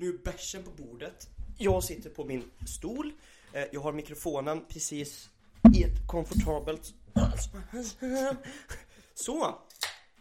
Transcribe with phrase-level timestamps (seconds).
[0.00, 1.28] Nu är bärsen på bordet.
[1.58, 3.12] Jag sitter på min stol.
[3.52, 5.28] Eh, Jag har mikrofonen precis
[5.76, 6.94] i ett komfortabelt...
[9.14, 9.58] Så!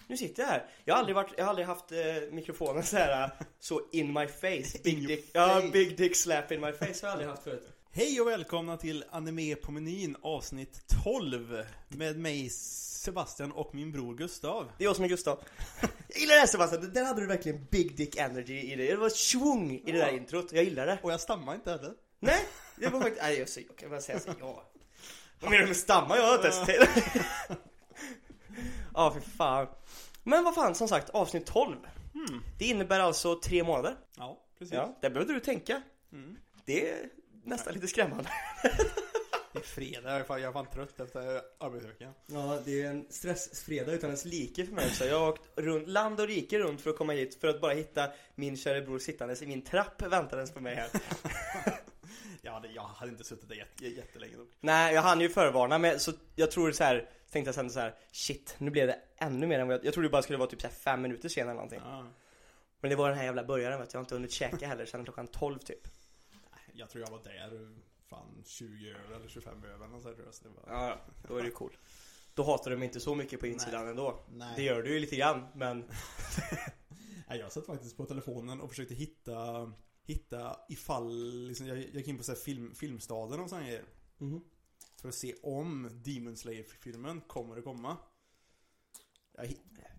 [0.08, 0.66] Nu sitter jag här.
[0.86, 1.98] Jag har aldrig, varit, jag har aldrig haft eh,
[2.32, 4.80] mikrofonen så här så in my face.
[4.84, 7.68] Big dick, ja, big dick slap in my face har jag aldrig haft förut.
[7.92, 14.16] Hej och välkomna till Anime på menyn avsnitt 12 med mig Sebastian och min bror
[14.16, 14.72] Gustav.
[14.78, 15.44] Det är jag som är Gustav.
[15.82, 18.88] Jag gillar det här Sebastian, där hade du verkligen big dick energy i det.
[18.88, 21.00] Det var svung i det där introt, jag gillar det.
[21.04, 21.94] Och jag stammar inte heller.
[22.20, 22.46] Nej,
[22.76, 24.64] det var faktiskt, nej jag, säger, jag kan bara säga så, ja.
[25.40, 26.18] Vad menar du med stamma?
[26.18, 27.06] Jag har inte ens till.
[28.94, 29.68] Ja, för fan.
[30.24, 31.76] Men vad fan, som sagt, avsnitt 12.
[32.60, 33.96] Det innebär alltså tre månader.
[34.18, 34.74] Ja, precis.
[34.74, 35.82] Ja, det behövde du tänka.
[36.66, 37.10] Det är
[37.44, 38.30] nästan lite skrämmande.
[39.54, 42.14] Det är fredag, jag är fan, jag är fan trött efter arbetsveckan.
[42.26, 44.90] Ja, det är en stressfredag utan ens like för mig.
[44.90, 47.62] Så jag har åkt runt, land och rike runt för att komma hit för att
[47.62, 50.90] bara hitta min kära bror sittandes i min trapp väntandes på mig här.
[52.42, 54.48] Ja, det, jag hade inte suttit där jätte, jättelänge nog.
[54.60, 57.80] Nej, jag hann ju förvarna men så jag tror så här tänkte jag sen så
[57.80, 60.38] här shit, nu blev det ännu mer än vad jag, jag trodde det bara skulle
[60.38, 61.82] vara typ så här fem minuter sen eller någonting.
[61.84, 62.06] Ja.
[62.82, 64.86] Men det var den här jävla börjaren vet du, jag har inte hunnit käka heller
[64.86, 65.88] sen klockan 12 typ.
[66.80, 67.76] Jag tror jag var där
[68.08, 70.64] fan 20 över eller 25 över eller sånt där, så det var...
[70.68, 71.78] Ja, då är det cool.
[72.34, 73.90] Då hatar mig inte så mycket på insidan Nej.
[73.90, 74.20] ändå.
[74.30, 74.54] Nej.
[74.56, 75.80] Det gör du ju lite grann, men
[77.30, 79.72] Nej, jag satt faktiskt på telefonen och försökte hitta
[80.06, 83.86] Hitta ifall, liksom, jag, jag gick in på så här film, Filmstaden och sådana grejer
[84.18, 84.42] Mhm.
[85.02, 87.98] För att se om Demon Slayer-filmen kommer att komma
[89.34, 89.54] jag,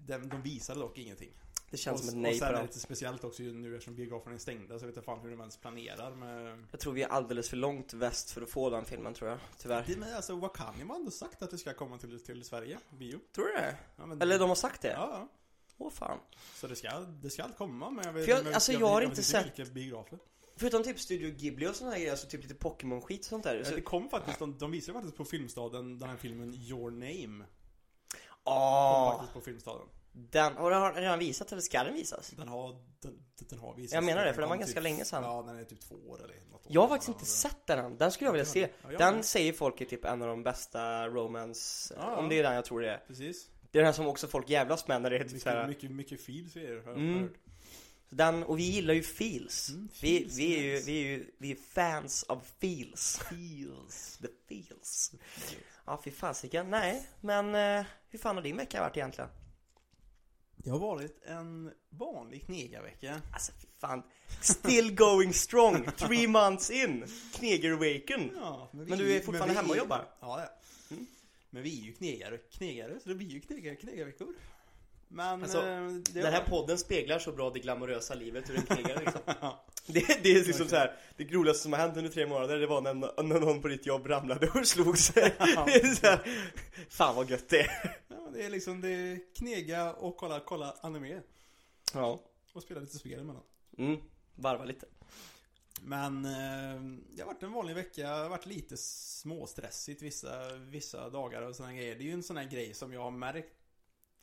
[0.06, 1.32] de, de visade dock ingenting
[1.70, 3.74] det känns och, som ett nej och sen på är det lite speciellt också nu
[3.74, 6.80] eftersom biograferna är stängda så jag vet inte fan hur de ens planerar med Jag
[6.80, 9.84] tror vi är alldeles för långt väst för att få den filmen tror jag, tyvärr.
[9.86, 13.20] det, men alltså Wakani har ändå sagt att det ska komma till, till Sverige, bio
[13.34, 13.76] Tror du det?
[13.96, 14.92] ja, men, Eller de har sagt det?
[14.92, 15.28] Ja, ja.
[15.78, 16.18] Åh fan.
[16.54, 19.02] Så det ska, det ska komma men jag vet För jag- men alltså, jag har
[19.02, 20.18] inte sett- vilka biografer
[20.56, 23.64] Förutom typ Studio Ghibli och här grejer, alltså typ lite Pokémon-skit och sånt där.
[23.64, 26.90] Så, Ja, det kom faktiskt, de, de visade faktiskt på Filmstaden den här filmen Your
[26.90, 27.44] Name.
[28.44, 29.86] Kom ah, faktiskt på Filmstaden.
[30.12, 32.30] Den, har den redan visat eller ska den visas?
[32.36, 33.94] Den har, den, den har visats.
[33.94, 35.22] Jag menar det, för den var kom ganska typ, länge sedan.
[35.22, 36.72] Ja, den är typ två år eller något år.
[36.72, 38.68] Jag har faktiskt inte sett den än, den skulle jag vilja se.
[38.90, 39.24] Ja, Den med.
[39.24, 42.64] säger folk är typ en av de bästa romance, Ja, om det är den jag
[42.64, 42.98] tror det är.
[43.06, 43.48] Precis.
[43.70, 45.66] Det är den här som också folk jävlas med när det är typ Mycket, såhär,
[45.68, 47.22] mycket, mycket feels är det, har jag Mm.
[47.22, 47.32] hört.
[48.08, 49.68] den, och vi gillar ju feels.
[49.68, 53.18] Mm, vi, feels, vi är ju, vi är ju, vi är fans av feels.
[53.18, 54.18] Feels.
[54.18, 55.12] The feels.
[55.86, 56.70] Ja, fy fasiken.
[56.70, 59.30] Nej, men eh, hur fan har din vecka varit egentligen?
[60.64, 63.22] Det har varit en vanlig knegarvecka.
[63.32, 64.02] Alltså fy fan.
[64.40, 65.86] Still going strong.
[65.96, 67.04] Three months in.
[67.34, 68.30] Knegerwaken.
[68.36, 70.08] Ja, vi Men du är fortfarande men hemma och jobbar?
[70.20, 70.48] Ja, ja.
[71.50, 74.34] Men vi är ju knegare, knegare så det blir ju knegar, knegarveckor.
[75.12, 78.62] Men Alltså, eh, det Den här podden speglar så bra det glamorösa livet ur en
[78.66, 79.20] knegare liksom.
[79.86, 80.96] det, det är liksom så här.
[81.16, 83.86] Det roligaste som har hänt under tre månader det var när, när någon på ditt
[83.86, 85.34] jobb ramlade och slog sig.
[85.38, 86.28] här,
[86.88, 87.96] fan vad gött det är.
[88.08, 91.20] Ja, det är liksom det är knega och kolla, kolla anime.
[91.94, 92.20] Ja.
[92.52, 93.42] Och spela lite spel emellan.
[93.78, 94.00] Mm,
[94.34, 94.86] varva lite.
[95.82, 98.02] Men eh, det har varit en vanlig vecka.
[98.02, 101.94] Det har varit lite småstressigt vissa, vissa dagar och sådana grejer.
[101.94, 103.59] Det är ju en sån här grej som jag har märkt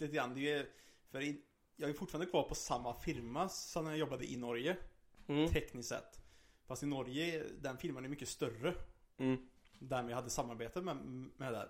[0.02, 0.34] lite grann.
[0.34, 0.70] Det är
[1.12, 1.42] för i,
[1.76, 4.78] jag är fortfarande kvar på samma firma som när jag jobbade i Norge.
[5.28, 5.50] Mm.
[5.50, 6.20] Tekniskt sett.
[6.66, 8.74] Fast i Norge, den firman är mycket större.
[9.18, 9.48] Mm.
[9.80, 10.96] Där vi hade samarbete med,
[11.38, 11.70] med där.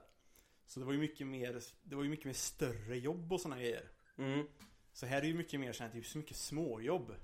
[0.66, 3.62] Så det var ju mycket mer, det var ju mycket mer större jobb och sådana
[3.62, 3.92] grejer.
[4.18, 4.48] Mm.
[4.94, 7.16] Så här är ju mycket mer såhär, typ så mycket småjobb.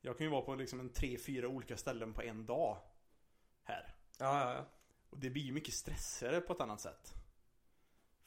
[0.00, 2.78] Jag kan ju vara på liksom en tre, fyra olika ställen på en dag.
[3.62, 3.94] Här.
[4.18, 4.66] Ja, ja, ja.
[5.10, 7.14] Och det blir ju mycket stressigare på ett annat sätt.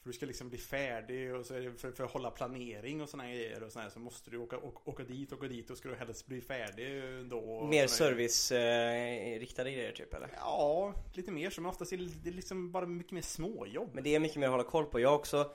[0.02, 3.00] För du ska liksom bli färdig och så är det för, för att hålla planering
[3.00, 5.78] och sådana grejer och sådär så måste du åka, åka, åka dit, åka dit och
[5.78, 7.64] ska du helst bli färdig då.
[7.64, 10.30] Mer service-riktade grejer typ eller?
[10.36, 13.90] Ja, lite mer så men oftast är det, det är liksom bara mycket mer småjobb.
[13.92, 15.00] Men det är mycket mer att hålla koll på.
[15.00, 15.50] Jag också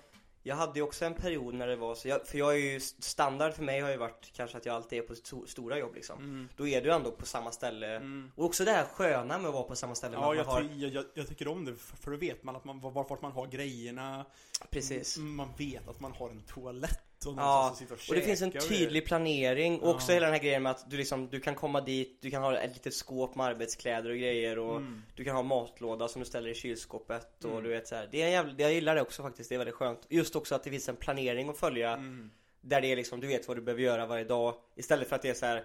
[0.47, 2.79] Jag hade ju också en period när det var så, jag, för jag är ju
[2.79, 5.95] standard för mig har ju varit kanske att jag alltid är på sto, stora jobb
[5.95, 6.19] liksom.
[6.19, 6.49] Mm.
[6.57, 7.95] Då är du ändå på samma ställe.
[7.95, 8.31] Mm.
[8.35, 10.15] Och också det här sköna med att vara på samma ställe.
[10.15, 12.79] Ja, jag, har, jag, jag, jag tycker om det för då vet man att man,
[12.79, 14.25] var- vart man har grejerna.
[14.69, 15.17] precis.
[15.17, 18.51] Man vet att man har en toalett och Ja, sitta och och det finns en
[18.51, 21.81] tydlig planering och också hela den här grejen med att du liksom, du kan komma
[21.81, 25.01] dit, du kan ha ett litet skåp med arbetskläder och grejer och Mm.
[25.15, 27.63] du kan ha matlåda som du ställer i kylskåpet och Mm.
[27.63, 28.07] du vet så här.
[28.11, 29.99] Det är jävla, jag gillar det också faktiskt, det är väldigt skönt.
[30.09, 32.31] Just också att det finns en planering att följa Mm.
[32.61, 35.21] där det är liksom, du vet vad du behöver göra varje dag istället för att
[35.21, 35.63] det är så här.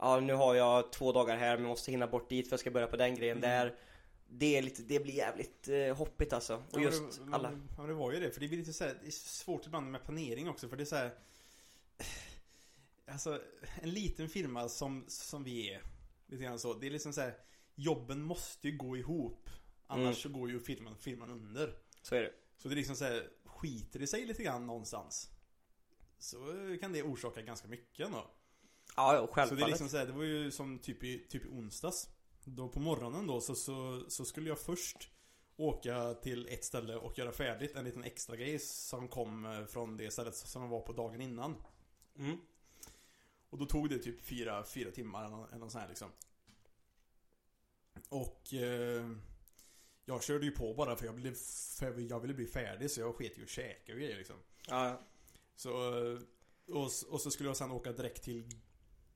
[0.00, 2.70] Ja nu har jag två dagar här men måste hinna bort dit för jag ska
[2.70, 3.50] börja på den grejen Mm.
[3.50, 3.74] där
[4.28, 6.62] det, är lite, det blir jävligt eh, hoppigt alltså.
[6.72, 8.30] Och just det, alla Ja, det var ju det.
[8.30, 10.68] För det blir lite så här, det är svårt ibland med planering också.
[10.68, 11.14] För det är så här.
[13.06, 13.40] alltså
[13.82, 15.82] en liten firma som, som vi är.
[16.26, 16.74] Lite grann så.
[16.74, 17.34] Det är liksom så här,
[17.74, 19.50] jobben måste ju gå ihop.
[19.86, 20.14] Annars Mm.
[20.14, 21.78] så går ju firman, firman under.
[22.02, 22.32] Så är det.
[22.58, 25.30] Så det är liksom så här, skiter det sig lite grann någonstans.
[26.18, 26.36] Så
[26.80, 28.30] kan det orsaka ganska mycket ändå.
[28.96, 29.68] Ja, ja, Så det är självfallet.
[29.68, 32.08] liksom så här, det var ju som typ i, typ i onsdags.
[32.50, 35.10] Då på morgonen då så, så, så skulle jag först
[35.56, 39.96] åka till ett ställe och göra färdigt en liten extra grej som kom eh, från
[39.96, 41.56] det stället som jag var på dagen innan.
[42.18, 42.38] Mm.
[43.50, 46.10] Och då tog det typ fyra, fyra timmar eller, något sånt här liksom.
[48.08, 49.10] Och eh,
[50.04, 51.34] jag körde ju på bara för jag, blev,
[51.78, 54.36] för jag ville bli färdig så jag sket ju och käka och grejer liksom.
[54.68, 55.00] Ja.
[55.56, 55.72] Så,
[56.66, 58.44] och, och så skulle jag sen åka direkt till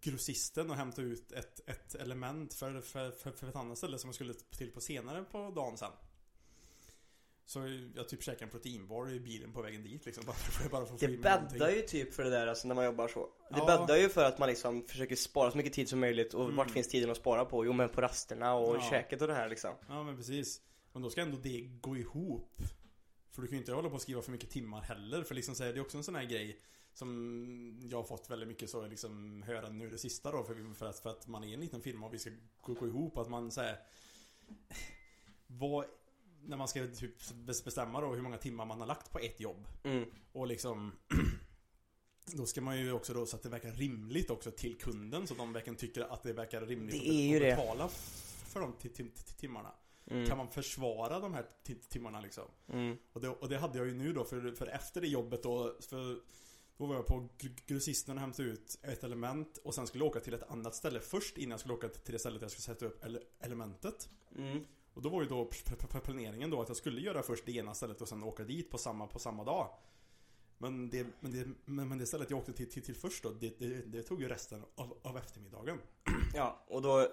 [0.03, 4.09] grossisten och hämta ut ett, ett element för, för, för, för ett annat ställe som
[4.09, 5.93] jag skulle till på senare på dagen sen.
[7.45, 7.61] Så
[7.95, 10.25] jag typ käkade en proteinbar i bilen på vägen dit liksom.
[10.27, 12.75] Bara för, bara för att få Det bäddar ju typ för det där alltså när
[12.75, 13.21] man jobbar så.
[13.51, 13.67] Det Ja.
[13.67, 16.57] bäddar ju för att man liksom försöker spara så mycket tid som möjligt och Mm.
[16.57, 17.67] vart finns tiden att spara på?
[17.67, 18.81] Jo men på rasterna och Ja.
[18.91, 19.71] käket och det här liksom.
[19.89, 20.61] Ja men precis.
[20.93, 22.63] Men då ska ändå det gå ihop.
[23.31, 25.23] För du kan ju inte hålla på och skriva för mycket timmar heller.
[25.25, 26.61] För liksom så här, det är också en sån här grej
[26.95, 30.45] som jag har fått väldigt mycket så liksom höra nu det sista då.
[30.45, 32.31] För, för, att, för att man är en liten firma och vi ska
[32.61, 33.19] gå, gå ihop.
[33.19, 33.77] Att man säger
[35.47, 35.85] vad,
[36.45, 39.41] när man ska typ bes- bestämma då hur många timmar man har lagt på ett
[39.41, 39.67] jobb.
[39.83, 40.09] Mm.
[40.33, 40.93] Och liksom
[42.37, 45.35] Då ska man ju också då så att det verkar rimligt också till kunden så
[45.35, 47.63] de verkligen tycker att det verkar rimligt Det är att det.
[47.63, 49.73] betala för de ti- tim- ti- timmarna.
[50.07, 50.27] Mm.
[50.27, 52.45] Kan man försvara de här ti- timmarna liksom?
[52.69, 52.97] Mm.
[53.13, 55.77] Och det, och det hade jag ju nu då för, för efter det jobbet då
[55.81, 56.21] för
[56.83, 60.11] Då var jag på gr- grossisten och hämtade ut ett element och sen skulle jag
[60.11, 62.63] åka till ett annat ställe först innan jag skulle åka till det stället jag skulle
[62.63, 64.09] sätta upp ele- elementet.
[64.37, 64.67] Mm.
[64.95, 65.51] Och då var ju då
[66.05, 68.79] planeringen då att jag skulle göra först det ena stället och sen åka dit på
[68.79, 69.69] samma, på samma dag.
[70.59, 73.59] Men det, men det, men, det stället jag åkte till, till, till först då, det,
[73.59, 75.79] det, det tog ju resten av, av eftermiddagen.
[76.35, 77.09] Ja, och då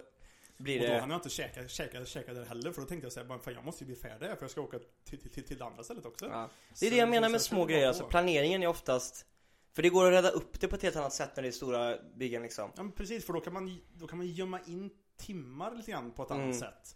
[0.58, 1.00] blir Och då det...
[1.00, 3.54] hann jag inte käka, käka, käka där heller för då tänkte jag säga bara, fan
[3.54, 5.84] jag måste ju bli färdig här för jag ska åka till, till, till, det andra
[5.84, 6.26] stället också.
[6.26, 6.50] Ja.
[6.80, 9.26] Det är Så- det jag menar med små grejer, alltså planeringen är oftast
[9.74, 11.52] För det går att rädda upp det på ett helt annat sätt när det är
[11.52, 14.90] stora byggen liksom Ja men precis, för då kan man, då kan man gömma in
[15.18, 16.44] timmar lite grann på ett Mm.
[16.44, 16.96] annat sätt.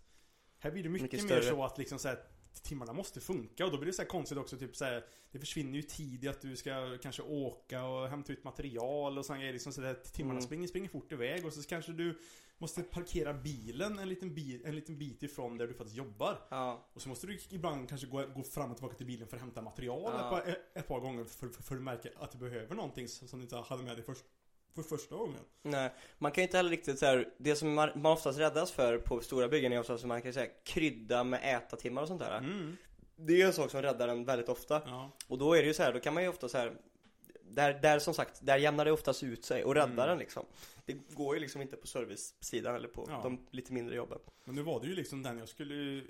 [0.60, 2.20] Här blir det mycket, Mycket mer så att liksom så här,
[2.64, 3.66] timmarna måste funka.
[3.66, 6.24] Och då blir det så här konstigt också typ så här, Det försvinner ju tid
[6.24, 9.54] i att du ska kanske åka och hämta ut material och sådana grejer.
[9.54, 10.42] Liksom så där timmarna Mm.
[10.46, 11.46] springer, springer fort iväg.
[11.46, 12.20] Och så kanske du
[12.58, 16.40] Måste parkera bilen en liten, bi, en liten bit ifrån där du faktiskt jobbar.
[16.50, 19.36] Ja, Och så måste du ibland kanske gå, gå fram och tillbaka till bilen för
[19.38, 20.38] att hämta material Ja.
[20.38, 23.40] ett, par, ett, par gånger för, för, för du märker att du behöver någonting som
[23.40, 24.24] du inte hade med dig först,
[24.76, 25.40] för första gången.
[25.62, 28.72] Nej Man kan ju inte heller riktigt så här, det som man man oftast räddas
[28.72, 32.20] för på stora byggen är oftast att man kan säga krydda med ätartimmar och sånt
[32.22, 32.38] där.
[32.38, 32.78] Mm.
[33.16, 34.82] Det är en sak som räddar en väldigt ofta.
[34.86, 36.74] Ja, Och då är det ju så här, då kan man ju ofta så här
[37.44, 40.08] där, där som sagt, där jämnar det oftast ut sig och räddar Mm.
[40.08, 40.46] den liksom.
[40.86, 43.20] Det går ju liksom inte på servicesidan eller på Ja.
[43.24, 44.20] de lite mindre jobben.
[44.46, 46.04] Men nu var det ju liksom den jag skulle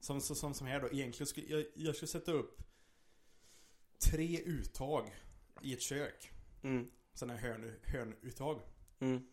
[0.00, 2.62] som, som, som här då, egentligen skulle jag, jag skulle sätta upp
[3.98, 5.14] Tre uttag
[5.62, 6.30] I ett kök.
[6.62, 8.60] Mm, Sådana här hörn, hörnuttag.
[8.98, 9.26] Mm,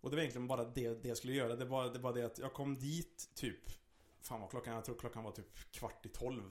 [0.00, 1.56] Och det var egentligen bara det, det jag skulle göra.
[1.56, 3.60] Det var, det var det att jag kom dit typ
[4.20, 6.42] Fan vad klockan, jag tror klockan var typ kvart i tolv.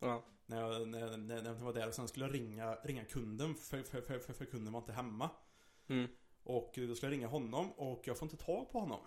[0.00, 3.04] Ja, När jag, när, jag- när, jag var där och sen skulle jag ringa, ringa
[3.04, 5.30] kunden för, för, för, för, för kunden var inte hemma.
[5.88, 6.08] Mm,
[6.44, 9.00] Och då skulle jag ringa honom och jag får inte tag på honom.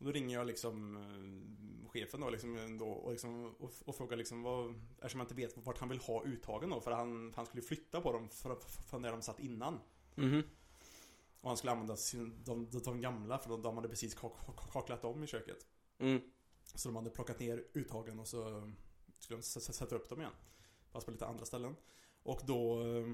[0.00, 4.16] Och då ringer jag liksom eh, chefen då, liksom, då och, liksom, och, och frågar
[4.16, 7.46] liksom vad, eftersom jag inte vet vart han vill ha uttagen då, för han, han
[7.46, 8.28] skulle flytta på dem
[8.90, 9.80] från där de satt innan.
[10.14, 10.42] mhm,
[11.40, 14.32] Och han skulle använda sin, de, de, de gamla, för de, de hade precis kak,
[14.46, 15.66] kak, kaklat om i köket.
[15.98, 16.20] mm,
[16.74, 18.72] Så de hade plockat ner uttagen och så
[19.18, 20.32] skulle de sätta upp dem igen.
[20.90, 21.76] Fast på lite andra ställen.
[22.22, 23.12] Och då eh,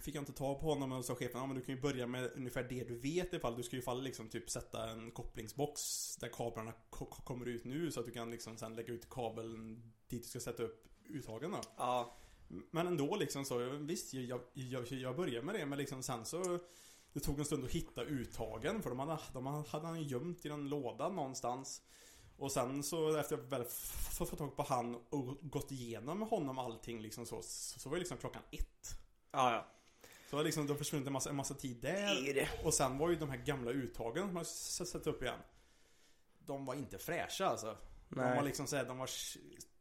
[0.00, 2.06] fick jag inte tag på honom och sa chefen ja men du kan ju börja
[2.06, 3.56] med ungefär det du vet ifall.
[3.56, 5.80] Du ska ju ifall liksom typ sätta en kopplingsbox
[6.16, 9.10] där kablarna ko- ko- kommer ut nu så att du kan liksom sen lägga ut
[9.10, 11.60] kabeln dit du ska sätta upp uttagen då.
[11.76, 12.16] ja,
[12.70, 15.66] Men ändå liksom så, visst jag, jag, jag började med det.
[15.66, 16.58] Men liksom sen så
[17.12, 20.46] Det tog en stund att hitta uttagen för de hade, de hade han ju gömt
[20.46, 21.82] i en låda någonstans.
[22.36, 26.58] Och sen så efter jag väl fått tag på han och gått igenom med honom
[26.58, 28.98] allting liksom så Så, så var det liksom klockan ett.
[29.32, 29.66] Ja, ja.
[30.32, 32.98] Så det liksom, då försvunnit en massa, en massa tid Det där det Och sen
[32.98, 35.38] var ju de här gamla uttagen som jag s- satt upp igen
[36.38, 37.76] De var inte fräscha alltså
[38.08, 39.06] de var Nej, liksom såhär, de var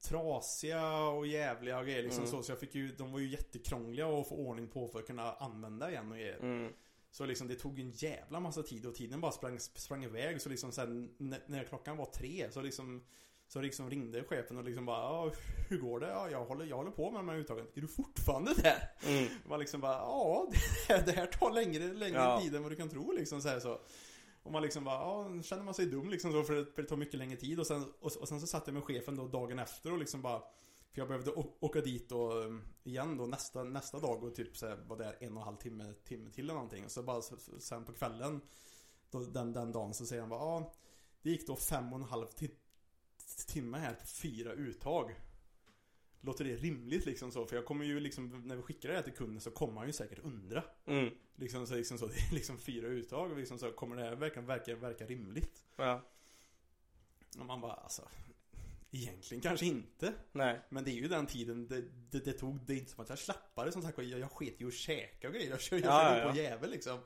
[0.02, 2.32] trasiga och jävliga och grejer liksom Mm.
[2.32, 2.44] så.
[2.44, 5.34] Så jag fick ju, de var ju jättekrångliga att få ordning på för att kunna
[5.34, 6.40] använda igen och grejer.
[6.40, 6.74] mm,
[7.12, 10.42] Så liksom det tog en jävla massa tid och tiden bara sprang, sprang iväg.
[10.42, 13.04] Så liksom sen när, när klockan var tre så liksom
[13.54, 15.32] Så liksom ringde chefen och liksom bara
[15.70, 16.08] hur går det?
[16.08, 17.68] Ja, jag håller, jag håller på med de här uttagen.
[17.74, 18.92] Är du fortfarande där?
[19.08, 19.30] Mm.
[19.50, 20.48] Man liksom bara ja,
[20.88, 22.42] det, här tar längre, längre Ja.
[22.42, 23.80] tid än vad du kan tro liksom så här så.
[24.44, 26.88] Och man liksom bara, ja, känner man sig dum liksom så för det, för det
[26.88, 29.28] tar mycket längre tid och sen, och, och sen så satt jag med chefen då
[29.28, 30.40] dagen efter och liksom bara
[30.92, 34.68] För jag behövde åka dit och um, igen då nästa, nästa dag och typ så
[34.68, 37.22] här, var där en och en halv timme, timme till eller någonting och så bara
[37.22, 38.42] så, sen på kvällen
[39.12, 40.74] då, den, den dagen så säger han bara, ja
[41.22, 42.56] Det gick då fem och en halv ti-
[43.36, 45.16] timme här på fyra uttag
[46.24, 47.46] Låter det rimligt liksom så?
[47.46, 49.88] För jag kommer ju liksom, när vi skickar det här till kunden så kommer han
[49.88, 51.14] ju säkert undra Mm.
[51.36, 54.16] Liksom så, liksom så, det är liksom fyra uttag och liksom så kommer det här
[54.16, 55.66] verkligen verka, verka rimligt?
[55.76, 56.02] Ja.
[57.40, 58.08] Och man bara alltså
[58.92, 60.60] Egentligen kanske inte Nej.
[60.70, 63.10] Men det är ju den tiden det, det, det tog Det är inte som att
[63.10, 65.84] jag slappade som sagt jag, jag sket ju att käka och grejer Jag kör ju
[65.84, 66.44] Ja, ja, ja, på ja.
[66.44, 67.00] jävel liksom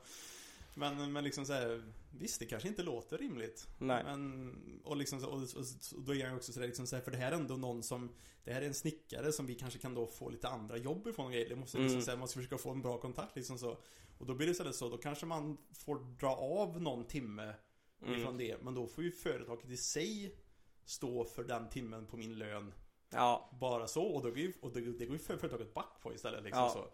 [0.76, 4.04] men, men liksom så här, Visst det kanske inte låter rimligt Nej.
[4.04, 5.64] Men Och liksom så, och, och,
[5.96, 7.82] och då är jag också sådär liksom så här, För det här är ändå någon
[7.82, 8.14] som
[8.44, 11.32] Det här är en snickare som vi kanske kan då få lite andra jobb ifrån
[11.32, 12.04] grejer Det måste liksom Mm.
[12.04, 13.78] säga Man ska försöka få en bra kontakt liksom så
[14.18, 17.54] Och då blir det istället så Då kanske man får dra av någon timme
[18.02, 18.20] Mm.
[18.20, 20.36] ifrån det Men då får ju företaget i sig
[20.84, 22.72] Stå för den timmen på min lön
[23.10, 23.50] Ja.
[23.60, 26.14] bara så och, då går ju, och det, det går ju för företaget back på
[26.14, 26.70] istället liksom Ja.
[26.70, 26.88] så.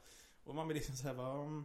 [0.44, 1.64] Och man vill liksom um,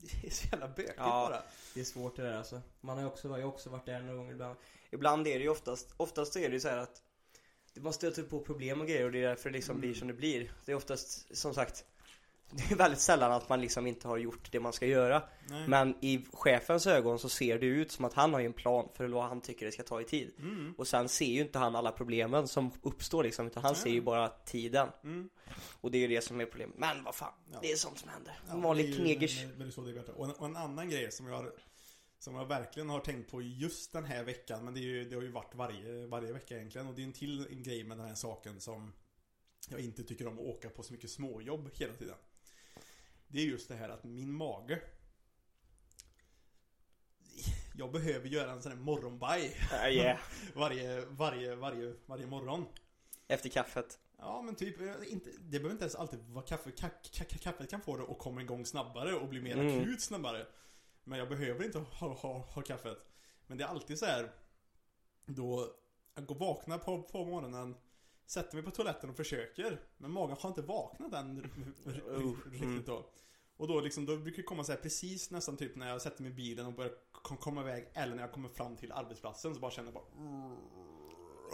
[0.00, 1.04] Det är så jävla bökigt Ja.
[1.30, 1.42] bara.
[1.74, 2.60] Det är svårt det där alltså.
[2.80, 4.56] Man har ju också, jag har ju också varit där några gånger ibland.
[4.90, 7.02] Ibland är det ju oftast, oftast är det ju så här att
[7.74, 9.80] man stöter på problem och grejer och det är därför det liksom Mm.
[9.80, 10.52] blir som det blir.
[10.64, 11.84] Det är oftast, som sagt,
[12.68, 15.22] det är väldigt sällan att man liksom inte har gjort det man ska göra.
[15.48, 15.68] Nej.
[15.68, 18.88] Men i chefens ögon så ser det ut som att han har ju en plan
[18.94, 20.32] för vad han tycker det ska ta i tid.
[20.38, 23.82] Mm, Och sen ser ju inte han alla problemen som uppstår liksom, utan han Nej.
[23.82, 24.88] ser ju bara tiden.
[25.04, 25.28] mm.
[25.80, 26.78] Och det är ju det som är problemet.
[26.78, 27.58] Men vad fan, Ja.
[27.62, 28.38] det är sånt som händer.
[28.48, 29.44] Ja, vanlig knegers.
[29.44, 31.52] men- men det är och, en, och en annan grej som jag har
[32.18, 35.22] Som jag verkligen har tänkt på just den här veckan Men det, ju, det har
[35.22, 38.06] ju varit varje, varje vecka egentligen Och det är en till en grej med den
[38.06, 38.92] här saken som
[39.68, 42.14] Jag inte tycker om att åka på så mycket småjobb hela tiden
[43.34, 44.82] Det är just det här att min mage
[47.76, 50.18] Jag behöver göra en sån här morgonbaj Ja, yeah.
[50.54, 52.66] varje, varje, varje, varje morgon.
[53.28, 53.98] Efter kaffet.
[54.18, 56.70] Ja men typ, eh, inte, det behöver inte ens alltid vara kaffe.
[56.70, 59.80] Ka, ka, ka, kaffet kan få det att komma igång snabbare och bli mer Mm.
[59.80, 60.46] akut snabbare.
[61.04, 62.98] Men jag behöver inte ha, ha, ha kaffet.
[63.46, 64.32] Men det är alltid så här.
[65.26, 65.74] Då
[66.14, 67.76] jag går vakna på, på morgonen.
[68.26, 69.80] Sätter mig på toaletten och försöker.
[69.96, 71.50] Men magen har inte vaknat än
[72.06, 72.84] Oh, riktigt mm.
[72.86, 73.10] då.
[73.56, 76.22] Och då liksom, då brukar det komma så här precis nästan typ när jag sätter
[76.22, 77.88] mig i bilen och börjar kom- komma iväg.
[77.94, 80.26] Eller när jag kommer fram till arbetsplatsen så bara känner jag bara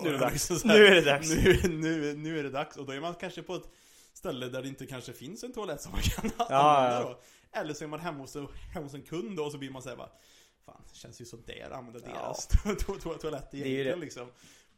[0.02, 0.32] Nu är det dags.
[0.50, 1.30] Liksom så Nu är det dags.
[1.30, 2.76] Nu, nu, nu är det dags.
[2.76, 3.68] Och då är man kanske på ett
[4.12, 7.20] ställe där det inte kanske finns en toalett som man kan Ja, använda då.
[7.52, 8.36] Eller så är man hemma hos,
[8.72, 10.10] hemma hos en kund och så blir man säga bara
[10.66, 12.12] Fan, det känns ju sådär att använda Ja.
[12.12, 13.96] deras to- to- to- toalett egentligen det.
[14.04, 14.28] liksom.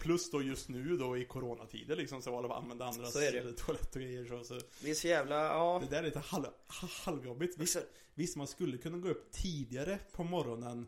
[0.03, 3.53] Plus då just nu då i coronatider liksom så alla använder andras Så är det.
[3.53, 4.61] toalett och grejer så, så.
[4.81, 5.83] Det är så jävla, ja.
[5.83, 6.45] Det där är lite halv,
[7.05, 7.59] halvjobbigt.
[7.59, 7.79] Visst,
[8.15, 10.87] visst, man skulle kunna gå upp tidigare på morgonen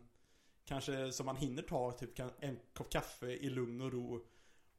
[0.65, 4.25] Kanske så man hinner ta typ en kopp kaffe i lugn och ro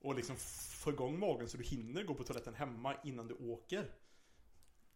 [0.00, 0.36] Och liksom
[0.70, 3.90] få igång magen så du hinner gå på toaletten hemma innan du åker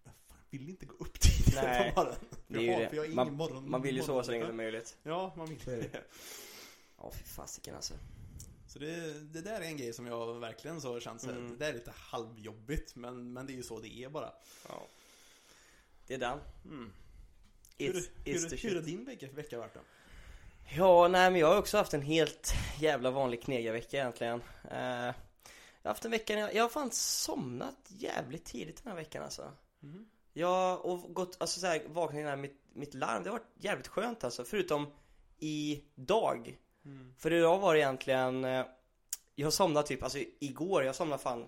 [0.05, 0.11] jag
[0.51, 3.97] vill inte gå upp tidigare Nej, på morgonen Det är ju Man, morgon, man vill
[3.97, 4.99] ju sova så länge som möjligt.
[5.03, 6.05] Ja, man vill det.
[6.99, 7.95] Ja, fy fasiken alltså.
[8.71, 11.51] Så det, det där är en grej som jag verkligen så känns Mm.
[11.51, 14.33] Det där är lite halvjobbigt men, men det är ju så det är bara
[14.69, 14.87] Ja.
[16.07, 16.39] Det är den.
[16.65, 16.93] mm.
[17.79, 17.93] It's,
[18.25, 19.81] hur, it's hur, hur har din vecka, vecka varit då?
[20.77, 24.43] Ja, nej men jag har också haft en helt jävla vanlig knegarvecka egentligen.
[24.71, 25.15] Eh,
[25.83, 28.97] jag har haft en vecka när jag, jag har fan somnat jävligt tidigt den här
[28.97, 29.53] veckan alltså.
[29.83, 30.07] Mm.
[30.33, 34.25] Jag och gått, alltså såhär, vaknat innan mitt, mitt larm, det har varit jävligt skönt
[34.25, 34.45] alltså.
[34.45, 34.93] Förutom
[35.39, 36.59] idag.
[36.85, 37.15] Mm.
[37.19, 38.65] För idag var det egentligen eh,
[39.35, 41.47] Jag somnade typ, alltså igår, jag somnade fan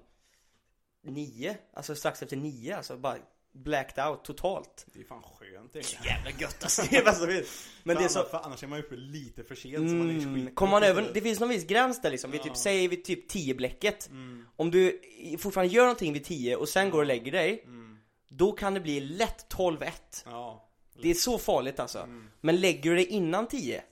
[1.04, 3.16] Nio, alltså strax efter nio alltså, bara
[3.52, 4.86] blacked out totalt.
[4.92, 7.26] Det är fan skönt egentligen Jävla gött alltså, det är bästa.
[7.82, 9.94] Men det är för, så annars, för annars är man uppe lite för sent så
[9.94, 11.20] man är mm, Kommer man över, det.
[11.20, 12.44] finns någon viss gräns där liksom, vid Ja.
[12.44, 15.00] typ, säg vid typ 10 bläcket mm, Om du
[15.38, 17.98] fortfarande gör någonting vid 10 och sen går och lägger dig mm,
[18.28, 19.90] Då kan det bli lätt 12-1
[20.24, 20.68] Ja
[21.02, 21.98] Det är så farligt alltså.
[21.98, 23.82] Mm, Men lägger du dig innan 10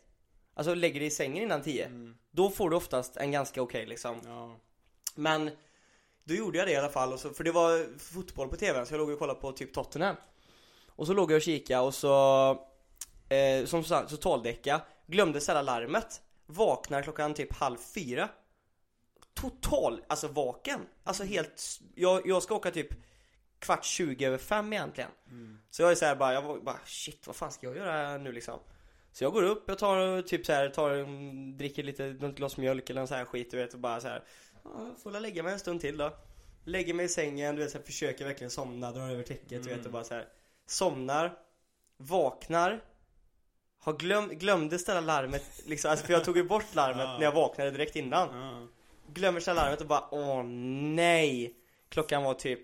[0.60, 3.86] Alltså lägger dig i sängen innan 10 mm, Då får du oftast en ganska okej
[3.86, 4.20] liksom.
[4.24, 4.56] Ja.
[5.14, 5.50] Men
[6.24, 8.86] Då gjorde jag det i alla fall, och så, för det var fotboll på tvn
[8.86, 10.16] så jag låg och kollade på typ Tottenham.
[10.88, 12.50] Och så låg jag och kika och så
[13.28, 16.22] eh, Som sagt, så totaldäcka Glömde ställa larmet.
[16.46, 18.28] Vaknar klockan typ halv fyra.
[19.34, 20.80] Total, alltså vaken.
[21.04, 22.88] Alltså helt, jag, jag ska åka typ
[23.58, 25.10] Kvart 20 över fem egentligen.
[25.30, 28.32] Mm, Så jag är såhär bara, jag bara shit vad fan ska jag göra nu
[28.32, 28.58] liksom
[29.12, 32.56] Så jag går upp, jag tar typ så här, tar, mm, dricker lite, något glas
[32.56, 34.24] mjölk eller någon sån här skit du vet och bara så här
[34.64, 36.12] ja, får jag lägga mig en stund till då.
[36.64, 39.74] Lägger mig i sängen, du vet så här, försöker verkligen somna, drar över täcket, du
[39.74, 40.28] vet och bara så här.
[40.66, 41.38] Somnar,
[41.96, 42.80] vaknar,
[43.78, 47.32] har glöm, glömde ställa larmet liksom, alltså för jag tog ju bort larmet när jag
[47.32, 48.28] vaknade direkt innan.
[48.40, 48.66] Ja.
[49.12, 51.54] Glömmer ställa larmet och bara åh nej.
[51.88, 52.60] Klockan var typ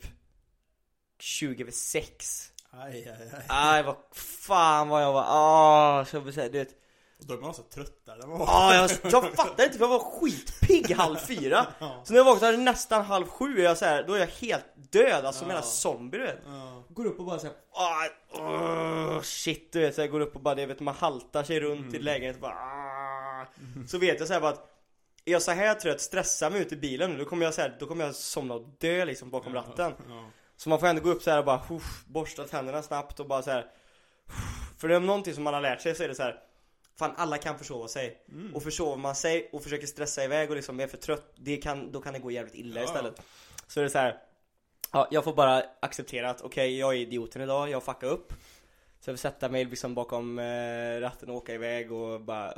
[1.19, 2.53] 20 över 6.
[2.85, 3.42] Aj, aj, aj.
[3.49, 6.68] Aj vad fan vad jag var, ah så jag vill säga, du vet.
[7.18, 8.16] Då är man också tröttare.
[8.21, 11.66] Det Ah, jag, jag fattar inte för jag var skitpigg halv fyra.
[11.78, 12.00] Ja.
[12.04, 14.64] Så när jag vaknade nästan halv sju är jag så här, då är jag helt
[14.92, 15.62] död, alltså som en Ja.
[15.62, 16.38] zombie du vet.
[16.47, 16.85] Ja.
[16.88, 18.06] Går upp och bara såhär, ah,
[18.38, 21.61] oh, shit du vet, så jag går upp och bara, det vet man haltar sig
[21.61, 23.47] runt i lägenheten bara, ah.
[23.88, 24.73] Så vet jag så här bara att
[25.25, 27.61] är jag så här trött, stressar mig ut i bilen nu, då kommer jag så
[27.61, 29.92] här, då kommer jag somna och dö liksom bakom ratten.
[30.09, 30.25] Ja.
[30.56, 31.62] Så man får ändå gå upp så här och bara
[32.06, 33.66] borsta tänderna snabbt och bara så här.
[34.78, 36.40] För det är någonting som man har lärt sig så är det så här.
[36.98, 38.22] Fan alla kan försova sig.
[38.54, 41.92] Och försover man sig och försöker stressa iväg och liksom är för trött, det kan,
[41.92, 42.84] då kan det gå jävligt illa Ja.
[42.86, 43.22] istället.
[43.66, 44.18] Så är det så här.
[44.92, 48.32] Ja, jag får bara acceptera att okej, jag är idioten idag, jag fuckar upp.
[49.00, 52.54] Så jag får sätta mig liksom bakom eh, ratten och åka iväg och bara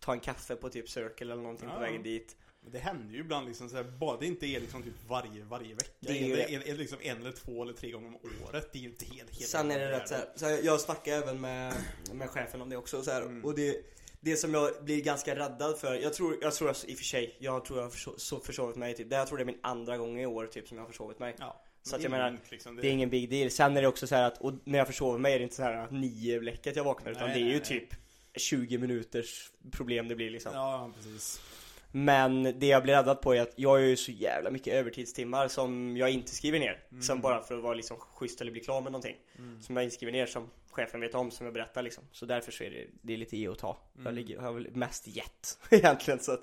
[0.00, 1.74] ta en kaffe på typ Circle eller någonting Ja.
[1.74, 2.36] på vägen dit.
[2.62, 5.44] Men det händer ju ibland liksom så här, bara det inte är liksom typ varje,
[5.44, 5.90] varje vecka.
[6.00, 6.54] Det är ju det, det.
[6.54, 8.16] är, är det liksom en eller två eller tre gånger om
[8.48, 8.72] året.
[8.72, 10.80] Det är ju inte helt, helt Sen är det rätt så, här, så jag, jag
[10.80, 11.74] snackar även med,
[12.12, 13.44] med chefen om det också så här, Mm.
[13.44, 13.84] och det
[14.24, 17.36] det som jag blir ganska räddad för, jag tror, jag tror i och för sig,
[17.38, 19.58] jag tror jag har försov, så försovit mig typ, det jag tror det är min
[19.62, 21.36] andra gång i år typ som jag har försovit mig.
[21.38, 21.62] Ja.
[21.82, 23.50] Så att det jag menar, liksom, Det är ingen big deal.
[23.50, 25.56] Sen är det också så här att, och när jag försover mig är det inte
[25.56, 27.64] så här nio bläcket jag vaknar utan Nej, det är ju nej.
[27.64, 27.88] typ
[28.36, 30.52] 20 minuters problem det blir liksom.
[30.54, 31.40] Ja, precis.
[31.92, 35.48] Men det jag blir räddad på är att jag har ju så jävla mycket övertidstimmar
[35.48, 36.84] som jag inte skriver ner.
[36.90, 37.02] Mm.
[37.02, 39.16] Som bara för att vara liksom schysst eller bli klar med någonting.
[39.60, 42.04] Som jag inte skriver ner som chefen vet om, som jag berättar liksom.
[42.12, 43.78] Så därför så är det, det är lite ge och ta.
[43.94, 44.06] Mm.
[44.06, 46.42] Jag ligger, har väl mest gett egentligen så att.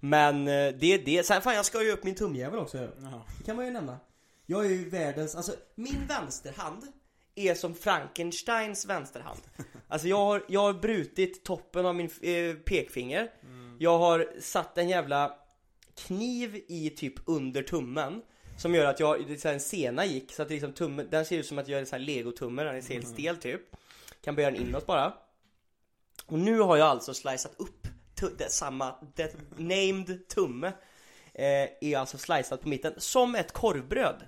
[0.00, 1.26] Men eh, det är det.
[1.26, 2.78] Sen fan jag ska ju upp min tumjävel också.
[2.78, 3.26] Ja.
[3.38, 3.98] Det kan man ju nämna.
[4.46, 6.82] Jag är ju världens, alltså min vänsterhand
[7.34, 9.40] är som Frankensteins vänsterhand.
[9.88, 13.30] Alltså jag har, jag har brutit toppen av min eh, pekfinger.
[13.82, 15.34] Jag har satt en jävla
[15.94, 18.22] kniv i typ under tummen.
[18.58, 21.08] Som gör att jag, det är så här en sena gick så att liksom tummen,
[21.10, 23.36] den ser ut som att jag är en sån här legotumme, den är helt stel
[23.36, 23.60] typ.
[24.24, 25.12] Kan böja den inåt bara.
[26.26, 27.86] Och nu har jag alltså slicat upp
[28.38, 30.72] det, samma, det named tumme
[31.34, 34.16] eh, är alltså slicat på mitten som ett korvbröd.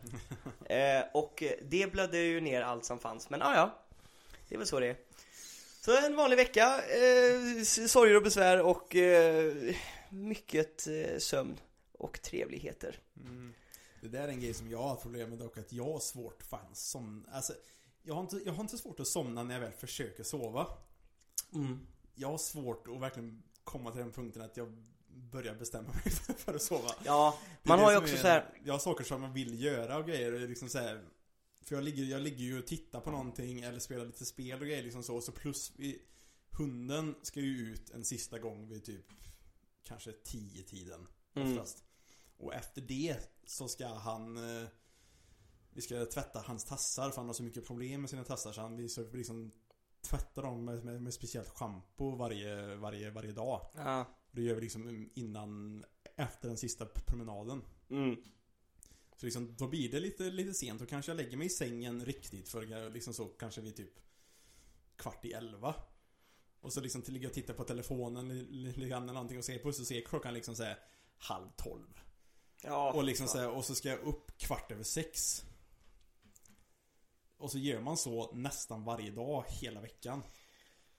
[0.68, 3.82] Eh, och det blödde ju ner allt som fanns, men ja ja.
[4.48, 4.96] Det är väl så det är.
[5.84, 9.74] Så en vanlig vecka, eh, sorger och besvär och eh,
[10.10, 11.60] mycket eh, sömn
[11.92, 12.98] och trevligheter.
[13.20, 13.54] Mm.
[14.00, 16.42] Det där är en grej som jag har problem med dock, att jag har svårt
[16.42, 17.52] fan som, alltså
[18.02, 20.66] jag har, inte, jag har inte svårt att somna när jag väl försöker sova.
[21.54, 21.86] Mm.
[22.14, 24.72] Jag har svårt att verkligen komma till den punkten att jag
[25.08, 26.90] börjar bestämma mig för att sova.
[27.04, 28.44] Ja, man har ju också är- så här.
[28.64, 31.00] Jag har saker som jag vill göra och grejer och liksom så här,
[31.64, 34.66] För jag ligger, jag ligger ju och tittar på någonting eller spelar lite spel och
[34.66, 35.20] grejer liksom så.
[35.20, 36.02] Så plus vi,
[36.50, 39.06] Hunden ska ju ut en sista gång vid typ
[39.82, 41.52] Kanske 10 tiden Mm.
[41.52, 41.84] oftast.
[42.36, 44.68] Och efter det så ska han eh,
[45.70, 48.60] Vi ska tvätta hans tassar för han har så mycket problem med sina tassar så
[48.60, 49.50] han vi liksom
[50.00, 53.60] Tvätta dem med, med, med speciellt schampo varje, varje, varje dag.
[53.74, 54.04] Ja.
[54.30, 55.84] Det gör vi liksom innan
[56.16, 57.62] Efter den sista promenaden.
[57.90, 58.16] Mm.
[59.16, 60.80] Så liksom, då blir det lite, lite sent.
[60.80, 63.92] Då kanske jag lägger mig i sängen riktigt för jag liksom så kanske vid typ
[64.96, 65.74] kvart i elva.
[66.60, 69.38] Och så liksom ligger jag och tittar på telefonen li- li- lite grann eller någonting
[69.38, 70.78] och ser på så ser klockan liksom såhär
[71.18, 72.00] halv tolv.
[72.62, 72.92] Ja.
[72.92, 75.44] Och liksom så här, och så ska jag upp kvart över sex.
[77.36, 80.22] Och så gör man så nästan varje dag hela veckan.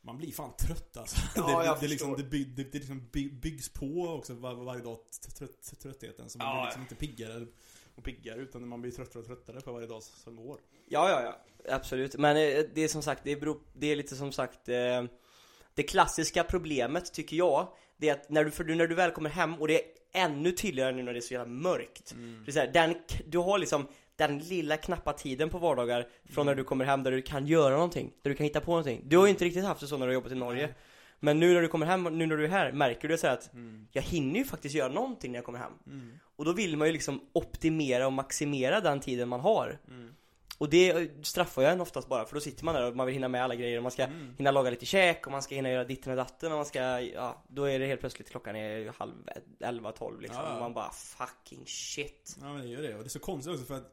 [0.01, 1.17] Man blir fan trött alltså.
[1.35, 4.53] Ja, det, jag det, liksom, det, by, det, det liksom by, byggs på också var,
[4.55, 4.99] varje dag,
[5.37, 6.29] trött, tröttheten.
[6.29, 7.47] Så man Ja, blir liksom inte piggare
[7.95, 10.59] och piggare utan man blir tröttare och tröttare för varje dag som går.
[10.87, 11.41] Ja, ja, ja.
[11.75, 12.17] Absolut.
[12.17, 15.03] Men eh, det är som sagt, det, beror, det är lite som sagt eh,
[15.73, 19.29] Det klassiska problemet tycker jag Det är att när du, för när du väl kommer
[19.29, 22.53] hem och det är ännu tydligare nu när det är så jävla mörkt Det är
[22.53, 22.95] så här, den,
[23.27, 27.11] Du har liksom den lilla knappa tiden på vardagar från när du kommer hem där
[27.11, 29.65] du kan göra någonting Där du kan hitta på någonting Du har ju inte riktigt
[29.65, 30.75] haft det så när du har jobbat i Norge Nej.
[31.25, 33.53] Men nu när du kommer hem, nu när du är här, märker du så att
[33.53, 33.87] Mm.
[33.91, 36.11] Jag hinner ju faktiskt göra någonting när jag kommer hem Mm.
[36.35, 40.13] Och då vill man ju liksom optimera och maximera den tiden man har Mm.
[40.57, 43.13] och det straffar jag en oftast bara för då sitter man där och man vill
[43.13, 44.35] hinna med alla grejer och man ska Mm.
[44.37, 47.01] hinna laga lite käk och man ska hinna göra ditten och datten och man ska,
[47.01, 49.13] ja, då är det helt plötsligt klockan är halv
[49.59, 52.37] elva, tolv liksom Ja, och man bara fucking shit.
[52.41, 53.91] Ja men det gör det och det är så konstigt också för att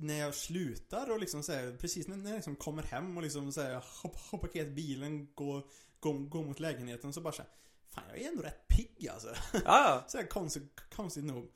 [0.00, 3.52] när jag slutar och liksom så här, precis när jag liksom kommer hem och liksom
[3.52, 3.82] så här,
[4.30, 5.62] har parkerat bilen, går,
[6.00, 7.50] går mot lägenheten så bara så här,
[7.94, 9.28] Fan jag är ändå rätt pigg alltså.
[9.64, 10.04] Ja.
[10.08, 11.52] Så här konstigt, konstigt nog.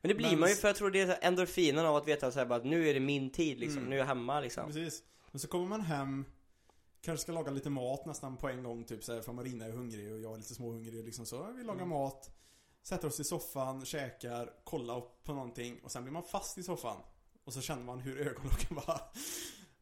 [0.00, 2.30] Men det blir Men- man ju för jag tror det är endorfinen av att veta
[2.32, 3.90] så här, bara att nu är det min tid liksom, Mm.
[3.90, 4.66] nu är jag hemma liksom.
[4.66, 5.02] Precis.
[5.30, 6.24] Men så kommer man hem,
[7.00, 9.70] kanske ska laga lite mat nästan på en gång typ så här, för Marina är
[9.70, 11.52] hungrig och jag är lite småhungrig liksom så.
[11.52, 11.88] Vi lagar Mm.
[11.88, 12.30] mat,
[12.82, 16.96] sätter oss i soffan, käkar, kollar på någonting och sen blir man fast i soffan.
[17.44, 19.00] Och så känner man hur ögonlocken bara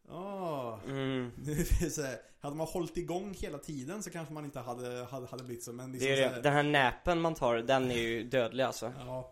[0.08, 1.30] Mm.
[1.46, 5.26] är så här, hade man hållit igång hela tiden så kanske man inte hade, hade,
[5.26, 6.40] hade blivit så men liksom Det är det.
[6.40, 8.92] Den här näpen man tar, den är ju dödlig alltså.
[8.98, 9.30] Ja.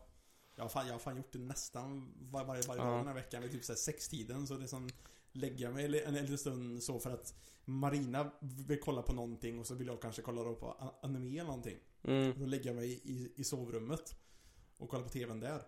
[0.54, 2.88] Jag har, fan, jag har fan gjort det nästan var, varje, varje Ja.
[2.88, 4.88] dag den här veckan vid typ såhär sextiden så det är som
[5.34, 9.66] Lägga mig en, en liten stund så för att Marina vill kolla på någonting och
[9.66, 11.76] så vill jag kanske kolla då på anime eller någonting.
[12.04, 12.34] Mm.
[12.38, 14.16] Då lägger jag mig i, i sovrummet
[14.78, 15.62] och kollar på TVn där.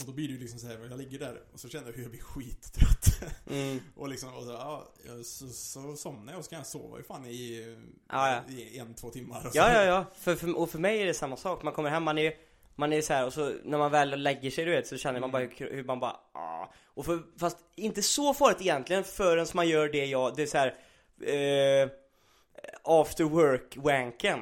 [0.00, 1.92] Och då blir det ju liksom så här, jag ligger där och så känner jag
[1.92, 3.20] hur jag blir skittrött.
[3.50, 3.80] Mm.
[3.96, 4.92] och liksom, och så, ja,
[5.24, 7.76] så, så somnar jag och så kan jag sova i fan i,
[8.08, 8.52] Ja, ja.
[8.54, 9.46] i en, två timmar.
[9.46, 10.04] Och så, Ja, ja, ja.
[10.14, 11.62] För, för, och för mig är det samma sak.
[11.62, 12.32] Man kommer hem, man är
[12.76, 15.20] man är så här och så när man väl lägger sig du vet så känner
[15.20, 16.66] man bara hur, hur man bara ah.
[16.94, 20.58] Och för, fast inte så farligt egentligen förrän man gör det jag, det är så
[20.58, 20.74] här
[21.20, 21.90] eh,
[22.84, 24.40] After work wanken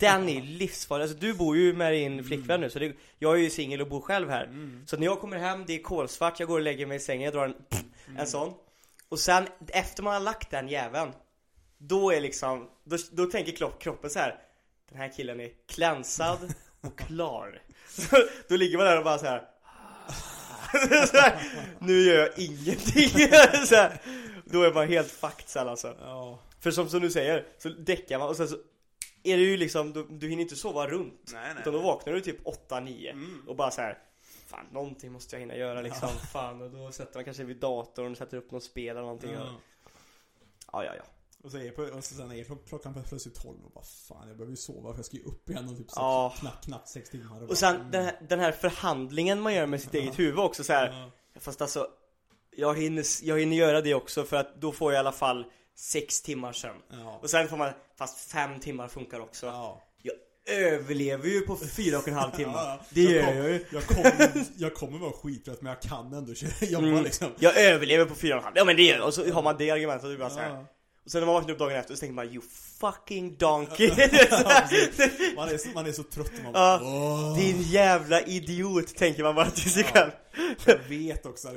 [0.00, 3.38] Den är livsfarlig, alltså du bor ju med din flickvän nu så det, jag är
[3.38, 4.84] ju singel och bor själv här Mm.
[4.86, 7.22] Så när jag kommer hem, det är kolsvart, jag går och lägger mig i sängen,
[7.24, 7.54] jag drar en,
[8.06, 8.20] Mm.
[8.20, 8.54] en sån
[9.08, 11.12] Och sen efter man har lagt den jäveln
[11.78, 14.38] Då är liksom, då, då tänker kropp, kroppen så här.
[14.90, 18.16] Den här killen är klänsad och klar så,
[18.48, 19.42] Då ligger man där och bara så här.
[21.06, 21.42] så här
[21.78, 23.08] Nu gör jag ingenting
[23.66, 24.00] så här,
[24.44, 26.38] Då är man helt fucked sen alltså Ja.
[26.62, 28.56] För som, som du säger, så däckar man och sen så
[29.22, 31.60] Är det ju liksom, du, du hinner inte sova runt Nej, nej.
[31.60, 33.44] Utan då vaknar du typ 8-9 Mm.
[33.48, 33.98] och bara så här.
[34.46, 36.08] Fan, någonting måste jag hinna göra liksom.
[36.32, 39.30] Fan, och då sätter man kanske vid datorn och sätter upp något spel eller någonting.
[39.32, 39.54] Ja, Ja.
[40.72, 40.94] ja, ja.
[40.96, 41.02] ja.
[41.44, 44.28] Och så är på, och så sen är klock- klockan plötsligt 12 och bara fan
[44.28, 46.34] jag behöver ju sova för jag ska ju upp igen om typ sex, Ja.
[46.38, 47.40] knappt, knappt 6 timmar.
[47.40, 47.90] bara, Och sen mm.
[47.90, 51.10] den här, den här förhandlingen man gör med sitt eget huvud också så här.
[51.34, 51.40] Ja.
[51.40, 51.86] Fast alltså,
[52.50, 55.44] jag hinner, jag hinner göra det också för att då får jag i alla fall
[55.76, 56.78] sex timmar sömn.
[56.90, 57.18] Ja.
[57.22, 59.46] Och sen får man, fast fem timmar funkar också.
[59.46, 59.82] Ja.
[60.02, 60.14] Jag
[60.56, 62.52] överlever ju på fyra och en halv timme.
[62.54, 62.86] Ja, ja.
[62.90, 63.64] Det Jag gör kom- jag ju.
[63.72, 67.04] Jag kommer, jag kommer vara skittrött men jag kan ändå jobba Mm.
[67.04, 67.28] liksom.
[67.38, 68.56] Jag överlever på fyra och en halv.
[68.56, 69.06] Ja men det gör jag.
[69.06, 70.50] Och så har man det argumentet och bara så här.
[70.50, 70.66] Ja.
[71.04, 72.42] Och sen när man vaknar upp dagen efter så tänker man you
[72.80, 73.88] fucking donkey.
[75.36, 76.52] Man är, så, man är så trött man Ja.
[76.52, 79.90] bara, "Åh." Din jävla idiot tänker man bara till sig Ja.
[79.92, 80.10] själv.
[80.66, 81.48] Jag vet också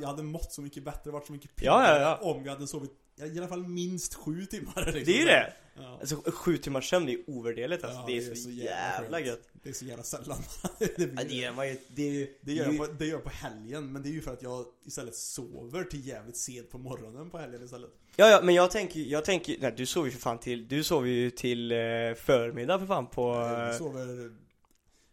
[0.00, 2.16] jag hade- mått så mycket bättre, varit så mycket Ja, ja, ja.
[2.30, 2.90] om jag hade sovit
[3.24, 4.84] i alla fall minst sju timmar.
[4.94, 5.04] Liksom.
[5.04, 5.52] Det är ju det.
[5.74, 5.98] Ja.
[6.00, 7.98] Alltså sju timmars sömn det är ovärderligt alltså.
[7.98, 9.48] Ja, det, är så, jävla gött.
[9.52, 10.38] Det är så jävla sällan
[10.78, 11.78] det blir Ja, det gör man ju.
[11.88, 12.38] Det är ju...
[12.40, 14.22] Det gör, är ju- jag på, det gör jag på helgen, men det är ju
[14.22, 17.90] för att jag istället sover till jävligt sent på morgonen på helgen istället.
[18.16, 20.84] Ja, ja, men jag tänker, jag tänker, nej du sover ju för fan till, du
[20.84, 21.76] sover ju till eh,
[22.16, 23.34] förmiddag för fan på...
[23.34, 24.36] Jag eh, sover,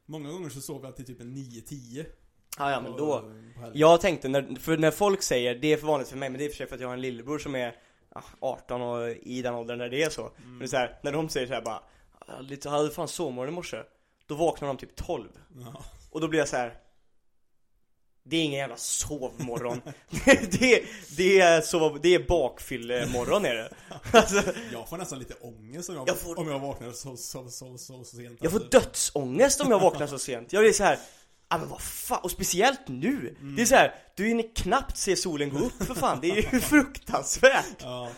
[0.05, 2.05] många gånger så sover jag till typ en 9-10.
[2.57, 3.31] Ja, ja men då.
[3.73, 6.45] Jag tänkte, när, för när folk säger, det är för vanligt för mig, men det
[6.45, 7.75] är för sig för att jag har en lillebror som är
[8.39, 10.21] 18 och i den åldern där det är så.
[10.21, 10.33] Mm.
[10.49, 11.83] Men det är så här, när de säger så här bara,
[12.27, 13.77] "Ja, lite, hade fan sovmorgon i morse.
[14.27, 15.27] Då vaknar de typ 12.
[15.59, 15.83] Ja.
[16.09, 16.77] Och då blir jag så här.
[18.25, 19.81] Det är ingen jävla sovmorgon.
[20.59, 20.83] det,
[21.17, 23.73] det är sov, det är bakfyllemorgon är det.
[24.17, 27.49] Alltså, Jag får nästan lite ångest om jag, Jag får- om jag vaknar så, så,
[27.49, 28.39] så, så, så sent.
[28.41, 28.79] jag får alltså.
[28.79, 30.53] dödsångest om jag vaknar så sent.
[30.53, 30.99] Jag blir så här.
[31.49, 33.35] Ja men vad fan, och speciellt nu!
[33.55, 36.53] Det är så här, du hinner knappt se solen gå upp för fan, det är
[36.53, 36.59] ju
[37.07, 37.75] fruktansvärt!
[37.81, 38.09] Ja.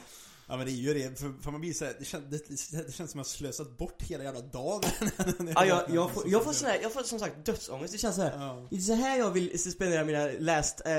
[0.47, 2.49] Ja men det är ju det, för, för man blir såhär, det, kän, det,
[2.87, 4.83] det känns som att jag slösat bort hela jävla dagen
[5.55, 8.21] Ja, jag, jag, får, jag får sådär, jag får som sagt dödsångest, det känns så
[8.21, 8.31] här.
[8.39, 8.67] Ja.
[8.69, 10.91] Det är så här jag vill spendera mina last eh,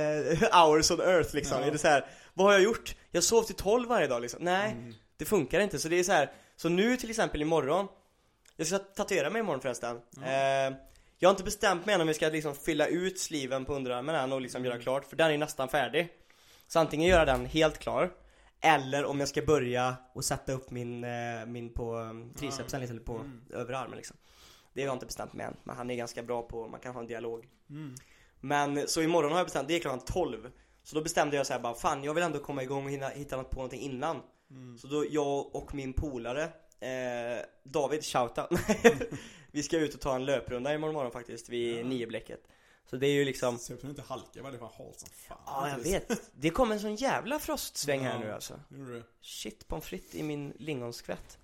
[0.62, 1.58] hours on earth liksom.
[1.60, 1.66] Ja.
[1.66, 2.96] Är det så här, vad har jag gjort?
[3.10, 4.44] Jag sov till 12 varje dag liksom.
[4.44, 4.94] Nej, Mm.
[5.16, 5.78] det funkar inte.
[5.78, 6.32] Så det är så här.
[6.56, 7.86] så nu till exempel imorgon,
[8.56, 9.96] jag ska tatuera mig imorgon förresten.
[10.16, 10.76] Eh,
[11.18, 14.14] jag har inte bestämt mig än om jag ska liksom fylla ut sliven på underarmen
[14.14, 14.70] än och liksom Mm.
[14.72, 16.08] göra klart, för den är nästan färdig.
[16.66, 18.10] Så antingen göra den helt klar,
[18.60, 23.00] eller om jag ska börja och sätta upp min, eh, min på um, tricepsen eller
[23.00, 23.42] på Mm.
[23.52, 24.16] övre armen liksom.
[24.72, 26.92] Det har jag inte bestämt mig än, men han är ganska bra på, man kan
[26.94, 27.48] ha en dialog.
[27.70, 27.94] Mm.
[28.40, 30.50] Men så imorgon har jag bestämt, det är klockan 12
[30.82, 33.08] Så då bestämde jag så här bara, fan jag vill ändå komma igång och hinna,
[33.08, 34.78] hitta något på någonting innan Mm.
[34.78, 36.42] Så då jag och min polare,
[36.80, 38.48] eh, David, shoutout
[39.56, 41.84] Vi ska ut och ta en löprunda imorgon morgon faktiskt, vid Ja.
[41.84, 42.40] nioblecket
[42.90, 45.08] Så det är ju liksom, Så jag tror inte halka var det var halt som
[45.28, 45.38] fan.
[45.46, 48.18] ja jag vet Det kommer en sån jävla frostsväng här Ja.
[48.20, 49.02] nu alltså Gjorde du?
[49.20, 51.38] Shit pommes frites i min lingonskvätt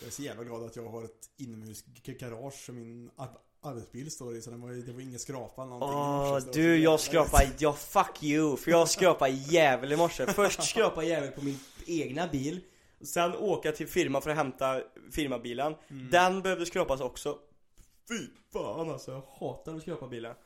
[0.00, 4.36] Jag är så jävla glad att jag har ett inomhusgarage som min ar- arbetsbil står
[4.36, 7.00] i så det var, det var ingen skrapa eller någonting Åh det så du, jag
[7.00, 11.58] skrapade, ja fuck you, för jag skrapade jävel i morse Först skrapade jävel på min
[11.86, 12.60] egna bil
[13.00, 14.80] Sen åka till firma för att hämta
[15.12, 15.74] firmabilen.
[15.90, 16.10] Mm.
[16.10, 17.38] Den behövde skrapas också.
[18.08, 20.36] Fy fan alltså, jag hatar att skrapa bilar.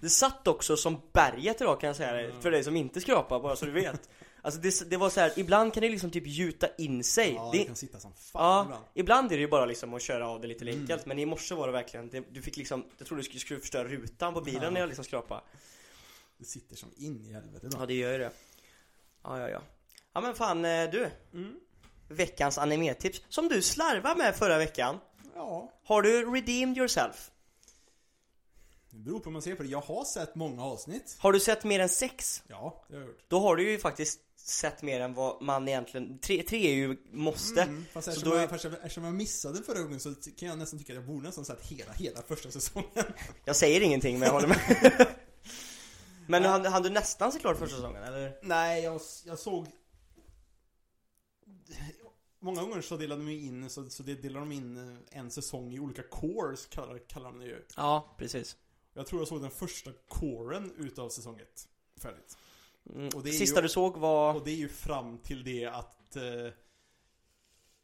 [0.00, 3.40] Det satt också som berget idag kan jag säga dig, för dig som inte skrapar,
[3.40, 4.08] bara så du vet.
[4.44, 7.32] Alltså det, det var så här, ibland kan det liksom typ gjuta in sig.
[7.34, 8.84] Ja, det, det kan sitta som fan Ja, ibland.
[8.94, 10.80] ibland är det ju bara liksom att köra av det lite Mm.
[10.80, 13.40] enkelt Men i morse var det verkligen, det, du fick liksom Jag trodde du skulle,
[13.40, 14.70] skulle förstöra rutan på bilen Ja.
[14.70, 15.40] när jag liksom skrapade
[16.38, 17.82] Det sitter som in i helvete ibland.
[17.82, 18.30] Ja det gör ju det
[19.22, 19.60] Ja ja ja
[20.12, 21.54] Ja men fan eh, du Mm.
[22.08, 24.98] Veckans animetips Som du slarvade med förra veckan
[25.34, 27.30] Ja, Har du redeemed yourself?
[28.90, 29.68] det beror på hur man ser på det.
[29.68, 31.16] Jag har sett många avsnitt.
[31.18, 32.42] Har du sett mer än sex?
[32.46, 33.24] Ja, det har jag gjort.
[33.28, 36.96] Då har du ju faktiskt sett mer än vad man egentligen Tre, tre är ju
[37.10, 40.14] måste Mm, fast Så eftersom, då är- jag, fast eftersom jag missade förra gången så
[40.14, 42.88] kan jag nästan tycka att jag borde nästan sett hela, hela första säsongen.
[43.44, 45.06] Jag säger ingenting men jag håller med
[46.26, 46.48] Men Ja.
[46.50, 48.38] hann, hann du nästan se klart första säsongen eller?
[48.42, 49.66] Nej, jag, jag såg...
[52.44, 55.78] Många gånger så delar de ju in, så, så delar de in en säsong i
[55.80, 57.64] olika cores, kallar, kallar de det ju.
[57.76, 58.56] Ja, precis
[58.94, 61.68] Jag tror jag såg den första coren utav säsong ett.
[62.02, 62.36] Färdigt.
[62.94, 63.08] Mm.
[63.14, 64.34] Och det är Sista ju- du såg var...
[64.34, 66.22] Och det är ju fram till det att eh,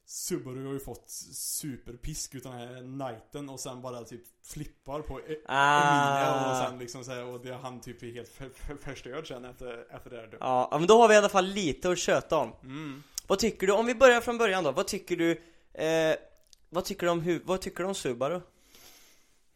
[0.04, 5.20] Subaru har ju fått superpisk utan den här Knighten och sen bara typ flippar på
[5.20, 6.66] e- Emilia och Ah.
[6.68, 9.86] sen liksom så här, och det, han typ är helt för, för, förstörd sen efter,
[9.96, 10.36] efter det här.
[10.40, 12.52] Ja, men då har vi i alla fall lite att köta om.
[12.62, 13.02] Mm.
[13.28, 15.30] Vad tycker du, om vi börjar från början då, vad tycker du,
[15.74, 16.16] eh,
[16.68, 18.40] vad tycker du om, hu- vad tycker du om Subaru?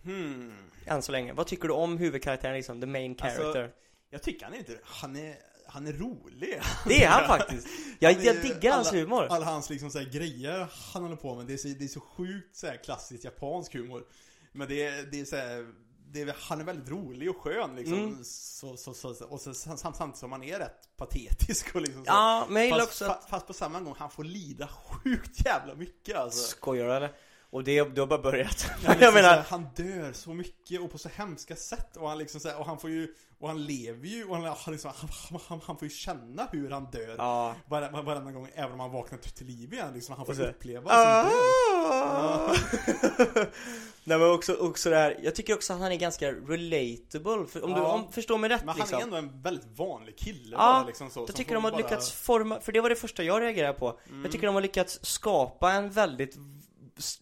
[0.04, 0.52] Hmm.
[0.86, 1.32] Än så länge.
[1.32, 3.70] Vad tycker du om huvudkaraktären liksom, the main Alltså, character?
[4.10, 6.60] Jag tycker han är inte, han är, han är rolig.
[6.88, 7.68] det är han faktiskt!
[7.98, 9.26] Jag, Han är- jag diggar hans alla- humor.
[9.30, 12.00] Alla hans liksom så grejer han håller på med, det är så, det är så
[12.00, 14.04] sjukt så här klassiskt japansk humor.
[14.52, 15.66] Men det är, det är så här,
[16.12, 17.98] det han är väldigt rolig och skön liksom.
[17.98, 18.24] Mm.
[18.24, 22.10] Så, så, så, och så, sam- samtidigt som han är rätt patetisk och liksom så.
[22.10, 23.30] Ja, men fast, också att...
[23.30, 26.56] fast på samma gång, han får lida sjukt jävla mycket alltså.
[26.56, 27.12] Skojar du eller?
[27.52, 28.62] Och det, du har bara börjat.
[28.62, 31.96] Han, jag liksom, så här, menar, han dör så mycket och på så hemska sätt
[31.96, 33.08] och han liksom så här, och han får ju,
[33.40, 36.84] och han lever ju och han, liksom, han, han, han, får ju känna hur han
[36.90, 37.14] dör.
[37.18, 37.54] ja.
[37.68, 40.90] Varenda, varenda gång, även om han vaknar till, liv igen liksom, han får så- uppleva
[40.90, 42.48] sin Ah!
[42.48, 43.46] död.
[44.04, 47.64] Nej men också, också det här, jag tycker också att han är ganska relatable, för,
[47.64, 47.92] om du Ja.
[47.92, 48.98] om, förstår mig rätt Men han liksom.
[48.98, 51.78] är ändå en väldigt vanlig kille Ja, bara, liksom så, Jag tycker de har bara-
[51.78, 54.22] lyckats forma, för det var det första jag reagerade på Mm.
[54.22, 56.36] Jag tycker de har lyckats skapa en väldigt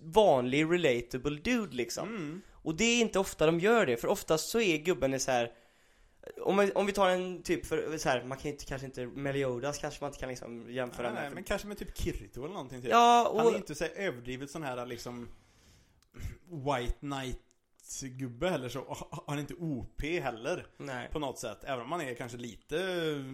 [0.01, 2.43] vanlig relatable dude liksom Mm.
[2.63, 5.53] Och det är inte ofta de gör det, för oftast så är gubben så här.
[6.43, 9.07] om, vi, om vi tar en typ för så här, man kan inte, kanske inte,
[9.07, 12.45] Meliodas kanske man inte kan liksom jämföra Nej, med nej, men kanske med typ Kirito
[12.45, 12.91] eller någonting typ.
[12.91, 15.29] Ja, Han är och, inte så här överdrivet sån här liksom
[16.49, 17.41] White Knight
[18.03, 21.93] gubbe heller så, och han är inte OP heller nej på något sätt, även om
[21.93, 22.77] han är kanske lite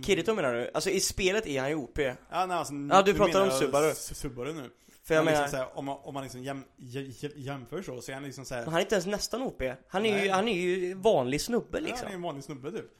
[0.06, 0.70] Kirito menar du?
[0.74, 3.94] Alltså i spelet är han ju OP Ja, nej, alltså, Ja, du pratar om Subaru.
[3.94, 4.70] Subaru nu
[5.06, 7.82] För jag Men menar, liksom här, om, man, om man liksom jäm, jä, jä, jämför
[7.82, 10.24] så, så är han liksom så här, han är inte ens nästan OP Han är
[10.24, 12.90] ju, han är ju vanlig snubbe ja, han är liksom en vanlig snubbe typ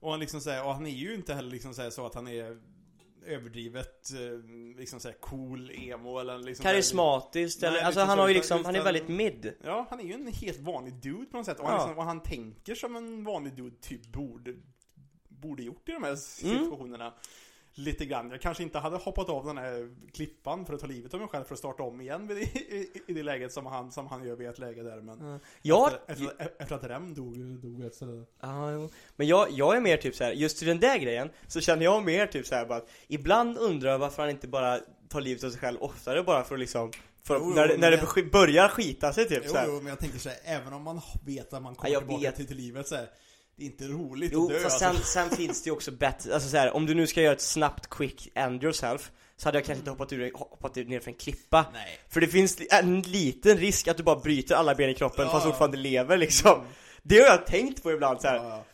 [0.00, 2.14] Och han liksom så här, och han är ju inte heller liksom så, så att
[2.14, 2.58] han är
[3.26, 8.18] överdrivet eh, liksom så här cool emo eller liksom Karismatiskt eller, Nej, alltså liksom han
[8.18, 11.26] har ju liksom, han är väldigt mid Ja, han är ju en helt vanlig dude
[11.26, 11.60] på något sätt.
[11.60, 11.86] Och, han, Ja.
[11.86, 14.54] liksom, och han tänker som en vanlig dude typ borde,
[15.28, 16.70] borde gjort i de här Mm.
[17.78, 18.30] Lite grann.
[18.30, 21.28] Jag kanske inte hade hoppat av den här klippan för att ta livet av mig
[21.28, 24.24] själv för att starta om igen i, i, i det läget som han, som han
[24.26, 25.00] gör vid ett läge där.
[25.00, 28.24] Men Jag, efter, efter, efter att Rem dog, dog ett ställe.
[28.42, 28.88] Jo.
[29.16, 31.84] Men jag, jag är mer typ så här, just till den där grejen så känner
[31.84, 35.20] jag mer typ så här bara att ibland undrar jag varför han inte bara tar
[35.20, 36.90] livet av sig själv oftare bara för att liksom
[37.22, 39.66] för, Jo, jo, när, det- när det börjar skita sig typ Jo, så här.
[39.66, 42.32] jo, men jag tänker så här, även om man vet att man kommer Ja, tillbaka
[42.32, 43.08] till, till livet så här,
[43.58, 44.58] det är inte roligt Jo, att dö.
[44.58, 45.04] fast alltså.
[45.04, 47.32] sen, sen finns det ju också bättre, alltså så här, om du nu ska göra
[47.32, 51.00] ett snabbt quick end yourself så hade jag kanske inte hoppat, ur, hoppat ur ner
[51.00, 51.98] för en klippa Nej.
[52.08, 55.32] För det finns en liten risk att du bara bryter alla ben i kroppen Ja,
[55.32, 56.60] fast fortfarande lever liksom
[57.02, 58.36] Det har jag tänkt på ibland så här.
[58.36, 58.64] Ja,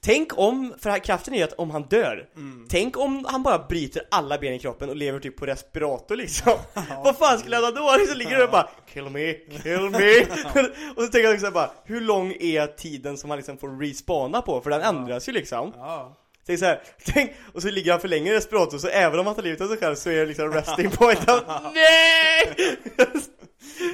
[0.00, 2.66] Tänk om, för här kraften är ju att om han dör mm.
[2.70, 6.52] Tänk om han bara bryter alla ben i kroppen och lever typ på respirator liksom
[7.04, 7.90] Vad fan skulle han då?
[7.90, 10.20] Han liksom ligger där och bara Kill me, kill me
[10.96, 14.42] Och så tänker jag liksom bara Hur lång är tiden som han liksom får respawna
[14.42, 14.60] på?
[14.60, 16.16] För den ändras ju liksom ja.
[16.46, 19.26] Tänk så här, tänk, och så ligger han för länge i respirator så även om
[19.26, 21.26] han tar livet av sig själv så är det liksom resting point
[21.74, 22.54] Nej!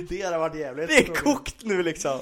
[0.08, 0.88] Det hade varit jävligt.
[0.88, 2.20] Det är kokt nu liksom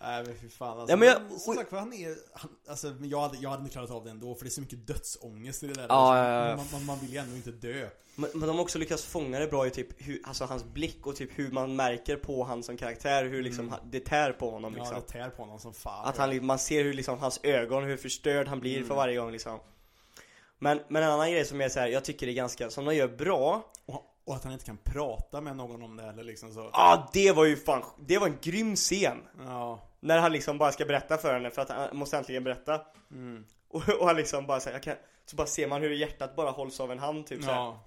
[0.00, 0.92] Nej men fy fan alltså.
[0.92, 3.72] Ja, men jag- som sagt för han är, han, alltså jag hade, jag hade inte
[3.72, 5.86] klarat av det ändå för det är så mycket dödsångest i det där.
[5.88, 6.56] Ja, Alltså, ja, ja.
[6.56, 7.88] Man, man, man vill ju ändå inte dö.
[8.14, 11.06] Men, men de har också lyckats fånga det bra i typ hur, alltså hans blick
[11.06, 13.80] och typ hur man märker på han som karaktär, hur liksom Mm.
[13.90, 16.06] det tär på honom Ja, liksom det tär på honom som fan.
[16.08, 18.88] Att han, man ser hur liksom hans ögon, hur förstörd han blir Mm.
[18.88, 19.58] för varje gång liksom
[20.58, 22.84] Men, men en annan grej som är så här, jag tycker det är ganska, som
[22.84, 26.24] de gör bra Och, Och att han inte kan prata med någon om det eller
[26.24, 26.60] liksom så.
[26.60, 29.22] Ja, ah, det var ju fan, det var en grym scen.
[29.46, 29.80] Ja.
[30.00, 32.80] När han liksom bara ska berätta för henne för att han måste äntligen berätta.
[33.10, 33.44] Mm.
[33.68, 36.92] Och, och han liksom bara säger, så bara ser man hur hjärtat bara hålls av
[36.92, 37.56] en hand typ så här.
[37.56, 37.80] Ja.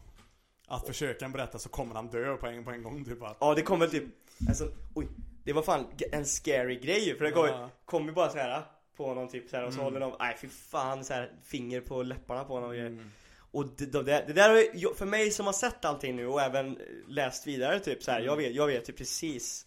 [0.68, 3.24] Att försöka han berätta så kommer han dö på en, på en gång typ.
[3.24, 4.04] Att, Ja, det kom väl typ,
[4.50, 5.08] alltså, oj.
[5.44, 7.70] Det var fan en scary grej för det kom, Ja.
[7.86, 8.62] kom ju bara så här
[8.98, 9.94] på honom typ så här och så Mm.
[9.94, 12.88] håller de, nej fy fan så här finger på läpparna på honom och grejer.
[12.88, 13.12] mm.
[13.52, 14.50] Och det, det, där- det där,
[14.88, 18.22] har för mig som har sett allting nu och även läst vidare typ så här,
[18.22, 19.66] jag vet, jag vet ju precis.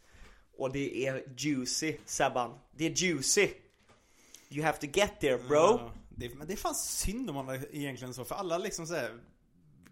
[0.57, 2.59] Och det är juicy, Sebban.
[2.77, 3.49] Det är juicy.
[4.49, 5.57] You have to get there bro.
[5.57, 8.95] Ja, det, men det är fan synd om man egentligen så, för alla liksom så
[8.95, 9.19] här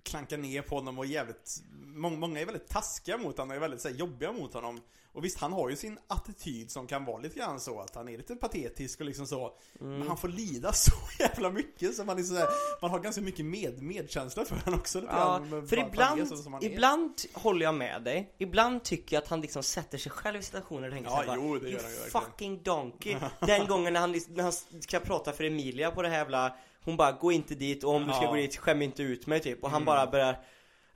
[0.02, 3.60] klankar ner på honom och jävligt Många, många är väldigt taskiga mot honom och är
[3.60, 4.80] väldigt så här, jobbiga mot honom
[5.12, 8.08] Och visst, han har ju sin attityd som kan vara lite grann så att han
[8.08, 12.18] är lite patetisk och liksom så Men han får lida så jävla mycket så man
[12.18, 12.48] är så här,
[12.82, 16.20] Man har ganska mycket med, medkänsla för honom också lite Ja, grann, för han ibland,
[16.52, 18.34] han ibland håller jag med dig.
[18.38, 21.36] Ibland tycker jag att han liksom sätter sig själv i situationer och tänker Ja, bara,
[21.36, 23.16] jo, det gör han ju verkligen." fucking donkey.
[23.40, 26.96] Den gången när han, när han ska prata för Emilia på det här jävla Hon
[26.96, 28.28] bara, gå inte dit och om du ska Ja.
[28.28, 28.30] Mm.
[28.30, 29.62] gå dit, skäm inte ut mig typ.
[29.64, 30.36] Och han bara börjar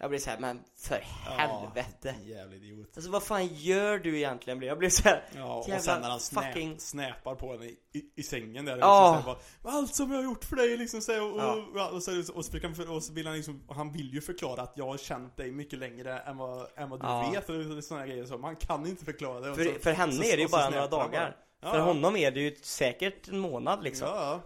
[0.04, 2.14] Jag blir så här, men för Ja, helvete.
[2.24, 4.62] Jävla idiot Alltså vad fan gör du egentligen?
[4.62, 7.64] Jag blir så här, Ja, och jävla sen när han snä, fucking snäpar på henne
[7.64, 9.14] i, i, i sängen där Ja.
[9.16, 11.52] liksom, bara, Allt som jag har gjort för dig liksom så och, Ja.
[11.52, 13.62] och, och, så, och, så, och, så, försöker han för- och så vill han liksom,
[13.66, 16.90] och han vill ju förklara att jag har känt dig mycket längre än vad, än
[16.90, 17.30] vad du Ja.
[17.32, 20.12] vet och sådana grejer så, man kan inte förklara det och För, så, för henne
[20.12, 21.36] så- är det ju och så bara några snäpar han dagar.
[21.64, 24.08] Ja, För honom är det ju säkert en månad liksom.
[24.08, 24.40] Ja,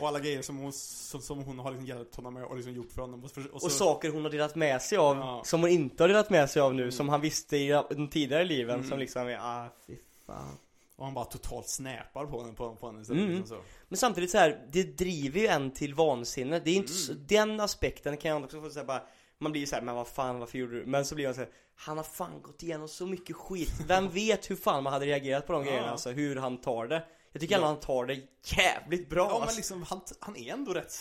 [0.00, 2.72] och alla grejer som hon, som, som hon har liksom hjälpt honom med och liksom
[2.74, 5.16] gjort för honom och, för, och så, Och saker hon har delat med sig av
[5.16, 5.42] Ja.
[5.44, 8.44] som hon inte har delat med sig av nu, som han visste i de tidigare
[8.44, 8.88] liven Mm.
[8.90, 10.56] som liksom är, ah fy fan.
[10.96, 13.36] och han bara totalt snäpar på henne, på, på henne istället, Mm.
[13.36, 13.62] liksom så.
[13.88, 16.58] Men samtidigt så här, det driver ju en till vansinne.
[16.64, 17.02] Det är inte Mm.
[17.02, 19.02] så, den aspekten kan jag också få säga bara
[19.38, 20.86] man blir ju såhär, men vad fan varför gjorde du?
[20.86, 23.72] Men så blir man såhär, han har fan gått igenom så mycket skit.
[23.86, 25.70] Vem vet hur fan man hade reagerat på de Ja.
[25.70, 27.04] grejerna alltså, hur han tar det.
[27.32, 27.58] Jag tycker Ja.
[27.58, 29.56] ändå han tar det jävligt bra Ja men alltså.
[29.56, 30.92] liksom, han, han är ändå rätt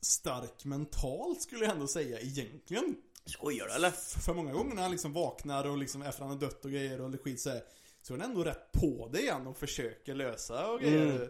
[0.00, 2.96] stark mentalt skulle jag ändå säga egentligen.
[3.26, 3.90] Skojar du eller?
[4.20, 7.00] För många gånger när han liksom vaknar och liksom efter han har dött och grejer
[7.00, 7.62] och skit så, här,
[8.02, 11.16] så är han ändå rätt på det igen och försöker lösa och grejer.
[11.16, 11.28] Mm.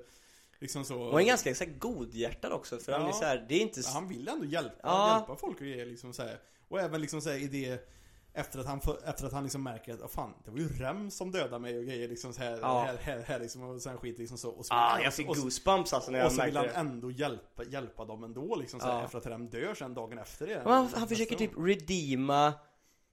[0.60, 1.00] Liksom så.
[1.00, 3.08] Och han är ganska så här, godhjärtad också för han Ja.
[3.08, 3.92] är så här, det är inte Ja, så...
[3.92, 5.16] han vill ändå hjälpa, Ja.
[5.16, 6.38] hjälpa folk och grejer liksom så här.
[6.68, 7.88] Och även liksom så här, i det
[8.32, 11.10] efter att han, efter att han liksom märker att, oh, fan, det var ju Rem
[11.10, 12.82] som dödade mig och grejer liksom så här, Ja.
[12.84, 14.50] här, här, här liksom och sen skit liksom så.
[14.50, 16.86] Och så Ah, jag fick och goosebumps alltså när och jag så vill märkte han
[16.86, 16.92] det.
[16.92, 19.04] ändå hjälpa, hjälpa dem ändå liksom så här, Ja.
[19.04, 20.60] efter att Rem dör sen dagen efter det.
[20.64, 22.52] Men han, han försöker typ redeema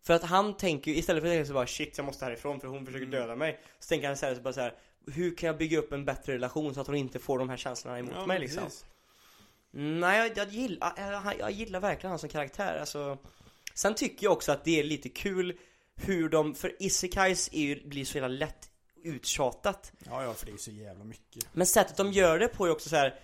[0.03, 2.59] För att han tänker ju, istället för att tänka så bara shit jag måste härifrån
[2.59, 3.19] för hon försöker Mm.
[3.19, 4.73] döda mig Så tänker han istället så bara så här.
[5.07, 7.57] Hur kan jag bygga upp en bättre relation så att hon inte får de här
[7.57, 8.85] känslorna emot Ja, mig liksom precis.
[9.71, 13.17] Nej jag, jag, gillar, jag, jag gillar verkligen han som karaktär alltså
[13.73, 15.57] Sen tycker jag också att det är lite kul
[15.95, 18.69] hur de, för isekais är ju, blir så jävla lätt
[19.03, 21.47] uttjatat Ja, ja, för det är så jävla mycket.
[21.53, 23.19] Men sättet de gör det på är också så här.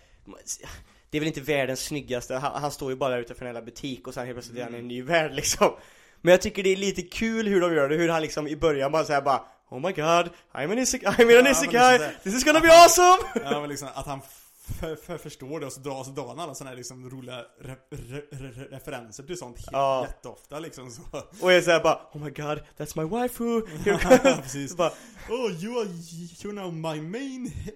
[1.10, 3.66] Det är väl inte världens snyggaste, han, han står ju bara där utanför en jävla
[3.66, 5.74] butik och sen helt plötsligt är han i en ny värld liksom
[6.22, 8.56] Men jag tycker det är lite kul hur de gör det, hur han liksom i
[8.56, 12.22] början bara säger bara Oh my god, I'm an isekai, I'm an Ja, isekai, liksom
[12.24, 13.18] this is gonna be awesome!
[13.52, 16.70] Ja, men liksom att han f- f- förstår det och så drar han alla såna
[16.70, 20.06] här liksom roliga re re re referenser till sånt helt Ja.
[20.08, 21.02] jätteofta liksom så.
[21.42, 23.62] Och jag såhär bara Oh my god, that's my waifu!
[23.86, 23.98] Ja,
[24.42, 24.76] precis.
[24.78, 24.92] Bara,
[25.30, 27.72] Oh, you are, you're now my main he-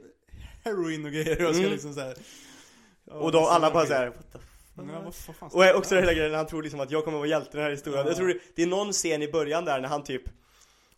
[0.64, 1.72] heroine och grejer och ska Mm.
[1.72, 2.16] liksom såhär.
[3.12, 4.40] och då alla bara såhär What the
[5.40, 7.56] Ja, Och jag- också hela grejen han tror liksom att jag kommer vara hjälten i
[7.56, 8.08] den här historien Ja.
[8.10, 10.22] Jag tror det, det är någon scen i början där när han typ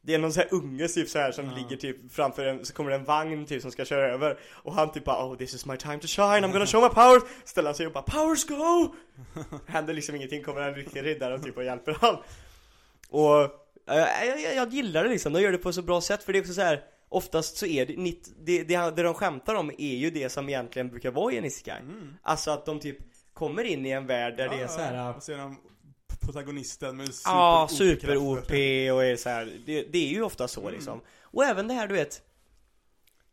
[0.08, 1.52] Det är någon sån här unge typ så här som Ja.
[1.56, 4.74] ligger typ framför en, så kommer det en vagn typ som ska köra över Och
[4.74, 7.22] han typ bara oh this is my time to shine, I'm gonna show my power
[7.46, 8.96] Ställer sig upp och bara powers go!
[9.68, 12.16] Händer liksom ingenting, kommer en riktig riddare typ och hjälper han
[13.10, 13.42] Och
[13.90, 16.34] äh, jag, jag, jag gillar det liksom, de gör det på så bra sätt för
[16.34, 17.94] det är också så här Oftast så är det,
[18.46, 21.46] det, det, det de skämtar om är ju det som egentligen brukar vara i en
[21.46, 22.14] isekai Mm.
[22.22, 22.98] Alltså att de typ
[23.34, 25.16] kommer in i en värld där det är så här.
[25.16, 25.56] Och så är han
[26.28, 28.52] protagonisten med super Ja, OP super-OP
[28.94, 29.52] och är så här.
[29.66, 30.74] Det, det är ju ofta så Mm.
[30.74, 31.02] liksom.
[31.22, 32.22] Och även det här du vet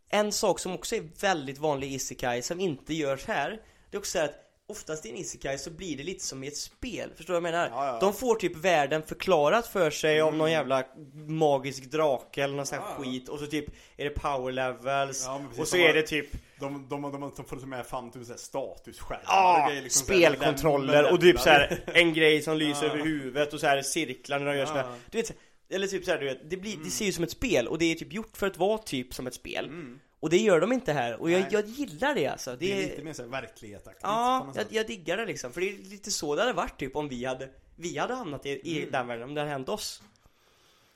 [0.08, 3.98] En sak som också är väldigt vanlig i Isekai som inte görs här Det är
[3.98, 7.10] också så att Oftast i en Isekai så blir det lite som i ett spel,
[7.16, 7.68] förstår du vad jag menar?
[7.68, 8.00] Ja, ja.
[8.00, 10.38] De får typ världen förklarat för sig Mm.
[10.38, 10.84] någon jävla
[11.26, 13.64] magisk drake eller någon sån här Ja, skit Och så typ
[13.96, 15.28] är det power levels.
[15.58, 16.26] Och så är det typ
[16.60, 21.12] De, de, de, de får med fan typ såhär statusskärmar Ja, och grejer, liksom spelkontroller
[21.12, 24.38] och typ med så här en grej som lyser över huvudet och så här cirklar
[24.38, 25.32] när de gör sådär Du vet,
[25.68, 27.78] eller typ så här, du vet, det, blir, det ser ju som ett spel och
[27.78, 30.00] det är typ gjort för att vara typ som ett spel Mm.
[30.20, 32.82] Och det gör de inte här, och jag, jag gillar det alltså Det är det
[32.82, 36.34] lite mer såhär verklighetaktigt Ja, jag, jag diggar det liksom, för det är lite så
[36.34, 38.90] det hade varit typ om vi hade vi hade hamnat i, i Mm.
[38.92, 40.02] den världen om det hade hänt oss.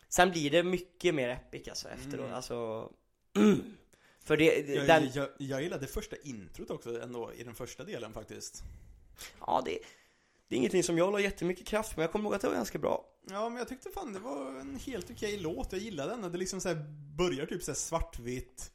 [0.09, 2.35] Sen blir det mycket mer epic alltså efteråt, Mm.
[2.35, 2.89] alltså
[4.29, 8.12] För det, Jag, den, jag, jag gillade första introt också ändå i den första delen
[8.12, 8.62] faktiskt.
[9.47, 9.79] ja det
[10.49, 12.49] Det är ingenting som jag la jättemycket kraft på, men jag kommer ihåg att det
[12.49, 15.72] var ganska bra Ja, men jag tyckte fan det var en helt okej låt.
[15.72, 16.33] Jag gillade den.
[16.33, 16.76] Det liksom så här
[17.18, 18.70] börjar typ så svartvitt.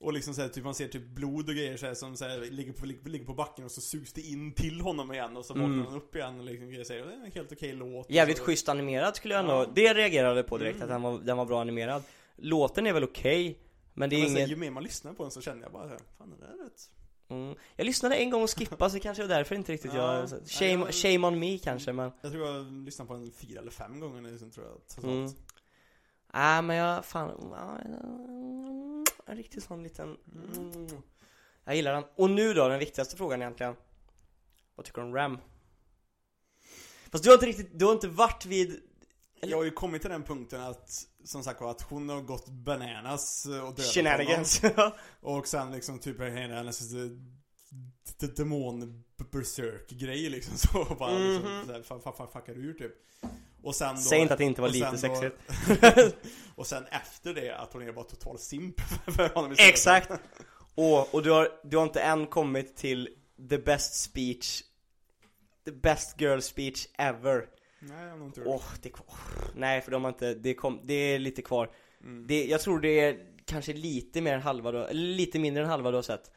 [0.00, 2.24] Och liksom så här, typ man ser typ blod och grejer så här, som så
[2.24, 5.44] här, ligger, på, ligger, på backen och så sugs det in till honom igen och
[5.44, 5.86] så vaknar Mm.
[5.86, 6.84] han upp igen och liksom grejer.
[6.84, 8.10] Så här, det är en helt okej låt.
[8.10, 9.66] Jävligt schysst animerad skulle jag Ja.
[9.74, 10.82] det reagerade på direkt Mm.
[10.84, 12.02] att den var, den var bra animerad
[12.36, 13.58] Låten är väl okej
[13.94, 15.62] Men det är men så här, inget Ju mer man lyssnar på den så känner
[15.62, 16.90] jag bara här, fan det där är rätt.
[17.28, 17.54] mm.
[17.76, 20.14] Jag lyssnade en gång och skippade så kanske det var därför inte riktigt Ja.
[20.18, 23.32] jag Ja, shame, jag- shame on me kanske men Jag tror jag lyssnade på den
[23.32, 24.74] fyra eller fem gånger nu sen tror jag.
[24.88, 25.04] Totalt.
[25.04, 25.30] Mm.
[26.34, 31.02] Nej men jag, fan, ja, mm, en riktigt sån liten mm.
[31.64, 32.04] Jag gillar den.
[32.16, 33.74] Och nu då, den viktigaste frågan egentligen
[34.74, 35.38] Vad tycker du om Ram?
[37.10, 38.80] Fast du har inte riktigt, du har inte varit vid
[39.50, 40.90] Jag har ju kommit till den punkten att,
[41.24, 43.76] som sagt var, att hon har gått bananas och dödat honom.
[43.94, 44.62] shenanigans
[45.20, 46.80] Och sen liksom typ hela hennes
[48.36, 51.28] demon berserk grej liksom så bara Mhm.
[51.32, 52.92] liksom, så här, fa- fa- fa- fuckar ur typ.
[53.62, 55.36] Och sen då, Säg inte att det inte var lite då- sexigt
[56.56, 59.54] och sen efter det att hon är bara total simp för honom.
[59.58, 60.10] Exakt!
[60.74, 63.08] Och, och du, har, du har inte än kommit till
[63.50, 64.62] the best speech
[65.64, 67.46] The best girl speech ever
[67.88, 69.16] Nej, jag har inte Åh, det är kvar.
[69.54, 71.70] Nej för de har inte, det, kom, det är lite kvar.
[72.00, 72.26] Mm.
[72.26, 75.68] det, Jag tror det är kanske lite mer än halva då, eller lite mindre än
[75.68, 76.30] halva du har sett.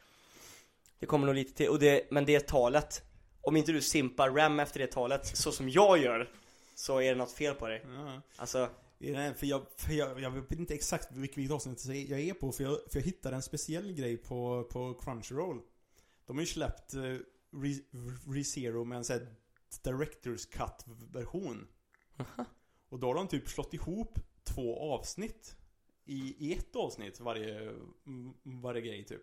[0.98, 3.02] Det kommer nog lite till, och det, men det är talet
[3.40, 6.30] Om inte du simpar Ram efter det talet, så som jag gör
[6.74, 7.84] Så är det något fel på dig.
[7.86, 8.20] Ja.
[8.36, 8.68] Alltså,
[8.98, 12.52] Nej, för jag, för jag, jag vet inte exakt vilket, vilket avsnitt jag är på
[12.52, 15.60] för jag, för jag hittade en speciell grej på, på Crunchyroll.
[16.26, 17.18] De har ju släppt uh,
[17.50, 17.74] Re,
[18.26, 19.26] ReZero med en sån här
[19.82, 21.68] Directors Cut-version
[22.88, 25.56] Och då har de typ slått ihop två avsnitt
[26.04, 27.74] i, i ett avsnitt varje,
[28.42, 29.22] varje grej typ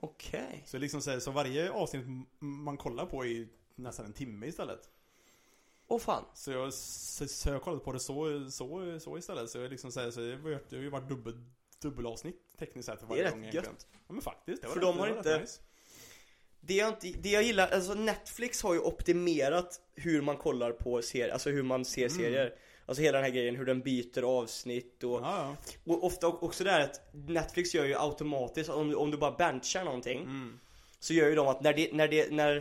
[0.00, 2.06] okej Så liksom så, här, så varje avsnitt
[2.38, 4.90] man kollar på är nästan en timme istället
[5.88, 9.50] Åh fan så jag, så, så jag kollade på det så, så, så istället.
[9.50, 11.44] Så jag liksom så, här, så har varit- det har ju varit dubbel,
[11.82, 13.86] dubbelavsnitt tekniskt sett för Det är varje rätt gång gött.
[13.92, 14.64] Ja men faktiskt.
[14.66, 15.60] För de har inte- Nice.
[16.66, 21.02] Det jag, inte, det jag gillar, alltså Netflix har ju optimerat hur man kollar på
[21.02, 22.18] serier, alltså hur man ser Mm.
[22.18, 22.54] serier
[22.88, 25.56] Alltså hela den här grejen, hur den byter avsnitt och, Ja,
[25.86, 29.30] och ofta också det här att Netflix gör ju automatiskt, om, du- om du bara
[29.32, 29.84] benchar ja.
[29.84, 30.58] någonting Mm.
[30.98, 32.56] Så gör ju de att när det, när det, när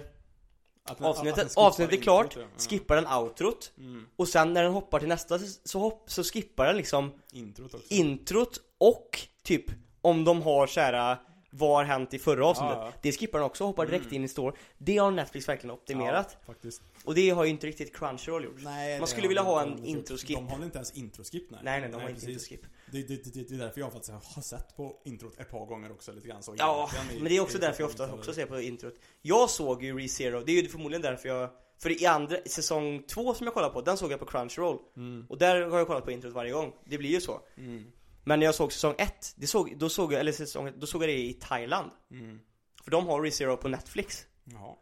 [0.83, 2.41] Att den- avsnittet, att avsnittet är introt, klart, ja.
[2.41, 2.63] Ja.
[2.69, 4.05] skippar den outrot Mm.
[4.15, 7.93] Och sen när den hoppar till nästa så, hopp, så skippar den liksom Introt också.
[7.93, 9.65] introt och typ
[10.01, 11.17] om de har så här
[11.57, 12.77] vad har hänt i förra avsnittet?
[12.77, 12.93] Ja, ja.
[13.01, 14.15] Det skippar den också och hoppar direkt Mm.
[14.15, 16.81] in i store Det har Netflix verkligen optimerat Ja, faktiskt.
[17.03, 20.35] Och det har ju inte riktigt Crunchyroll gjort Nej, Man skulle vilja ha en introskip.
[20.37, 21.59] De har inte ens introskip nej.
[21.63, 24.41] Nej nej, de har inte introskip Det, det, det, det är därför jag faktiskt har
[24.41, 26.55] sett på introt ett par gånger också lite grann så.
[26.57, 29.97] Ja, men det är också därför jag ofta också ser på introt Jag såg ju
[29.99, 31.49] ReZero, det är ju förmodligen därför jag
[31.79, 35.25] För i andra, säsong två som jag kollar på, den såg jag på Crunchyroll Mm.
[35.29, 37.85] Och där har jag kollat på introt varje gång, det blir ju så Mm.
[38.27, 40.87] Men när jag såg säsong ett, det såg, då såg jag, eller säsong ett, då
[40.87, 42.39] såg jag det i Thailand Mm.
[42.83, 44.75] För de har ReZero på Netflix Jaha.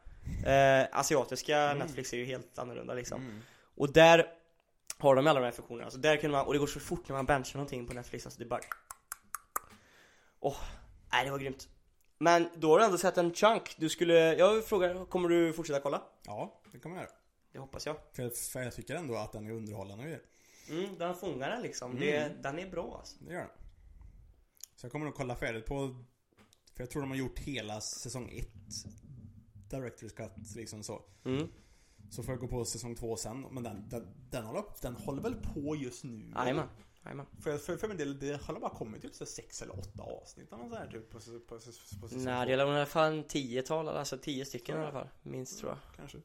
[0.82, 1.78] eh, Asiatiska Mm.
[1.78, 3.40] Netflix är ju helt annorlunda liksom Mm.
[3.76, 4.28] Och där
[4.98, 7.10] har de alla de här funktionerna, alltså där kan man, och det går så fort
[7.10, 8.62] när man benchar någonting på Netflix, alltså det bara
[10.40, 10.58] Åh,
[11.12, 11.68] nej det var grymt
[12.18, 15.80] Men då har du ändå sett en chunk, du skulle, jag frågar, kommer du fortsätta
[15.80, 16.02] kolla?
[16.26, 17.12] Ja, det kan man göra.
[17.52, 20.20] Det hoppas jag För, jag tycker ändå att den är underhållande.
[20.70, 22.02] Mm, den fångar den liksom, Mm.
[22.04, 23.50] det, den är bra alltså Det gör den.
[24.76, 25.96] Så jag kommer nog kolla färdigt på...
[26.74, 28.48] För jag tror de har gjort hela säsong 1
[29.70, 31.02] Director's Cut liksom så.
[31.26, 31.48] mm.
[32.10, 33.42] Så får jag gå på säsong 2 sen.
[33.52, 36.32] Men den, den, den, håller, den håller väl på just nu?
[36.36, 36.68] Jajamän,
[37.04, 40.04] jajamän För, för, för min del, det har bara kommit typ så sex eller åtta
[40.04, 42.86] avsnitt eller sånt här typ på, på, på, på säsong Nej, det är i alla
[42.86, 46.18] fall tiotal, alltså tio stycken i alla fall, minst tror jag Kanske.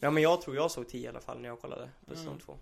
[0.00, 2.38] Ja men jag tror jag såg 10 i alla fall när jag kollade på säsong
[2.38, 2.58] 2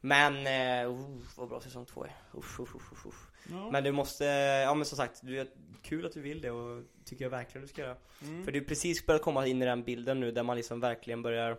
[0.00, 3.28] Men, eh, oh, vad bra säsong 2 är usch, usch, usch, usch.
[3.50, 3.70] Ja.
[3.70, 4.24] Men du måste,
[4.64, 5.50] ja men som sagt, du,
[5.82, 8.44] kul att du vill det och tycker jag verkligen du ska göra Mm.
[8.44, 11.22] För du är precis börjat komma in i den bilden nu där man liksom verkligen
[11.22, 11.58] börjar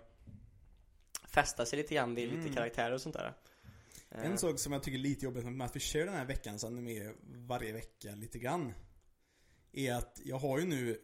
[1.27, 2.53] Fästa sig lite grann vid lite Mm.
[2.53, 3.33] karaktärer och sånt där
[4.09, 6.63] En sak som jag tycker är lite jobbigt med att vi kör den här veckans
[6.63, 8.73] anime varje vecka lite grann.
[9.71, 10.97] Är att jag har ju nu,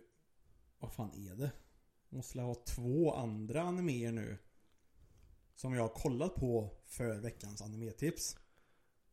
[0.80, 1.52] vad fan är det?
[2.10, 4.38] Jag måste ha två andra animéer nu.
[5.56, 8.36] Som jag har kollat på för veckans animetips.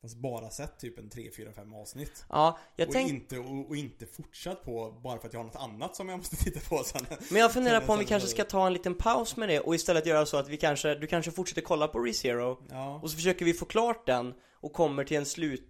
[0.03, 2.25] Fast bara sett typ en 3, 4, 5 avsnitt.
[2.29, 5.45] Ja, jag och, tänkte inte, och, och inte fortsatt på bara för att jag har
[5.45, 7.07] något annat som jag måste titta på sen.
[7.31, 9.75] Men jag funderar på om vi kanske ska ta en liten paus med det och
[9.75, 13.01] istället göra så att vi kanske, du kanske fortsätter kolla på ReZero Ja.
[13.03, 15.67] och så försöker vi få klart den och kommer till en slutdel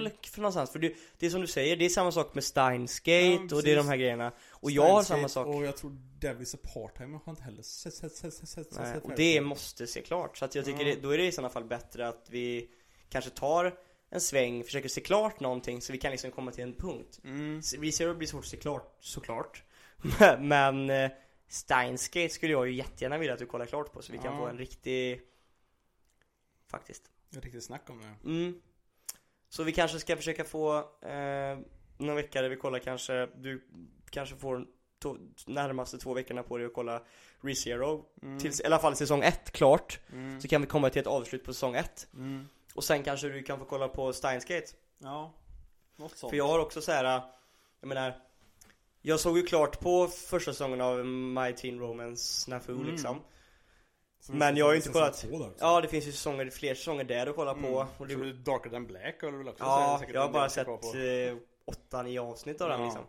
[0.00, 0.12] Mm.
[0.22, 0.70] från någonstans.
[0.70, 3.56] För det, det är som du säger, det är samma sak med Steins Gate Ja,
[3.56, 4.32] och det är de här grejerna.
[4.64, 5.46] Och jag har samma sak.
[5.46, 5.90] Och jag tror
[6.20, 9.86] Devil's Apart-Time har inte heller sett, sett, sett, sett, sett, Nej, sett och det måste
[9.86, 10.36] se klart.
[10.36, 10.94] Så att jag tycker Ja.
[10.94, 12.70] det, då är det i sådana fall bättre att vi
[13.08, 13.78] kanske tar
[14.10, 17.20] en sväng, försöker se klart någonting så vi kan liksom komma till en punkt.
[17.24, 17.60] Mm.
[17.80, 19.62] ReZero blir svårt att se klart, såklart.
[20.40, 21.10] Men eh,
[21.48, 24.32] Steins Gate skulle jag ju jättegärna vilja att du kollar klart på så vi kan
[24.32, 24.38] Ja.
[24.38, 25.20] få en riktig
[26.70, 28.30] Faktiskt Det är riktigt snack om det.
[28.30, 28.60] mm.
[29.48, 31.58] Så vi kanske ska försöka få eh,
[31.98, 33.64] Någon vecka där vi kollar kanske Du
[34.14, 34.66] kanske får
[35.02, 37.02] to- närmaste två veckorna på dig att kolla
[37.42, 38.38] ReZero Mm.
[38.38, 40.40] Tills, i alla fall säsong ett klart Mm.
[40.40, 42.48] Så kan vi komma till ett avslut på säsong ett Mm.
[42.74, 44.66] Och sen kanske du kan få kolla på Steins Gate
[44.98, 45.32] Ja.
[45.96, 46.30] Något sånt.
[46.30, 47.04] För jag har också så här.
[47.80, 48.20] Jag menar
[49.02, 52.86] Jag såg ju klart på första säsongen av My Teen Romance Snafu Mm.
[52.86, 53.20] liksom
[54.20, 55.26] Så men jag har ju inte kollat-.
[55.60, 57.74] Ja det finns ju säsonger, fler säsonger där att kolla på Mm.
[57.74, 60.48] och Så det, du Darker than Black har du väl också Ja, jag har bara
[60.48, 60.96] sett kvar på.
[60.98, 61.36] eh,
[61.66, 62.84] 8-9 avsnitt av den Ja.
[62.86, 63.04] liksom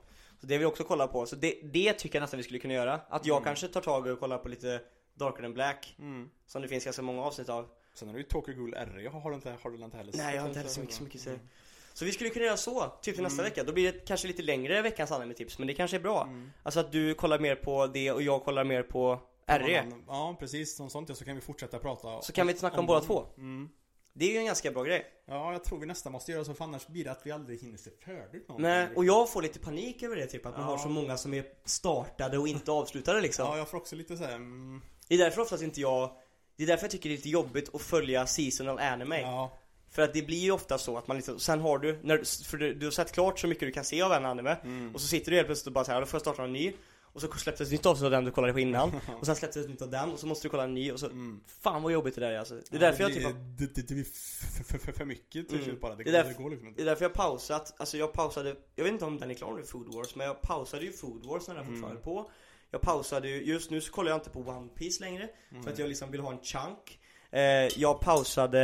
[0.46, 2.60] Så det vill jag också kolla på, så det, det tycker jag nästan vi skulle
[2.60, 3.43] kunna göra Att jag Mm.
[3.46, 4.82] kanske tar tag och kollar på lite
[5.14, 6.30] Darker than Black Mm.
[6.48, 9.30] Som det finns ganska många avsnitt av Sen har du ju Tokyo Ghoul R, har
[9.30, 10.14] du inte, har du inte heller?
[10.18, 11.48] Nej jag har inte heller så mycket, så mycket säga Mm.
[11.93, 13.50] Så vi skulle kunna göra så, typ till nästa Mm.
[13.52, 13.64] vecka.
[13.64, 16.24] Då blir det kanske lite längre veckans anime-tips, men det kanske är bra.
[16.24, 16.52] Mm.
[16.64, 19.91] Alltså att du kollar mer på det och jag kollar mer på RE.
[20.08, 20.76] Ja, precis.
[20.76, 23.08] Som sånt ja, så kan vi fortsätta prata Så kan vi snacka om båda dem.
[23.08, 23.26] två.
[23.38, 23.70] Mm.
[24.18, 25.05] Det är ju en ganska bra grej.
[25.26, 27.61] Ja, jag tror vi nästan måste göra så för annars blir det att vi aldrig
[27.61, 28.70] hinner se färdigt någonting.
[28.70, 30.68] Nej, och jag får lite panik över det typ, att man Ja.
[30.68, 33.45] har så många som är startade och inte avslutade liksom.
[33.47, 36.11] Ja, jag får också lite såhär, mm, Det är därför oftast inte jag
[36.57, 39.22] det är därför jag tycker det är lite jobbigt att följa seasonal anime.
[39.22, 39.57] ja.
[39.91, 42.57] För att det blir ju ofta så att man liksom, sen har du, när, för
[42.57, 44.95] du, du har sett klart så mycket du kan se av en anime Mm.
[44.95, 46.74] Och så sitter du helt plötsligt och bara såhär, då får jag starta en ny
[47.16, 49.63] Och så släpptes ett nytt avsnitt av den du kollade på innan Och sen släpptes
[49.63, 51.39] ett nytt av den och så måste du kolla en ny och så Mm.
[51.61, 52.55] Fan vad jobbigt det där är alltså.
[52.70, 55.32] Det är därför jag det, typ det, det, det blir för, för, för, för mycket
[55.47, 55.63] till Mm.
[55.66, 55.95] slut bara.
[55.95, 56.82] Det, Det är går- det liksom det inte.
[56.82, 59.63] är därför jag pausat, alltså jag pausade Jag vet inte om den är klar nu,
[59.63, 61.76] Food Wars, men jag pausade ju Food Wars när den Mm.
[61.76, 62.32] fortfarande på
[62.72, 65.30] Jag pausade ju, just nu så kollar jag inte på One Piece längre
[65.63, 66.99] För att jag liksom vill ha en chunk
[67.32, 67.41] eh,
[67.82, 68.61] Jag pausade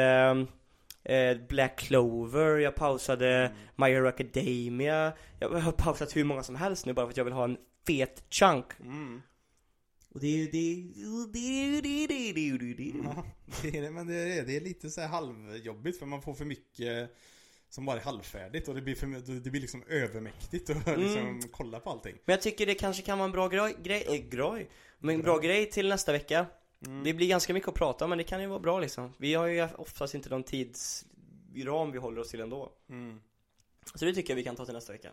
[1.04, 3.52] eh, Black Clover, jag pausade Mm.
[3.76, 7.24] My Hero Academia Jag har pausat hur många som helst nu bara för att jag
[7.26, 7.58] vill ha en
[7.88, 9.22] fet chunk Mm.
[10.10, 10.92] Och det är ju det,
[11.34, 12.94] det, det, det, det, det, det.
[13.04, 13.26] Ja,
[13.62, 16.34] det är det, men det är, det är lite så här halvjobbigt för man får
[16.34, 17.16] för mycket
[17.70, 21.00] som bara är halvfärdigt och det blir, för, det blir liksom övermäktigt att Mm.
[21.02, 22.16] liksom kolla på allting.
[22.26, 24.70] Men jag tycker det kanske kan vara en bra grej, grej, äh, grej
[25.00, 26.46] men en bra grej till nästa vecka
[26.88, 27.04] Mm.
[27.04, 29.34] Det blir ganska mycket att prata om men det kan ju vara bra liksom Vi
[29.34, 33.22] har ju oftast inte någon tidsram vi håller oss till ändå Mm.
[33.96, 35.12] Så det tycker jag vi kan ta till nästa vecka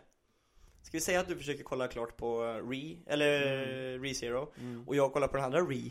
[0.81, 3.39] Ska vi säga att du försöker kolla klart på Re, eller
[3.99, 4.87] Re-Zero Mm.
[4.87, 5.65] Och jag kollar på den andra Re,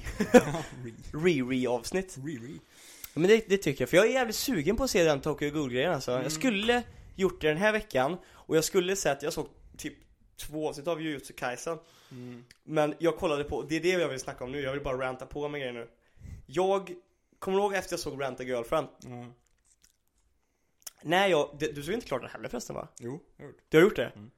[0.85, 0.93] Re.
[1.13, 2.59] Re-Re-avsnitt Re-re.
[3.15, 5.51] Men det, det tycker jag, för jag är jävligt sugen på att se den Tokyo
[5.51, 6.23] Ghoul-grejen alltså Mm.
[6.23, 6.83] Jag skulle
[7.17, 9.95] gjort det den här veckan Och jag skulle sett, jag såg typ
[10.37, 11.79] två avsnitt av Jujutsu Kaisen
[12.11, 12.45] Mm.
[12.65, 14.99] Men jag kollade på, det är det jag vill snacka om nu, jag vill bara
[14.99, 15.89] ranta på med grejer nu
[16.47, 16.95] Jag,
[17.39, 18.89] kommer ihåg efter jag såg Ranta Girlfriend?
[19.01, 19.27] Ja.
[21.03, 22.89] När jag, du såg inte klart den heller förresten va?
[22.99, 23.61] Jo, jag har gjort.
[23.69, 24.13] Du har gjort det?
[24.17, 24.31] Mm.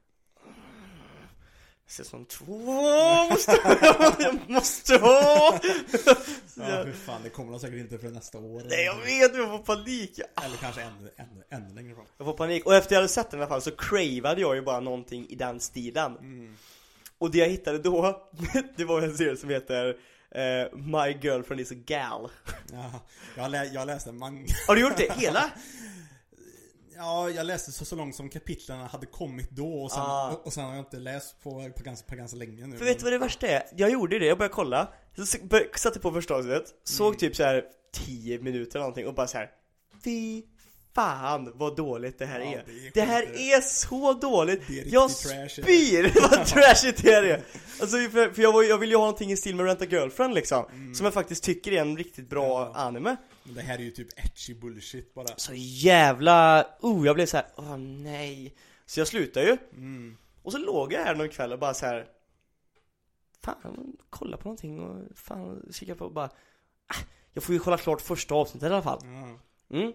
[1.90, 2.54] Säsong två
[3.30, 3.58] måste
[4.18, 5.60] jag måste ha!
[6.54, 8.62] Ja, för fan, det kommer nog säkert inte för nästa år.
[8.68, 12.04] nej jag vet, jag får panik Eller kanske ännu, ännu, ännu längre fram.
[12.18, 14.54] jag får panik, och efter jag hade sett den i alla fall så cravade jag
[14.56, 16.56] ju bara någonting i den stilen Mm.
[17.18, 18.28] Och det jag hittade då,
[18.76, 19.88] det var en serie som heter
[20.30, 22.30] eh, My Girlfriend is a Gal
[22.72, 22.90] Ja,
[23.36, 24.46] jag, lä, jag läste manga.
[24.66, 25.12] Har du gjort det?
[25.12, 25.50] Hela?
[27.02, 30.30] Ja, jag läste så, så långt som kapitlen hade kommit då och sen, Ah.
[30.30, 32.78] och, och sen har jag inte läst på, på, ganska, på ganska länge nu.
[32.78, 33.62] För vet du vad det värsta är?
[33.76, 35.26] Jag gjorde det, jag började kolla, så
[35.76, 37.18] satte på första avsnittet, såg Mm.
[37.18, 39.50] typ så här 10 minuter eller någonting och bara så här.
[40.04, 40.42] Fy
[40.94, 42.64] fan vad dåligt det här Ja, är.
[42.66, 44.62] det är Det här är så dåligt!
[44.68, 45.62] Det är Jag trash, är det.
[45.62, 47.42] spyr vad trashigt det är!
[47.80, 49.86] Alltså för, för jag, var, jag vill ju ha någonting i stil med Rent a
[49.90, 52.72] Girlfriend liksom, som jag faktiskt tycker är en riktigt bra Mm.
[52.74, 52.80] Ja.
[52.80, 53.16] anime.
[53.50, 55.26] Men det här är ju typ etchy bullshit bara.
[55.36, 58.54] Så jävla, oh jag blev så här, åh nej.
[58.86, 60.16] Så jag slutade ju, Mm.
[60.42, 62.06] och så låg jag här någon kväll och bara så här.
[63.42, 66.26] Fan, kolla på någonting och fan kika på och bara
[66.86, 66.94] ah,
[67.32, 69.38] Jag får ju kolla klart första avsnittet i alla fall Ja.
[69.76, 69.92] mm.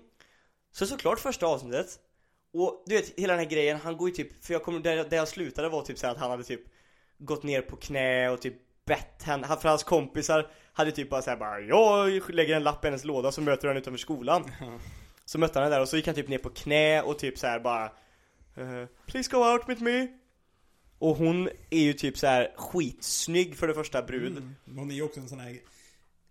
[0.72, 1.99] Så såklart första avsnittet
[2.53, 4.95] Och du vet, hela den här grejen, han går ju typ För jag kommer, där,
[5.10, 6.62] där jag slutade var typ så här att han hade typ
[7.18, 8.56] Gått ner på knä och typ
[8.86, 12.86] bett henne, han- för hans kompisar Hade typ bara såhär bara Jag lägger en lapp
[12.86, 14.52] i hennes låda så möter henne utanför skolan.
[15.26, 17.38] Så mötte han henne där och så gick han typ ner på knä och typ
[17.40, 17.86] så här bara
[18.56, 20.08] eh, Please go out with me
[21.00, 24.56] Och hon är ju typ så här skitsnygg för det första brud Mm.
[24.80, 25.60] Hon är ju också en sån här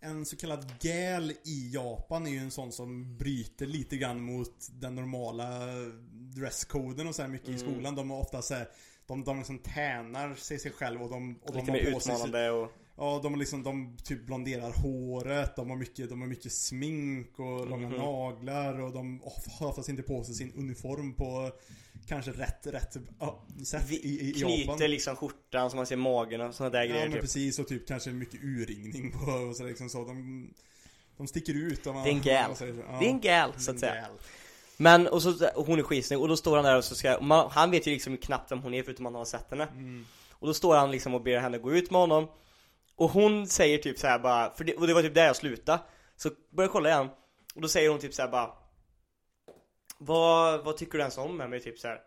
[0.00, 4.68] en så kallad gal i Japan är ju en sån som bryter lite grann mot
[4.72, 5.48] den normala
[6.12, 7.60] dresskoden och så här mycket Mm.
[7.60, 7.94] i skolan.
[7.94, 8.68] De har ofta så här,
[9.06, 12.50] de, de liksom tänar sig, sig själv och de, och de Lite har mer utmanande
[12.50, 17.38] och Ja, de liksom, de typ blonderar håret, de har mycket, de har mycket smink
[17.38, 17.98] och långa Mhm.
[17.98, 19.20] naglar och de
[19.58, 21.52] har oftast inte på sig sin uniform på
[22.08, 24.64] kanske rätt, rätt ja, sätt i, i, i Japan.
[24.64, 27.20] knyter liksom skjortan så man ser magen och sådana där Ja grejer men typ.
[27.22, 30.04] precis och typ kanske mycket urringning på och så liksom så.
[30.04, 30.48] De,
[31.16, 32.50] de sticker ut om man, Det är en gal.
[32.60, 34.10] Ja, Det är en gal så att säga gal.
[34.76, 37.16] Men, och, så, och hon är skitsnygg och då står han där och så ska,
[37.16, 39.50] och man, han vet ju liksom knappt vem hon är förutom att han har sett
[39.50, 39.68] henne.
[39.72, 40.06] Mm.
[40.32, 42.28] Och då står han liksom och ber henne gå ut med honom.
[42.96, 45.36] Och hon säger typ så här bara, för det, och det var typ där jag
[45.36, 45.78] slutade.
[46.16, 47.08] Så börjar jag kolla igen.
[47.54, 48.50] Och då säger hon typ så här bara
[49.98, 51.60] Vad, vad tycker du ens om med mig?
[51.60, 52.00] Typ så här?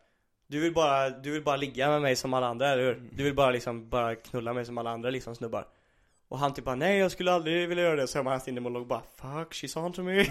[0.48, 3.10] Du vill bara, du vill bara ligga med mig som alla andra, eller hur?
[3.12, 5.68] Du vill bara liksom, bara knulla mig som alla andra liksom snubbar
[6.30, 8.08] och han typ bara nej jag skulle aldrig vilja göra det.
[8.08, 10.22] Så hör man hans inre monolog bara Fuck she's on to me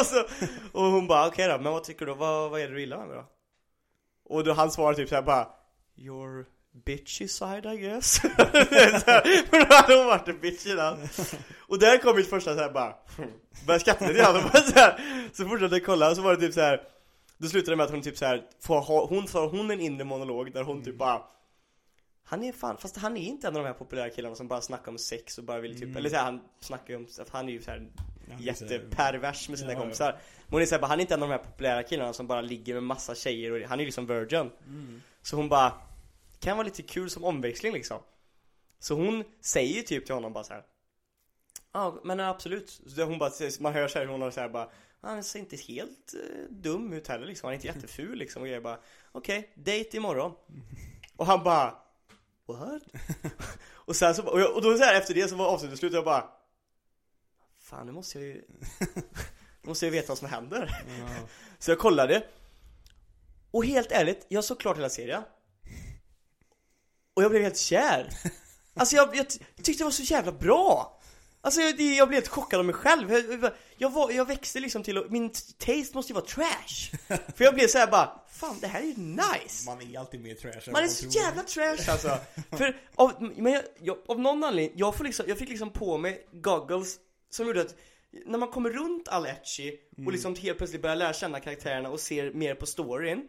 [0.00, 0.24] och, så,
[0.72, 2.14] och hon bara okej då men vad tycker du?
[2.14, 3.24] Vad, vad är det du gillar med mig då?
[4.34, 5.48] Och då han svarar typ såhär bara
[5.96, 6.46] Your
[6.84, 8.18] bitchy side I guess.
[9.50, 11.08] För då hade hon varit en bitch innan
[11.68, 12.94] Och där kom mitt första såhär bara
[13.66, 14.36] Började skratta lite grann.
[14.36, 15.00] Och bara så, här,
[15.32, 16.80] så fortsatte jag kolla och så var det typ så här.
[17.38, 19.80] Då slutade det med att hon typ så här, får ha, hon får hon en
[19.80, 21.22] inre monolog där hon typ bara
[22.28, 24.60] han är fan, fast han är inte en av de här populära killarna som bara
[24.60, 25.96] snackar om sex och bara vill typ, Mm.
[25.96, 27.88] eller så här, han snackar ju om, att han är ju så här
[28.28, 29.80] Ja, det är så här- jättepervers med sina Ja, ja.
[29.82, 31.82] kompisar Men hon är så här, bara, han är inte en av de här populära
[31.82, 35.02] killarna som bara ligger med massa tjejer och han är ju liksom virgin Mm.
[35.22, 35.72] Så hon bara
[36.40, 38.00] Kan vara lite kul som omväxling liksom
[38.78, 40.62] Så hon säger typ till honom bara så här.
[41.72, 44.68] Ja men absolut så hon bara, man hör så här, hon har så här bara
[45.00, 48.48] Han ser inte helt eh, dum ut heller liksom, han är inte jätteful liksom och
[48.48, 48.78] jag bara
[49.12, 50.32] Okej, date imorgon
[51.16, 51.74] Och han bara
[52.46, 52.82] What?
[53.66, 55.92] och sen så, och, jag, och då så här efter det så var avsnittet slut
[55.92, 56.24] och jag bara
[57.60, 58.42] Fan nu måste jag ju
[59.62, 60.84] Nu måste jag veta vad som händer.
[60.98, 61.08] Ja.
[61.58, 62.26] Så jag kollade.
[63.50, 65.22] Och helt ärligt, jag såg klart hela serien.
[67.14, 68.10] Och jag blev helt kär.
[68.74, 70.95] Alltså jag, jag ty- tyckte det var så jävla bra
[71.46, 73.12] Alltså jag, jag blev helt chockad av mig själv.
[73.12, 76.96] Jag, jag, var, jag växte liksom till att, min taste måste ju vara trash.
[77.36, 79.66] För jag blev så här bara, fan det här är ju nice.
[79.66, 81.22] Man är alltid mer trash än man vad är så tror.
[81.22, 82.18] jävla trash alltså!
[82.56, 85.98] För av, men jag, jag, av någon anledning, jag, får liksom, jag fick liksom på
[85.98, 86.96] mig goggles
[87.30, 87.74] som gjorde att
[88.26, 89.72] när man kommer runt all etchy
[90.06, 93.28] och liksom helt plötsligt börjar lära känna karaktärerna och ser mer på storyn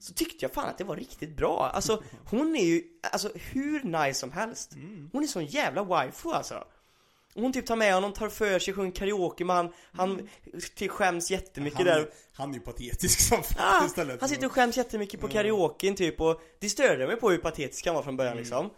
[0.00, 3.82] Så tyckte jag fan att det var riktigt bra, alltså hon är ju, alltså hur
[3.82, 4.72] nice som helst.
[5.12, 6.64] Hon är sån jävla waifu alltså
[7.38, 10.28] och hon typ tar med honom, tar för sig, sjunger karaoke med han, han
[10.74, 12.08] till skäms jättemycket han, där.
[12.32, 14.20] han är ju patetisk som fan Ah, istället.
[14.20, 17.86] han sitter och skäms jättemycket på karaoken typ och det störde mig på hur patetisk
[17.86, 18.70] han var från början liksom.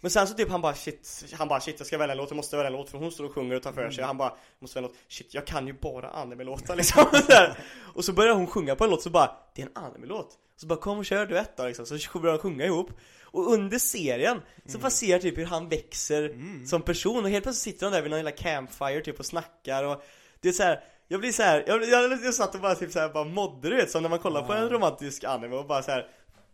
[0.00, 2.30] Men sen så typ han bara shit, han bara shit jag ska välja en låt,
[2.30, 2.90] jag måste välja en låt.
[2.90, 4.02] För hon står och sjunger och tar för sig.
[4.02, 7.04] Och han bara måste välja en låt, shit jag kan ju bara anime-låtar liksom.
[7.94, 10.28] Och så börjar hon sjunga på en låt så bara, det är en anime-låt.
[10.56, 12.90] Så bara kom och kör duett då liksom, så börjar de sjunga ihop
[13.26, 16.34] Och under serien så ser jag typ hur han växer
[16.66, 19.84] som person och helt plötsligt sitter de där vid någon jävla campfire typ och snackar
[19.84, 20.02] och
[20.40, 20.84] Det är så här.
[21.08, 23.70] Jag blir så här, jag, jag, jag satt och bara typ så här, bara mådde
[23.70, 26.08] du vet som när man kollar på en romantisk anime och bara så här.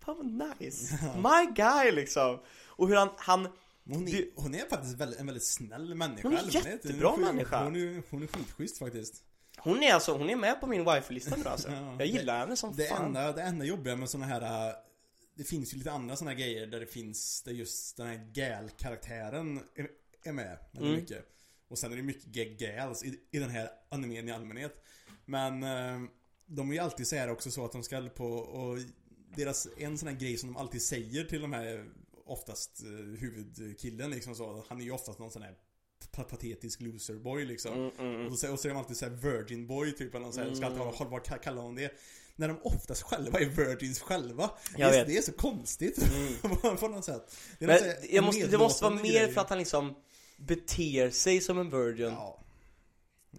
[0.05, 3.49] Fan vad nice, my guy liksom Och hur han, han
[3.91, 6.29] Hon är, Det- hon är faktiskt väldigt, en väldigt snäll människa.
[6.29, 6.53] Hon är eller?
[6.53, 7.65] jättebra hon är, människa.
[7.65, 9.15] Hon är, hon är skitschysst faktiskt.
[9.59, 11.95] Hon är alltså, hon är med på min wife-lista nu alltså Ja.
[11.99, 14.75] Jag gillar henne som Det fan enda, det enda jobbiga med såna här äh,
[15.35, 19.61] Det finns ju lite andra här grejer där det finns Där just den här gal-karaktären
[19.75, 19.89] är,
[20.25, 21.01] är med väldigt Mm.
[21.01, 21.29] mycket.
[21.69, 24.85] Och sen är det mycket ga- gals i, i den här animen i allmänhet.
[25.25, 26.09] Men äh,
[26.47, 28.79] De är ju alltid så här också så att de ska på och
[29.37, 31.91] Deras, en sån här grej som de alltid säger till de här
[32.25, 35.55] Oftast uh, huvudkillen liksom så Han är ju oftast någon sån här
[36.13, 37.75] pa- patetisk loserboy liksom.
[37.75, 38.27] Mm, mm.
[38.27, 40.57] och så, säger- och så är de alltid såhär virgin boy typ eller något sånt,
[40.57, 41.93] ska alltid vara hållbart ka- kalla dem det
[42.37, 44.51] När de oftast själva är virgins själva.
[44.77, 45.07] Jag det, är, vet.
[45.07, 45.99] det är så konstigt.
[46.43, 47.37] På, på något sätt.
[47.59, 47.81] Det något
[48.11, 49.95] jag måste, det måste vara mer för att han liksom
[50.37, 52.13] beter sig som en virgin.
[52.13, 52.39] Ja.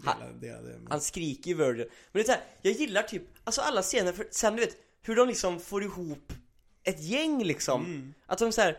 [0.03, 1.87] Han- det, det, det, Han skriker ju virgin.
[2.11, 4.77] Men det är så här, jag gillar typ, alltså alla scener, för sen du vet
[5.01, 6.33] hur de liksom får ihop
[6.83, 7.85] ett gäng liksom.
[7.85, 8.13] Mm.
[8.25, 8.77] Att de så här,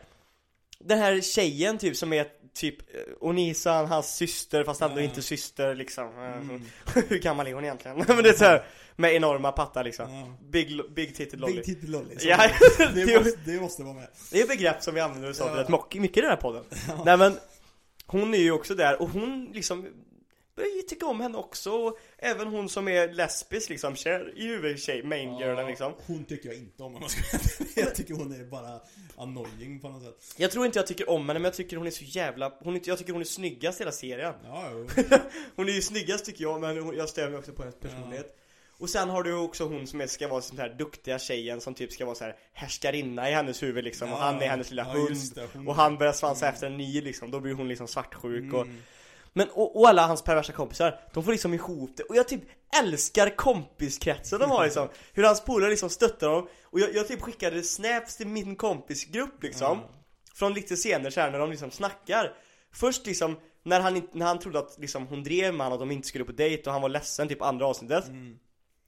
[0.78, 5.04] Den här tjejen typ som är typ eh, Onisan, hans syster fast ändå Ja.
[5.04, 6.62] inte syster liksom Eh, Mm.
[7.08, 7.96] Hur gammal är hon egentligen?
[8.08, 8.64] Men det är så här,
[8.96, 10.36] med enorma pattar liksom Ja.
[10.50, 12.50] Big, big titted lolly Big titty lolly Ja,
[12.94, 15.62] det, måste, det måste vara med Det är begrepp som vi använder oss av Ja.
[15.62, 16.64] rätt mycket i den här podden
[17.04, 17.36] Nej men
[18.06, 19.86] Hon är ju också där och hon liksom
[20.56, 25.02] börjar tycka om henne också och även hon som är lesbisk liksom, kär i huvudtjej,
[25.02, 25.92] main girlen liksom.
[26.06, 27.80] Hon tycker jag inte om om jag ska.
[27.80, 28.80] Jag tycker hon är bara
[29.16, 30.34] annoying på något sätt.
[30.36, 32.76] Jag tror inte jag tycker om henne men jag tycker hon är så jävla, hon
[32.76, 34.34] är, jag tycker hon är snyggast i hela serien.
[34.44, 34.70] Ja.
[35.56, 38.36] Hon är ju snyggast tycker jag men hon, jag stör mig också på hennes personlighet.
[38.78, 41.92] Och sen har du också hon som ska vara sån här duktiga tjejen som typ
[41.92, 44.12] ska vara så här härskarinna i hennes huvud liksom.
[44.12, 45.16] Och Ja, han är hennes lilla ja, hund.
[45.34, 48.54] det, hon- Och han börjar svansa efter en ny liksom, då blir hon liksom svartsjuk
[48.54, 48.82] och Mm.
[49.36, 52.02] Men och, och alla hans perversa kompisar, de får liksom ihop det.
[52.02, 52.42] Och jag typ
[52.80, 54.88] älskar kompiskretsen de har liksom.
[55.12, 56.48] Hur hans polare liksom stöttar dem.
[56.64, 59.78] Och jag, jag typ skickade snaps till min kompisgrupp liksom.
[59.82, 59.88] Ja.
[60.34, 62.36] Från lite scener så här när de liksom snackar.
[62.72, 65.94] Först liksom när han, när han trodde att liksom hon drev med honom och de
[65.94, 68.08] inte skulle på dejt och han var ledsen typ andra avsnittet.
[68.08, 68.38] Mm.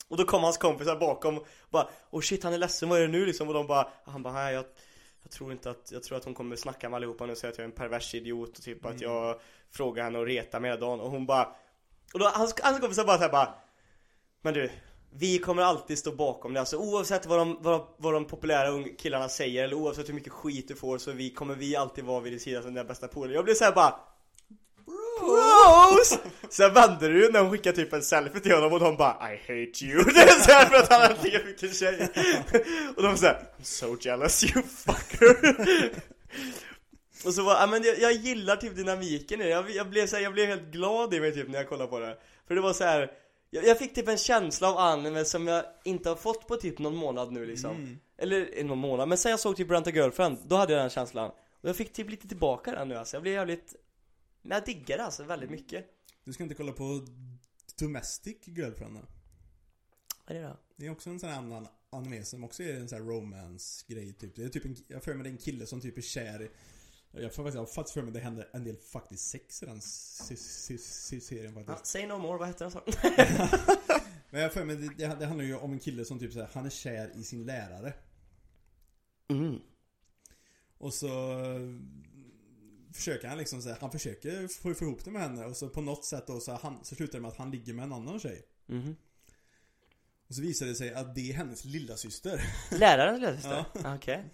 [0.09, 3.03] Och då kom hans kompisar bakom och bara Oh shit han är ledsen, vad är
[3.03, 3.27] det nu?
[3.27, 3.49] liksom?
[3.49, 4.65] Och de bara, han bara jag,
[5.23, 7.51] jag tror inte att, jag tror att hon kommer snacka med allihopa nu och säga
[7.51, 9.41] att jag är en pervers idiot och typ att jag
[9.73, 11.49] frågar henne och retar mig hela dagen och hon bara
[12.13, 13.55] Och då hans, hans kompisar bara såhär bara
[14.43, 14.71] Men du
[15.19, 19.29] vi kommer alltid stå bakom det, alltså oavsett vad de, vad vad de populära killarna
[19.29, 22.33] säger eller oavsett hur mycket skit du får så vi, kommer vi alltid vara vid
[22.33, 23.95] din sida som den bästa polare Jag blev såhär bara
[25.21, 26.19] Bros!
[26.51, 29.37] Sen vände ju när hon skickade typ en selfie till honom och de bara I
[29.37, 30.05] hate you.
[30.15, 32.09] Det är såhär för att han hade lika mycket tjej
[32.97, 35.51] Och de såhär I'm so jealous you fucker
[37.27, 40.07] Och så var, ja men jag, jag gillar typ dynamiken i det, jag, jag blev
[40.07, 42.55] så här, jag blev helt glad i mig typ när jag kollade på det För
[42.55, 43.13] det var så här.
[43.51, 46.79] Jag, jag fick typ en känsla av anime som jag inte har fått på typ
[46.79, 50.39] någon månad nu liksom Eller eh, någon månad, men sen jag såg typ Branta Girlfriend,
[50.47, 53.23] då hade jag den känslan Och jag fick typ lite tillbaka den nu alltså, jag
[53.23, 53.75] blev jävligt
[54.43, 55.87] Men jag diggar det alltså väldigt mycket
[56.25, 57.07] Du ska inte kolla på
[57.79, 59.01] Domestic Girlfriend då?
[60.27, 60.57] Vad är det då?
[60.77, 64.13] Det är också en sån här annan anime som också är en sån här romance-grej
[64.13, 64.37] typ.
[64.37, 66.43] Det är typ en, jag för mig det är en kille som typ är kär
[66.43, 66.51] i
[67.23, 69.81] jag får faktiskt, jag faktiskt för mig det händer en del faktiskt sex i den
[69.81, 71.87] serien Ja, faktiskt.
[71.93, 72.81] say no more, vad heter den så?
[74.31, 76.49] Men jag för mig det, det, det handlar ju om en kille som typ såhär,
[76.53, 77.93] han är kär i sin lärare.
[79.29, 79.61] Mm.
[80.79, 81.61] Och så eh,
[82.93, 85.81] försöker han liksom säga, han försöker få få ihop det med henne och så på
[85.81, 88.21] något sätt då så, han, så slutar det med att han ligger med en annan
[88.21, 88.43] tjej.
[88.67, 88.97] Mhm.
[90.29, 92.41] Och så visar det sig att det är hennes lilla syster.
[92.71, 93.65] Lärarens lillasyster?
[93.75, 93.95] Ja.
[93.95, 94.25] Okej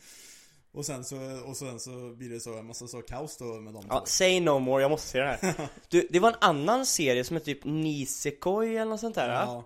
[0.74, 1.16] Och sen så,
[1.46, 4.40] och sen så blir det så en massa så kaos då med dem Ja, say
[4.40, 7.54] no more, jag måste se den här Du, det var en annan serie som heter
[7.54, 9.28] typ Nisekoi eller något sånt där?
[9.28, 9.64] Ja.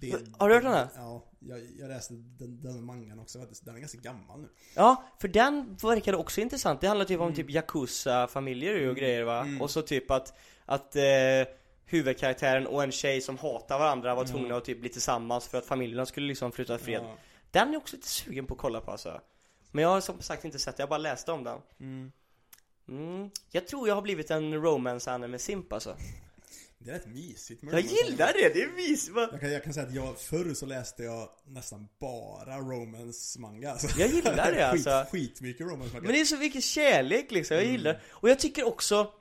[0.00, 0.88] Det, Har du hört den här?
[0.96, 3.64] Ja, jag, jag läste den, den mangan också faktiskt.
[3.64, 4.48] Den är ganska gammal nu.
[4.74, 6.80] Ja, för den verkade också intressant.
[6.80, 7.26] Det handlar typ Mm.
[7.28, 9.46] om typ Yakuza-familjer och grejer va?
[9.60, 11.02] Och så typ att, att eh,
[11.84, 15.66] huvudkaraktären och en tjej som hatar varandra var tvungna att typ bli tillsammans för att
[15.66, 17.00] familjerna skulle liksom flytta fred.
[17.02, 17.16] Ja.
[17.50, 19.20] Den är jag också lite sugen på att kolla på alltså.
[19.74, 21.58] Men jag har som sagt inte sett det, jag bara läste om den.
[21.80, 22.12] Mm.
[22.88, 23.30] Mm.
[23.50, 25.96] Jag tror jag har blivit en romance anime simp alltså.
[26.78, 29.16] Det är rätt mysigt med Jag gillar det, det är mysigt.
[29.16, 34.00] Jag kan, jag kan säga att jag, förr så läste jag nästan bara romance-manga alltså.
[34.00, 34.90] Jag gillar det, alltså.
[34.90, 36.02] Skit, skitmycket romance-manga.
[36.02, 38.00] Men det är så mycket kärlek liksom, jag gillar det.
[38.10, 39.12] Och jag tycker också,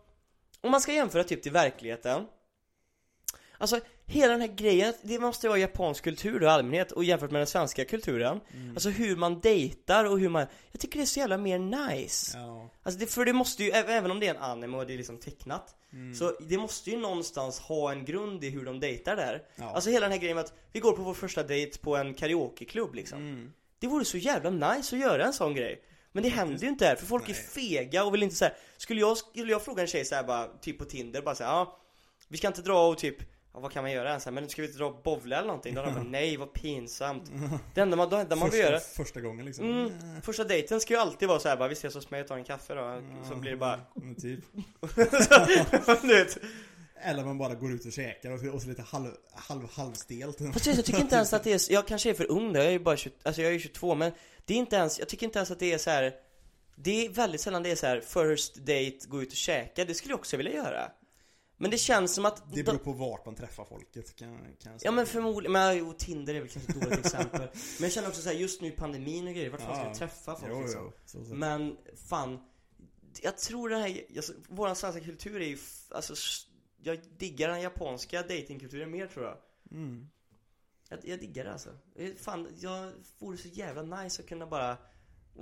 [0.62, 2.26] om man ska jämföra typ till verkligheten
[3.58, 7.32] Alltså hela den här grejen, det måste vara japansk kultur då i allmänhet och jämfört
[7.32, 8.40] med den svenska kulturen
[8.74, 12.38] Alltså hur man dejtar och hur man, jag tycker det är så jävla mer nice
[12.38, 12.70] Ja.
[12.84, 14.98] Alltså det, för det måste ju, även om det är en anime och det är
[14.98, 15.76] liksom tecknat
[16.20, 19.70] Så det måste ju någonstans ha en grund i hur de dejtar där Ja.
[19.76, 22.14] Alltså hela den här grejen med att vi går på vår första dejt på en
[22.14, 23.54] karaokeklubb liksom Mm.
[23.80, 25.82] Det vore så jävla nice att göra en sån grej
[26.12, 27.44] Men det händer ju inte här, för folk är Nej.
[27.44, 30.48] fega och vill inte säga Skulle jag, skulle jag fråga en tjej så här bara,
[30.48, 31.80] typ på Tinder, bara säga ja
[32.28, 33.18] Vi ska inte dra och typ
[33.54, 34.26] Ja, vad kan man göra ens?
[34.26, 35.76] Men ska vi inte dra och bowla eller någonting?
[35.76, 37.32] Då hade de bara, nej vad pinsamt
[37.74, 39.66] Det enda man, det enda man vill göra första gången liksom.
[39.66, 42.28] mm, Första dejten ska ju alltid vara så här bara, vi ses hos mig och
[42.28, 44.40] tar en kaffe då Så blir det bara Men typ.
[47.06, 50.38] Eller man bara går ut och käkar och så, och så lite halv, halv, halvstelt.
[50.54, 52.68] Fast jag tycker inte ens att det är, jag kanske är för ung då, jag
[52.68, 54.12] är ju bara 20, alltså jag är ju 22 men
[54.46, 56.14] Det är inte ens, jag tycker inte ens att det är så här.
[56.76, 59.94] Det är väldigt sällan det är så här first date, gå ut och käka, det
[59.94, 60.92] skulle jag också vilja göra
[61.64, 64.60] Men det känns som att Det beror på vart man träffar folket kan, kan jag
[64.62, 64.78] säga.
[64.84, 68.08] Ja men förmodligen, men jo, Tinder är väl kanske ett dåligt exempel Men jag känner
[68.08, 69.90] också så här, just nu i pandemin och grejer, vart fan ska Ja.
[69.90, 70.82] vi träffa folk Jo, liksom?
[71.14, 71.26] jo.
[71.26, 71.34] Så.
[71.36, 71.78] Men
[72.10, 72.40] fan
[73.22, 75.58] Jag tror det här, alltså, våran svenska kultur är ju,
[75.92, 76.14] alltså
[76.84, 79.38] Jag diggar den japanska datingkulturen mer tror jag
[79.72, 80.10] Mm.
[80.90, 81.70] Jag, jag diggar det alltså.
[82.18, 84.78] Fan, jag vore så jävla nice att kunna bara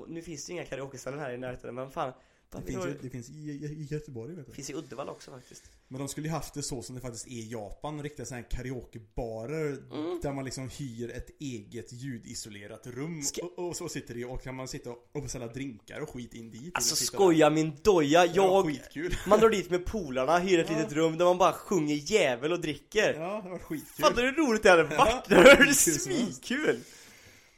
[0.07, 2.13] Nu finns det ju inga karaokeställen här i närheten men fan
[2.53, 2.63] Japan.
[2.65, 4.53] Det Det, finns, det ju, det finns i, Göteborg vet du.
[4.53, 5.63] finns i Uddevalla också faktiskt.
[5.87, 8.41] Men de skulle ju haft det så som det faktiskt är i Japan, riktiga sådana
[8.51, 10.19] här karaokebarer Mm.
[10.21, 14.43] Där man liksom hyr ett eget ljudisolerat rum Ska- och, och så sitter det och
[14.43, 18.33] kan man sitta och beställa drinkar och skit in dit Alltså skoja min doja, där.
[18.33, 18.65] Det var jag...
[18.65, 20.77] skitkul Man drar dit med polarna, hyr ett Ja.
[20.77, 23.13] litet rum där man bara sjunger jävel och dricker.
[23.13, 24.97] Ja, det var skitkul Fattar du hur roligt det hade varit?
[24.97, 26.79] Ja, Det hade varit svinkul!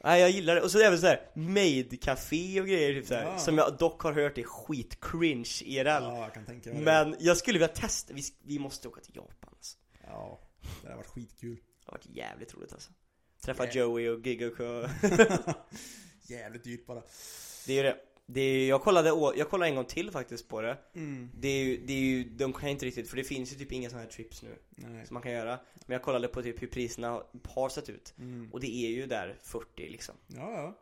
[0.04, 3.38] Nej jag gillar det, och så även såhär Made Café och grejer typ såhär, Ja.
[3.38, 6.84] Som jag dock har hört är skit cringe IRL Ja, jag kan tänka mig det.
[6.84, 9.78] Men jag skulle vilja testa, vi, vi måste åka till Japan alltså.
[10.06, 10.40] Ja,
[10.82, 11.56] det har varit skitkul.
[11.56, 12.92] Det har varit jävligt roligt alltså.
[13.44, 13.76] Träffa Yeah.
[13.76, 14.54] Joey och Gigga och
[16.22, 17.02] Jävligt dyrt bara.
[17.66, 17.96] Det är ju det
[18.26, 21.30] det är, jag, kollade, jag kollade en gång till faktiskt på det mm.
[21.34, 23.72] Det är ju, det är ju, de kan inte riktigt, för det finns ju typ
[23.72, 26.62] inga sådana här trips nu Nej Som man kan göra Men jag kollade på typ
[26.62, 28.52] hur priserna har sett ut mm.
[28.52, 30.78] Och det är ju där 40 liksom Ja, ja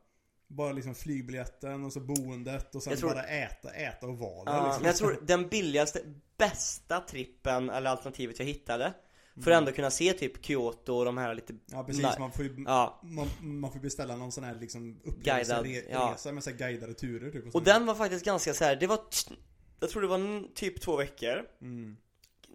[0.47, 4.64] Bara liksom flygbiljetten och så boendet och sen tror- bara äta, äta och vara där
[4.64, 4.82] liksom.
[4.82, 6.01] men jag tror den billigaste,
[6.36, 8.95] bästa trippen eller alternativet jag hittade
[9.41, 12.16] För att ändå kunna se typ Kyoto och de här lite Ja precis, Nej.
[12.18, 16.16] man får ju Ja, man, man får beställa någon sån här liksom Guidad, ja.
[16.33, 17.64] med så här guidade turer typ och sånt.
[17.64, 18.76] den var faktiskt ganska så här.
[18.76, 18.99] det var
[19.80, 21.97] Jag tror det var typ två veckor mm.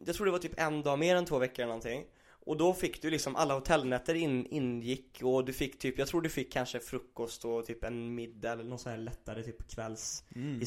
[0.06, 2.74] Jag tror det var typ en dag mer än två veckor eller någonting Och då
[2.74, 6.52] fick du liksom alla hotellnätter in, ingick och du fick typ, jag tror du fick
[6.52, 10.62] kanske frukost och typ en middag eller någon sån här lättare typ kvälls Mm.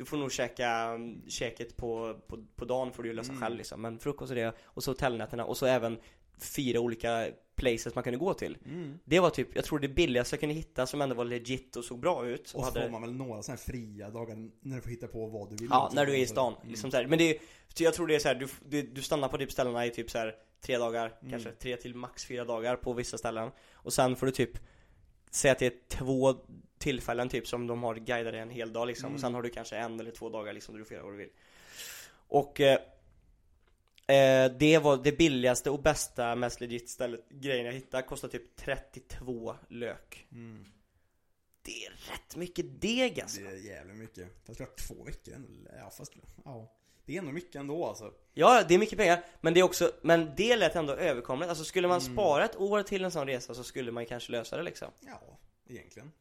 [0.00, 3.40] Du får nog käka mm, käket på, på, på dagen får du ju lösa Mm.
[3.42, 5.98] själv liksom Men frukost och det, och så hotellnätterna och så även
[6.38, 8.98] fyra olika places man kunde gå till Mm.
[9.04, 11.84] Det var typ, jag tror det billigaste jag kunde hitta som ändå var legit och
[11.84, 14.76] såg bra ut Och så hade, får man väl några såna här fria dagar när
[14.76, 16.68] du får hitta på vad du vill Ja, när du är i stan, Mm.
[16.70, 17.06] liksom så här.
[17.06, 17.36] Men det är,
[17.78, 20.10] jag tror det är så här, du, du, du stannar på typ ställena i typ
[20.10, 21.30] så här tre dagar, Mm.
[21.30, 24.58] kanske tre till max fyra dagar på vissa ställen Och sen får du typ
[25.30, 26.34] säga att det är två
[26.80, 29.14] tillfällen typ som de har guidat dig en hel dag liksom Mm.
[29.14, 31.12] Och sen har du kanske en eller två dagar liksom där du får göra vad
[31.14, 31.30] du vill
[32.12, 32.78] Och eh,
[34.06, 38.56] eh, det var det billigaste och bästa, mest legit stället, grejen jag hittade kostar typ
[38.56, 40.64] 32 lök Mm.
[41.62, 44.28] Det är rätt mycket deg alltså Det är jävligt mycket.
[44.46, 45.48] Jag tror att två veckor ändå.
[45.78, 46.12] Ja fast,
[46.44, 46.72] ja.
[47.04, 48.12] Det är ändå mycket ändå alltså.
[48.34, 51.48] Ja, det är mycket pengar, men det är också, men det lät ändå överkomligt.
[51.48, 52.12] Alltså skulle man Mm.
[52.14, 54.88] spara ett år till en sån resa så skulle man kanske lösa det liksom.
[55.00, 56.12] Ja, egentligen.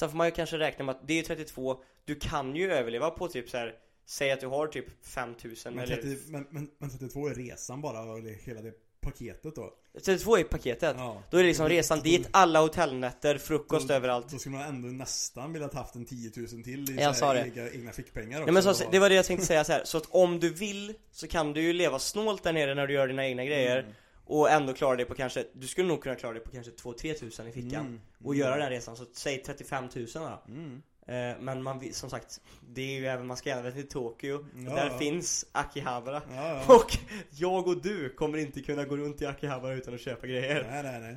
[0.00, 2.72] Sen får man ju kanske räkna med att det är ju 32, du kan ju
[2.72, 3.74] överleva på typ så här.
[4.06, 7.80] Säg att du har typ 5000 Men, eller 30, men, men, men 32 är resan
[7.80, 9.74] bara, eller hela det paketet då.
[10.04, 10.94] 32 är paketet.
[10.98, 11.22] Ja.
[11.30, 14.28] Då är det liksom resan Då- dit, alla hotellnätter, frukost då, överallt.
[14.28, 17.40] Då skulle man ändå nästan vilja haft en 10 000 till i Jag sa det.
[17.40, 18.48] Egna, egna fickpengar också.
[18.48, 19.84] Ja, men så, det var det jag tänkte säga så här.
[19.84, 22.94] så att om du vill så kan du ju leva snålt där nere när du
[22.94, 23.92] gör dina egna grejer Mm.
[24.30, 27.14] Och ändå klara dig på kanske, du skulle nog kunna klara dig på kanske 2-3
[27.14, 27.86] tusen i fickan.
[27.86, 28.00] Mm.
[28.24, 30.42] Och göra den resan, så säg 35 000 då.
[30.48, 30.82] Mm.
[31.06, 34.46] Eh, Men man som sagt, det är ju även, man ska även till Tokyo.
[34.56, 36.22] Ja, Där finns Akihabara.
[36.30, 36.74] Ja, ja.
[36.76, 36.96] Och
[37.30, 40.66] jag och du kommer inte kunna gå runt i Akihabara utan att köpa grejer.
[40.70, 41.16] Nej, nej, nej.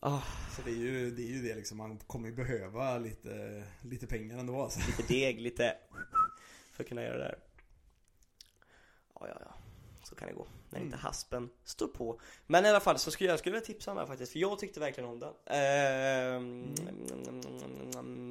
[0.00, 0.22] Ah,
[0.56, 4.06] Så det är ju det, är ju det liksom, man kommer ju behöva lite, lite
[4.06, 4.80] pengar ändå alltså.
[4.86, 5.76] Lite deg, lite
[6.72, 7.38] För att kunna göra det där.
[9.14, 9.54] Ja, ja, ja.
[10.04, 11.04] Så kan det gå När inte Mm.
[11.04, 14.02] haspen står på Men i alla fall så skulle jag skulle vilja tipsa om den
[14.06, 16.74] här faktiskt För jag tyckte verkligen om den Ehm,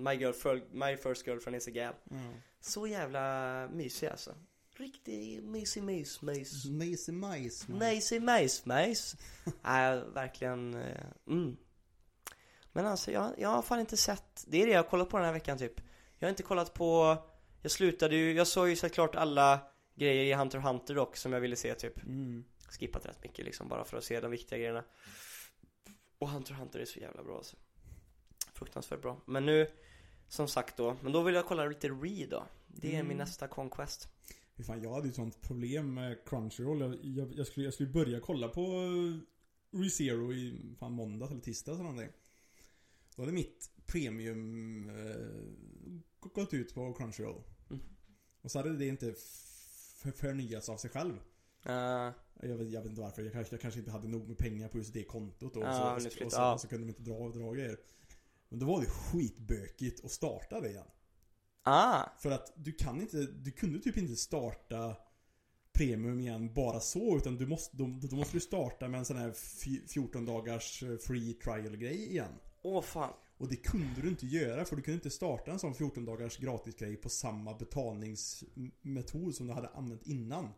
[0.03, 2.33] My, girl, my first girlfriend is a gal Mm.
[2.61, 4.35] Så jävla mysig alltså
[4.77, 7.67] Riktig mysig mys, mys Nice majs.
[7.67, 9.15] Mysig mys, mys
[9.63, 11.57] Nej, verkligen eh, mm.
[12.71, 15.17] Men alltså jag, jag har fan inte sett Det är det jag har kollat på
[15.17, 15.81] den här veckan typ
[16.19, 17.17] Jag har inte kollat på
[17.61, 19.59] Jag slutade ju, jag såg ju såklart alla
[19.95, 22.43] grejer i Hunter Hunter dock som jag ville se typ Mm.
[22.69, 24.83] Skippat rätt mycket liksom bara för att se de viktiga grejerna
[26.17, 27.55] Och Hunter Hunter är så jävla bra alltså
[28.53, 29.67] Fruktansvärt bra Men nu
[30.27, 33.07] Som sagt då, men då vill jag kolla lite Re då Det är Mm.
[33.07, 34.09] min nästa conquest
[34.57, 36.81] Fy Fan, jag hade ju ett sånt problem med Crunchyroll.
[36.81, 41.41] Jag, jag, jag, skulle, jag skulle börja kolla på eh, ReZero i fan måndags eller
[41.41, 42.11] tisdags eller någonting.
[43.15, 47.43] Då hade mitt premium eh, gått ut på Crunchyroll.
[47.69, 47.81] Mm.
[48.41, 49.13] Och så hade det inte
[50.05, 51.13] f- förnyats av sig själv.
[51.69, 53.21] uh, Jag vet, jag vet inte varför.
[53.23, 55.55] Jag kanske, jag kanske inte hade nog med pengar på just det kontot.
[55.55, 57.77] Och, Ja, så, och, så, och så kunde de inte dra, dra grejer.
[58.49, 60.85] Men då var det skitbökigt att starta det igen.
[61.63, 64.95] Ah, För att du kan inte, du kunde typ inte starta
[65.73, 69.17] Premium igen bara så utan du måste, då, då måste du starta med en sån
[69.17, 72.31] här fj- 14 dagars eh, free trial grej igen.
[72.61, 73.13] åh fan
[73.43, 76.37] Och det kunde du inte göra för du kunde inte starta en sån 14 dagars
[76.37, 80.49] gratisgrej på samma betalningsmetod som du hade använt innan.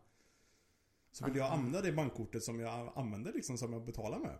[1.12, 1.56] Så ville jag Aha.
[1.56, 4.38] använda det bankkortet som jag använde liksom som jag betalade med.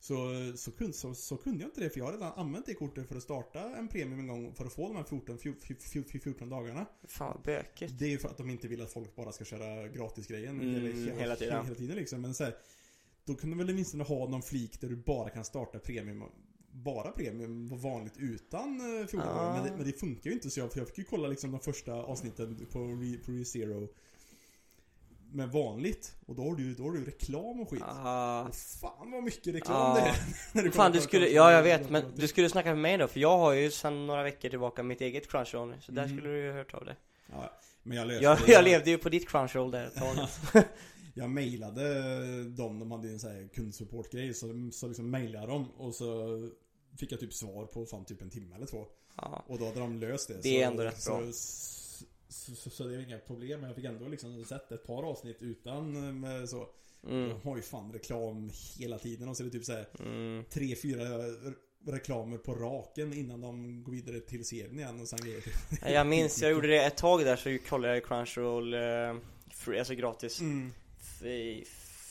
[0.00, 0.16] Så,
[0.56, 3.08] så, kunde, så, så kunde jag inte det för jag har redan använt det kortet
[3.08, 5.38] för att starta en premium en gång för att få de här 14,
[5.80, 6.86] 14, 14 dagarna.
[7.04, 7.98] Fan bökigt.
[7.98, 10.74] Det är ju för att de inte vill att folk bara ska köra gratisgrejen Mm,
[10.74, 11.64] hela, hela tiden.
[11.64, 12.20] hela tiden liksom.
[12.20, 12.56] Men så här,
[13.24, 16.22] då kunde väl åtminstone ha någon flik där du bara kan starta premium
[16.84, 19.34] bara premium var vanligt utan eh, 14 Ja.
[19.34, 19.52] dagar.
[19.54, 21.50] Men det, men det funkar ju inte så jag, för jag fick ju kolla liksom
[21.50, 23.88] de första avsnitten på, Re, på ReZero
[25.32, 26.14] med vanligt.
[26.26, 27.82] Och då har du, då har du reklam och skit.
[27.82, 29.94] Och fan vad mycket reklam Ja.
[29.94, 30.16] det är.
[30.52, 33.08] när du Fan du skulle, ja jag vet men du skulle snacka med mig då
[33.08, 36.16] för jag har ju sedan några veckor tillbaka mitt eget Crunchyroll Så där Mm.
[36.16, 36.96] skulle du ju hört av det
[37.32, 37.52] Ja,
[37.82, 38.52] men jag löste jag, det.
[38.52, 40.16] jag levde ju på ditt Crunchyroll där ett tag
[41.14, 45.48] Jag mejlade dem, de hade ju en sån här kundsupportgrej så, så liksom mejlade jag
[45.48, 46.04] dem och så
[46.96, 48.86] fick jag typ svar på fan typ en timme eller två.
[49.16, 49.44] ja.
[49.48, 50.42] Och då hade de löst det.
[50.42, 51.32] Det är så, ändå rätt så, bra.
[51.32, 53.60] Så, så, så, så det är inga problem.
[53.60, 56.68] Men jag fick ändå liksom sett ett par avsnitt utan eh, med så.
[57.08, 57.28] mm.
[57.28, 60.44] De har ju fan reklam hela tiden och så är det typ såhär Mm.
[60.50, 61.54] tre, fyra re-
[61.86, 65.42] reklamer på raken innan de går vidare till serien igen och sen grejer.
[65.82, 68.80] Ja, Jag minns, jag gjorde det ett tag där så kollade jag Crunchyroll eh,
[69.50, 70.72] free, alltså gratis Mm.
[71.20, 71.64] Fy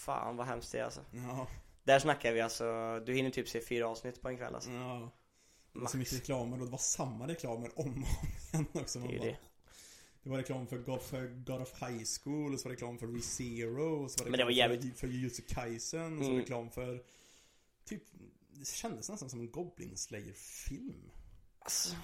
[0.05, 1.47] fan vad hemskt det är alltså Ja,
[1.85, 5.11] Där snackar vi alltså, du hinner typ se fyra avsnitt på en kväll alltså ja.
[5.73, 5.91] Det Max.
[5.91, 8.05] så mycket reklamer och det var samma reklamer om och om
[8.53, 8.99] igen också.
[8.99, 9.37] Det Man ju bara, det
[10.23, 12.97] det var reklam för God, för God of High School och så var det reklam
[12.97, 16.23] för ReZero och så var det Men det var jävligt- för, för Jujutsu Kaisen och
[16.23, 16.41] så Mm.
[16.41, 17.03] reklam för
[17.85, 18.03] Typ
[18.51, 21.11] Det kändes nästan som en Goblin Slayer-film
[21.59, 21.95] alltså,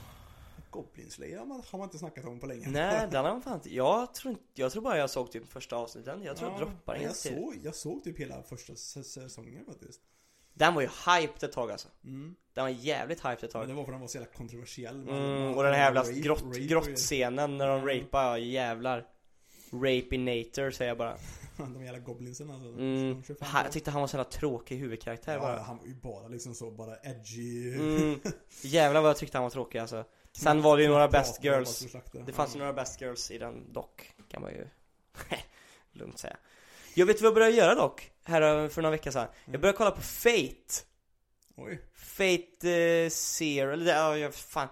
[0.72, 1.10] Goblin
[1.40, 2.68] har man, har man inte snackat om på länge.
[2.70, 5.52] Nej den har man fan inte, jag tror inte, jag tror bara jag såg typ
[5.52, 6.24] första avsnitten.
[6.24, 10.02] Jag tror jag droppade den jag tidigt såg, jag såg typ hela första säsongen faktiskt.
[10.54, 11.88] Den var ju hyped ett tag alltså.
[12.04, 12.36] Mm.
[12.54, 14.32] Den var jävligt hyped ett Men tag det var för att den var så jävla
[14.34, 14.98] kontroversiell.
[15.06, 17.96] Man- mm, man- Och den här jävla rape- grott, rape och- grottscenen när de Ja.
[18.00, 19.08] rapar, ja jävlar.
[19.74, 21.18] Rapinator säger jag bara.
[21.58, 22.68] De jävla goblinsen alltså.
[22.70, 23.14] Mm.
[23.14, 23.66] De kör fan ha, på.
[23.66, 25.60] Jag tyckte han var så jävla tråkig huvudkaraktär Ja, bara.
[25.60, 27.74] han var ju bara liksom så, bara edgy.
[27.76, 28.20] Mm.
[28.62, 31.86] Jävlar vad jag tyckte han var tråkig alltså Sen var det ju några best girls.
[32.26, 32.66] Det fanns ju Ja.
[32.66, 34.68] några best girls i den dock, kan man ju
[35.92, 36.38] lugnt säga.
[36.94, 39.28] Jag vet vad jag började göra dock, här för några veckor sedan.
[39.46, 40.84] Jag började kolla på Fate.
[41.58, 41.82] Oj.
[41.94, 44.68] Fate eh, Zero, eller ja, fan.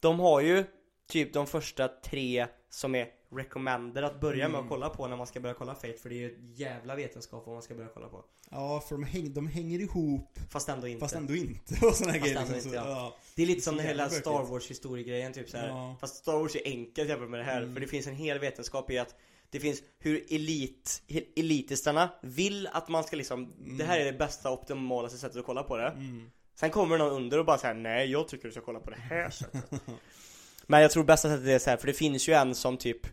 [0.00, 0.64] De har ju
[1.08, 4.62] typ de första tre som är recommended att börja med Mm.
[4.64, 6.94] att kolla på när man ska börja kolla Fate För det är ju ett jävla
[6.96, 10.68] vetenskap vad man ska börja kolla på Ja, för de, häng, de hänger ihop Fast
[10.68, 12.88] ändå inte Fast ändå inte och såna här grejer liksom, inte, så, ja.
[12.88, 13.16] ja.
[13.34, 14.42] Det är lite som den hela Star.
[14.44, 15.68] Wars historiegrejen typ så här.
[15.68, 15.96] Ja.
[16.00, 17.74] Fast Star Wars är enkelt jämfört med det här Mm.
[17.74, 19.14] För det finns en hel vetenskap i att
[19.50, 21.02] Det finns hur elit,
[21.36, 25.62] elitistarna vill att man ska liksom Det här är det bästa optimalaste sättet att kolla
[25.62, 26.30] på det Mm.
[26.54, 28.96] Sen kommer någon under och bara säger nej jag tycker du ska kolla på det
[29.00, 29.70] här sättet
[30.66, 33.06] Men jag tror bästa sättet är så här, för det finns ju en som typ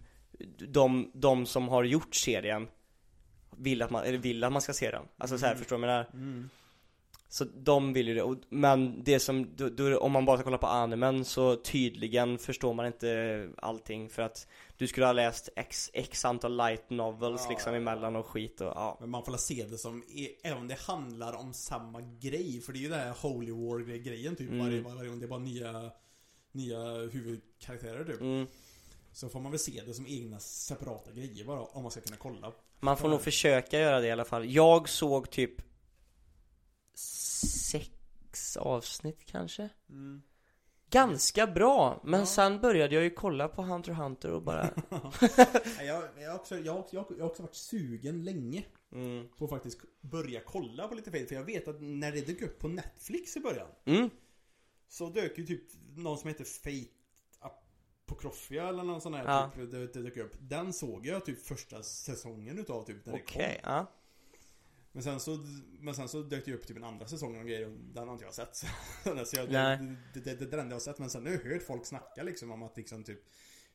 [0.57, 2.67] De, de som har gjort serien
[3.57, 5.59] Vill att man, eller vill att man ska se den Alltså så här, Mm.
[5.59, 6.27] förstår du vad jag menar?
[6.27, 6.49] Mm.
[7.29, 10.43] Så de vill ju det, och, men det som, då, då, om man bara ska
[10.43, 15.49] kolla på animen så tydligen förstår man inte allting för att du skulle ha läst
[15.55, 19.25] x, x antal light novels Ja, liksom ja, emellan och skit och ja Men man
[19.25, 20.03] får se det som,
[20.43, 24.35] även om det handlar om samma grej För det är ju det här Holy War-grejen
[24.35, 24.59] typ Mm.
[24.65, 25.91] varje, varje gång Det är bara nya
[26.51, 28.47] Nya huvudkaraktärer typ mm.
[29.13, 32.17] Så får man väl se det som egna separata grejer bara Om man ska kunna
[32.17, 35.61] kolla Man får nog försöka göra det i alla fall Jag såg typ
[36.93, 39.69] Sex avsnitt kanske?
[39.89, 40.21] mm.
[40.89, 42.25] Ganska bra, men Ja.
[42.25, 44.63] sen började jag ju kolla på Hunter x Hunter och bara
[45.81, 49.27] jag, jag, har också, jag, jag har också varit sugen länge mm.
[49.37, 52.41] På att faktiskt börja kolla på lite Fate För jag vet att när det dök
[52.41, 54.09] upp på Netflix i början Mm.
[54.87, 55.63] Så dök ju typ
[55.95, 57.00] någon som heter Fate
[58.11, 59.51] Apocryphia eller någon sån här Ja.
[59.55, 63.19] typ, det, det dök upp Den såg jag typ första säsongen utav typ när det
[63.23, 63.91] Okej, kom ja
[64.93, 65.39] men sen, så,
[65.79, 68.13] men sen så dök det upp typ en andra säsongen och grejer och den har
[68.13, 68.55] inte jag sett
[69.27, 69.77] så jag, Nej.
[70.13, 71.63] det, det, det, det är den enda jag har sett men sen har jag hört
[71.63, 73.19] folk snacka liksom om att liksom typ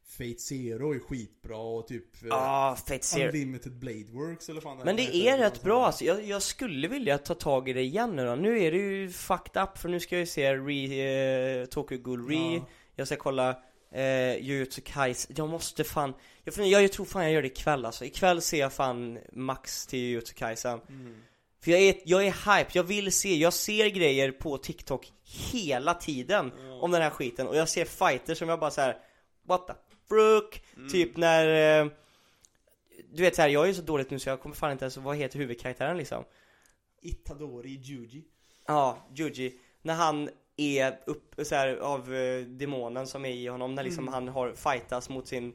[0.09, 4.97] Fate Zero är skitbra och typ Ah, Fate Zero Unlimited Blade Works eller fan Men
[4.97, 6.05] det heter, är rätt bra alltså.
[6.05, 8.35] jag, jag skulle vilja ta tag i det igen nu då.
[8.35, 11.99] Nu är det ju fucked up för nu ska jag ju se Re, eh, Tokyo
[11.99, 12.69] Ghoul Re Ja.
[12.95, 13.63] Jag ska kolla
[14.01, 17.85] eh, Jujutsu Kaisen Jag måste fan jag, funderar- jag, tror fan jag gör det ikväll
[17.87, 18.05] alltså.
[18.05, 21.23] Ikväll ser jag fan max till Jujutsu Kaisen Mm.
[21.61, 25.13] För jag är, jag är hype, jag vill se, jag ser grejer på TikTok
[25.53, 28.99] hela tiden om den här skiten och jag ser fighter som jag bara så här.
[29.47, 29.73] What the
[30.09, 30.63] fruck?
[30.77, 30.89] Mm.
[30.89, 31.87] Typ när eh,
[33.13, 34.85] Du vet så här, jag är ju så dåligt nu så jag kommer fan inte
[34.85, 36.25] ens vad heter huvudkaraktären liksom
[37.03, 38.25] Itadori Juji
[38.67, 43.75] Ja, Juji När han är upp så här, av eh, demonen som är i honom
[43.75, 44.15] när liksom Mm.
[44.15, 45.53] han har fightas mot sin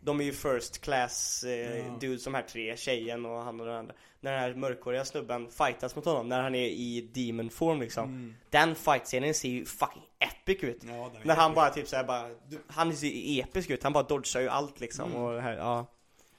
[0.00, 1.96] de är ju first class eh, Ja.
[2.00, 5.50] dudes de här tre, tjejen och han och den andra När den här mörkhåriga snubben
[5.50, 8.34] fightas mot honom, när han är i demon form liksom Mm.
[8.50, 12.30] Den fight-scenen ser ju fucking epic ut Ja, När han bara typ såhär bara,
[12.66, 15.22] han ser ju episk ut, han bara dodgar ju allt liksom Mm.
[15.22, 15.86] och det här, ja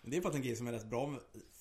[0.02, 1.14] Det är faktiskt en grej som är rätt bra.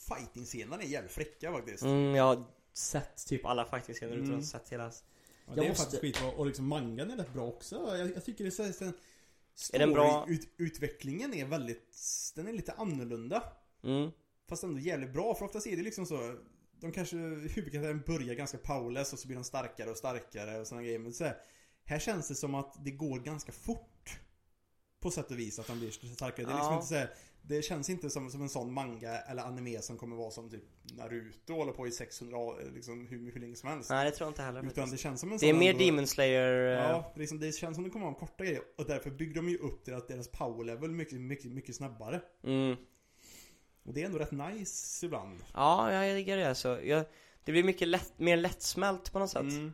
[0.09, 1.83] Fighting-scenerna är jävligt fräcka faktiskt.
[1.83, 4.39] mm, Jag har sett typ alla fighting-scener utan Mm.
[4.39, 4.91] att ha sett hela
[5.47, 6.29] Ja, Jag det är måste- faktiskt skitbra.
[6.33, 7.97] Och liksom mangan är rätt bra också.
[7.99, 8.93] Jag, jag tycker det är så här,
[9.73, 10.25] Är den bra?
[10.27, 11.99] story- Ut, utvecklingen är väldigt,
[12.35, 13.43] den är lite annorlunda.
[13.85, 14.11] mm.
[14.49, 15.35] Fast ändå jävligt bra.
[15.35, 16.37] För oftast är det liksom så.
[16.81, 20.83] De kanske, huvudkaraktären börjar ganska powerless och så blir de starkare och starkare och sådana
[20.83, 20.99] grejer.
[20.99, 21.37] Men så här,
[21.85, 24.19] här känns det som att det går ganska fort.
[25.01, 26.47] På sätt och vis att de blir starkare.
[26.47, 27.15] Det är liksom inte så här,
[27.47, 30.63] Det känns inte som, som en sån manga eller anime som kommer vara som typ
[30.97, 33.91] Naruto håller på i 600 år, liksom hur, hur länge som helst.
[33.91, 35.71] Nej det tror jag inte heller Utan det känns som en Det är sån mer
[35.71, 38.63] ändå- Demon Slayer eh, Ja, liksom, det känns som det kommer vara en korta grejer
[38.79, 42.21] och därför bygger de ju upp deras, deras power level mycket, mycket, mycket snabbare.
[42.45, 42.77] mm.
[43.87, 45.45] Och det är ändå rätt nice ibland.
[45.55, 46.83] Ja, jag diggar det alltså.
[46.83, 47.05] Jag,
[47.45, 49.43] det blir mycket lätt, mer lättsmält på något sätt.
[49.43, 49.73] Mm.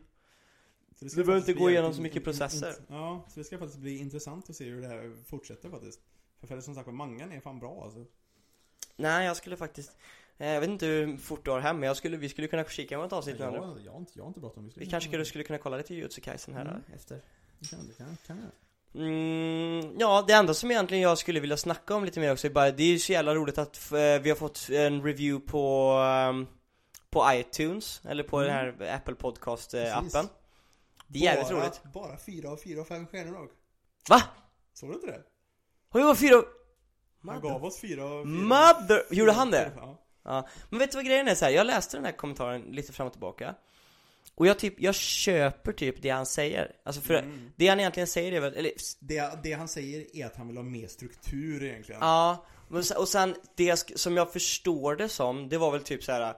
[0.95, 2.73] Så Du behöver inte gå igenom så mycket processer.
[2.87, 5.99] Ja, så det ska faktiskt bli intressant att se hur det här fortsätter faktiskt.
[6.43, 8.05] För, som sagt mangan är fan bra alltså.
[8.95, 9.97] Nej, jag skulle faktiskt
[10.37, 12.63] eh, Jag vet inte hur fort du har hem, men jag skulle, vi skulle kunna
[12.63, 14.71] kika på ett avsnitt jag, jag, jag, har inte, jag har inte bråttom.
[14.75, 16.81] Vi kanske skulle, skulle kunna kolla lite Jujutsu Kaisen här Mm.
[16.95, 17.21] efter.
[17.59, 18.51] Det kan, det kan, kan jag.
[18.95, 22.51] Mm, ja, det enda som egentligen jag skulle vilja snacka om lite mer också är
[22.51, 25.91] bara, det är ju så jävla roligt att eh, vi har fått en review på
[26.05, 26.47] ehm,
[27.09, 28.47] På iTunes, eller på Mm.
[28.65, 30.29] den här Apple Podcast eh, Precis.
[31.07, 33.51] Det är jävligt bara, roligt Bara fyra av fyra och fem stjärnor dock.
[34.09, 34.21] Va?
[34.73, 35.23] Såg du inte det?
[35.93, 36.43] Oj, vad fyra
[37.25, 38.33] Han gav oss fyra av fyra.
[38.33, 39.71] Mother- gjorde han det?
[39.75, 39.97] Ja.
[40.23, 41.51] Ja, men vet du vad grejen är så här?
[41.51, 43.55] jag läste den här kommentaren lite fram och tillbaka
[44.35, 47.51] Och jag typ, jag köper typ det han säger Alltså för Mm.
[47.55, 50.57] det han egentligen säger är väl, eller Det, det han säger är att han vill
[50.57, 52.01] ha mer struktur egentligen.
[52.01, 52.45] Ja,
[52.97, 56.33] och sen det som jag förstår det som, det var väl typ så här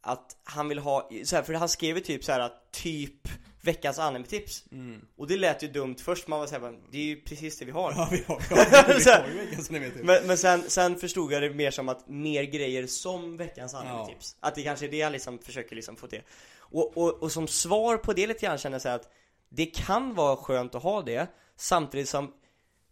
[0.00, 3.28] att han vill ha, så här, för han skrev ju typ så här att typ
[3.60, 4.64] veckans anime-tips.
[4.72, 5.00] Mm.
[5.16, 7.70] Och det lät ju dumt först, man var såhär, det är ju precis det vi
[7.70, 7.92] har.
[7.96, 10.04] Ja, vi har, vi har, vi har ju veckans anime typ.
[10.04, 14.36] Men, men sen, sen förstod jag det mer som att mer grejer som veckans anime-tips.
[14.40, 16.22] Att det kanske är det han liksom försöker liksom få till.
[16.58, 19.12] Och, och, och som svar på det lite grann känner jag så att
[19.48, 22.32] Det kan vara skönt att ha det Samtidigt som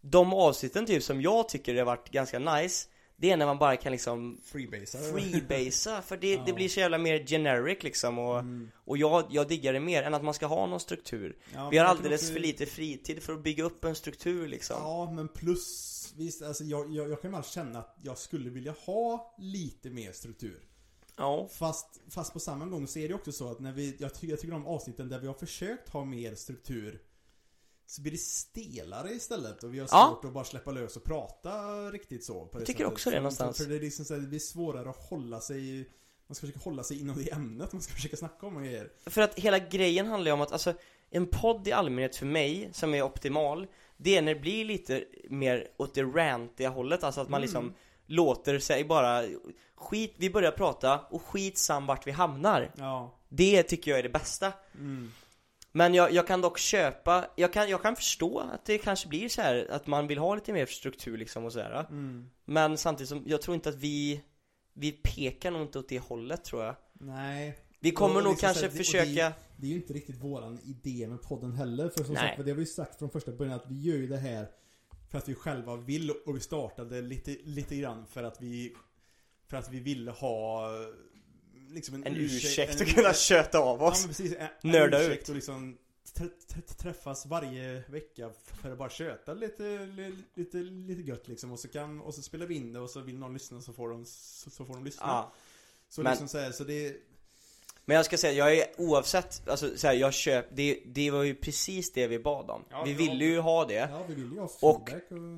[0.01, 2.87] De avsnitten typ som jag tycker har varit ganska nice
[3.19, 4.99] Det är när man bara kan liksom Freebasar.
[4.99, 6.55] freebasea För det, det Ja.
[6.55, 8.71] blir så jävla mer generic liksom och, Mm.
[8.75, 11.77] och jag, jag diggar det mer än att man ska ha någon struktur Ja, Vi
[11.77, 15.27] har alldeles också- för lite fritid för att bygga upp en struktur liksom Ja, men
[15.27, 19.89] plus, visst, alltså jag, jag, jag kan väl känna att jag skulle vilja ha lite
[19.89, 20.59] mer struktur.
[21.19, 24.11] Ja, Fast, fast på samma gång så är det också så att när vi, jag,
[24.21, 27.01] jag tycker om avsnitten där vi har försökt ha mer struktur
[27.89, 30.07] så blir det stelare istället och vi har Ja.
[30.09, 31.51] svårt att bara släppa lös och prata
[31.91, 32.93] riktigt så på det tycker sättet.
[32.93, 33.57] också det någonstans.
[33.57, 35.89] För, det är liksom så här, det blir svårare att hålla sig
[36.27, 38.91] Man ska försöka hålla sig inom det ämnet man ska försöka snacka om och grejer.
[39.05, 40.73] För att hela grejen handlar ju om att, alltså
[41.09, 43.67] En podd i allmänhet för mig, som är optimal
[43.97, 47.41] Det är när det blir lite mer åt det rantiga hållet, alltså att man Mm.
[47.45, 47.73] liksom
[48.09, 49.23] Låter sig bara
[49.75, 53.19] Skit, vi börjar prata och skit sam vart vi hamnar Ja.
[53.29, 55.11] Det tycker jag är det bästa Mm.
[55.77, 59.29] Men jag, jag kan dock köpa, jag kan, jag kan förstå att det kanske blir
[59.29, 62.29] så här att man vill ha lite mer struktur liksom och sådär Mm.
[62.45, 64.21] Men samtidigt som, jag tror inte att vi
[64.73, 67.57] Vi pekar nog inte åt det hållet tror jag Nej.
[67.79, 70.59] Vi kommer Och nog liksom kanske här, det- försöka Det är ju inte riktigt våran
[70.63, 71.89] idé med podden heller.
[71.89, 72.23] För som Nej.
[72.29, 74.47] sagt, det har vi ju sagt från första början att vi gör ju det här
[75.11, 78.73] för att vi själva vill och vi startade lite, lite grann för att vi
[79.49, 80.69] för att vi ville ha
[81.69, 84.71] liksom en, En ursäkt en- att kunna köta av Ja oss men precis, en, en
[84.71, 85.29] Nörda ursäkt ut.
[85.29, 85.77] och liksom
[86.15, 88.29] tr- tr- träffas varje vecka
[88.61, 92.21] för att bara köta lite, li- lite, lite gött liksom och så kan, och så
[92.21, 94.73] spelar vi in det och så vill någon lyssna så får de, så, så får
[94.73, 95.03] de lyssna.
[95.07, 95.33] Ja
[95.89, 96.95] så men- liksom så, här, så det
[97.85, 101.23] Men jag ska säga, jag är oavsett, alltså så här, jag köp, det, det var
[101.23, 104.31] ju precis det vi bad om Ja, Vi ville ju ha det Ja, vi vill
[104.31, 104.89] ju ha Och- och,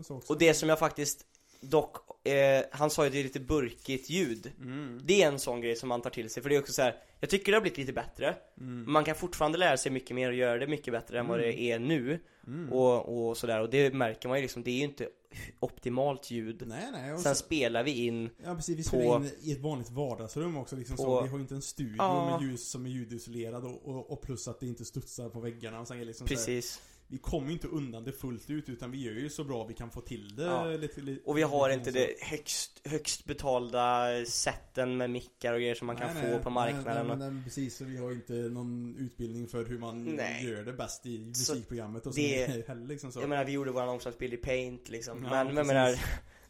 [0.05, 0.33] så också.
[0.33, 1.25] Och det som jag faktiskt
[1.61, 1.95] Dock,
[2.27, 4.99] eh, han sa ju att det är lite burkigt ljud Mm.
[5.03, 6.81] Det är en sån grej som man tar till sig, för det är också så
[6.81, 6.95] här.
[7.19, 8.91] Jag tycker det har blivit lite bättre Mm.
[8.91, 11.59] Man kan fortfarande lära sig mycket mer och göra det mycket bättre än vad det
[11.61, 12.73] är nu Mm.
[12.73, 15.09] och, och sådär, och det märker man ju liksom, det är ju inte
[15.59, 17.17] optimalt ljud Nej, nej.
[17.19, 18.77] Sen så, spelar vi in ja, precis.
[18.79, 20.75] Vi på- spelar in i ett vanligt vardagsrum också.
[20.75, 21.21] Liksom på- så.
[21.21, 22.37] Vi har ju inte en studio Ja.
[22.39, 25.79] med ljus som är ljudisolerad och, och, och plus att det inte studsar på väggarna.
[25.79, 28.69] Och sen är liksom så här, Precis vi kommer ju inte undan det fullt ut
[28.69, 30.43] utan vi gör ju så bra vi kan få till det.
[30.43, 30.65] Ja.
[30.65, 35.75] Lite, lite, Och vi har inte det högst, högst betalda sätten med mickar och grejer
[35.75, 37.77] som man kan Nej, få nej, på Nej, marknaden nej, men, nej, precis.
[37.77, 40.45] Så vi har inte någon utbildning för hur man Nej.
[40.49, 43.19] gör det bäst i musikprogrammet och det- så heller liksom så.
[43.19, 45.95] Jag menar vi gjorde våran omslagsbild i paint liksom Ja, Men jag menar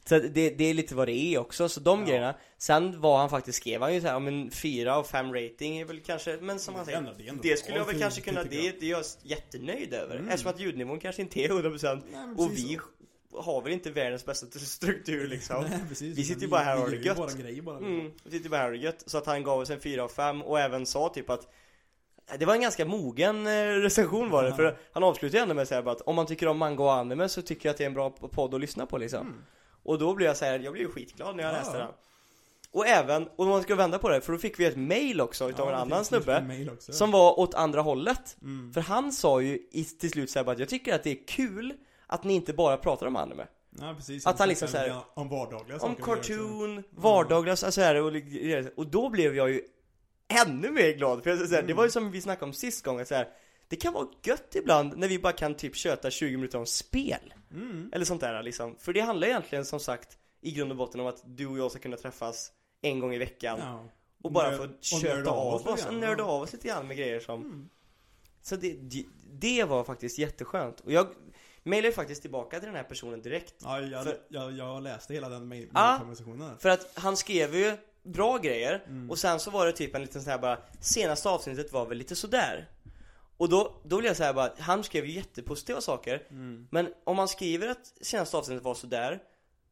[0.06, 2.06] Så det, det är lite vad det är också, så de Ja.
[2.06, 5.86] grejerna Sen var han faktiskt, skrev han ju såhär, men fyra av fem rating är
[5.86, 8.22] väl kanske, men som han Det är säger det Det bra skulle jag väl kanske
[8.22, 10.30] kunna, det, det är jag jättenöjd över Mm.
[10.30, 12.80] Eftersom att ljudnivån kanske inte är 100% Nej, Och vi
[13.34, 16.18] har väl inte världens bästa struktur liksom Nej, precis.
[16.18, 17.18] Vi sitter ju bara här och har det gött.
[17.18, 17.78] Bara grejer bara.
[17.78, 19.04] Mm, vi tyckte bara det här var gött.
[19.06, 21.48] Så att han gav oss en 4 av 5 och även sa typ att
[22.40, 24.56] det var en ganska mogen eh, recension var det, Ja.
[24.56, 26.94] för han avslutade ändå med att säga bara att om man tycker om manga och
[26.94, 29.22] anime så tycker jag att det är en bra podd att lyssna på liksom.
[29.28, 29.40] Mm.
[29.84, 31.58] Och då blev jag så här, jag blev ju skitglad när jag Ja.
[31.58, 31.92] läste den.
[32.72, 35.22] Och även, och om man ska vända på det, för då fick vi ett mail
[35.22, 36.68] också utav Ja, en annan snubbe.
[36.80, 38.38] Som var åt andra hållet.
[38.42, 38.74] Mm.
[38.74, 41.12] För han sa ju i, till slut så här bara att jag tycker att det
[41.12, 41.74] är kul
[42.08, 43.48] att ni inte bara pratar om anime.
[43.80, 44.28] Ja, precis.
[44.28, 45.94] Att han liksom snackar så här- Om vardagliga Om saker.
[45.94, 46.16] också.
[46.16, 48.14] cartoon, vardagliga så här och,
[48.76, 49.62] och då blev jag ju
[50.46, 52.86] ännu mer glad för jag, så här, det var ju som vi snackade om sist
[52.86, 53.28] gången så här.
[53.68, 57.34] Det kan vara gött ibland när vi bara kan typ köta 20 minuter om spel
[57.52, 57.90] Mm.
[57.94, 61.08] Eller sånt där liksom För det handlar egentligen som sagt i grund och botten om
[61.08, 62.52] att du och jag ska kunna träffas
[62.82, 63.86] en gång i veckan Ja.
[64.24, 67.42] Och bara få köta av oss, och nörda av oss lite grann med grejer som
[67.42, 67.70] Mm.
[68.42, 71.08] Så det, det, det var faktiskt jätteskönt och jag
[71.64, 75.30] mejlade faktiskt tillbaka till den här personen direkt Ja, jag, För- jag, jag läste hela
[75.30, 75.98] den mail- Ja.
[76.00, 76.58] konversationen.
[76.60, 79.10] För att han skrev ju bra grejer Mm.
[79.12, 81.98] och sen så var det typ en liten sån här bara Senaste avsnittet var väl
[81.98, 82.70] lite sådär
[83.40, 86.68] Och då, då blev jag så här bara, han skrev ju jättepositiva saker Mm.
[86.72, 89.20] Men om man skriver att senaste avsnittet var sådär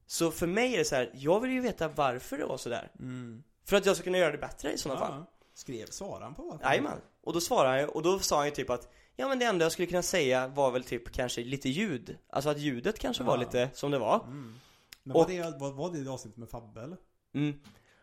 [0.06, 2.92] Så för mig är det så här, jag vill ju veta varför det var sådär
[3.00, 3.44] Mm.
[3.66, 5.32] För att jag ska kunna göra det bättre i sådana fall Ja.
[5.54, 6.62] Skrev, svarade han på vad?
[6.62, 9.40] Jajamän Och då svarade han ju, och då sa han ju typ att Ja men
[9.40, 13.00] det enda jag skulle kunna säga var väl typ kanske lite ljud Alltså att ljudet
[13.00, 13.40] kanske var Ja.
[13.40, 14.56] lite som det var Mm.
[15.04, 16.98] Men Och- var, det, var, var det det avsnittet med Fabbe eller?
[17.36, 17.60] mm.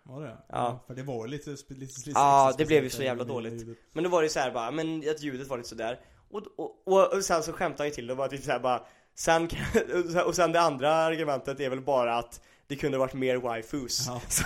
[0.07, 0.85] Var det Ja.
[0.87, 3.79] För det var ju lite, lite, lite Ja, det blev ju så jävla dåligt.
[3.93, 6.01] Men då var det så här bara, men att ljudet var lite sådär
[6.31, 8.51] och, och, och, och sen så skämtade han ju till det och var typ så
[8.51, 8.83] här bara
[9.15, 9.49] Sen
[10.27, 14.21] och sen det andra argumentet är väl bara att det kunde varit mer waifus Ja.
[14.29, 14.45] så,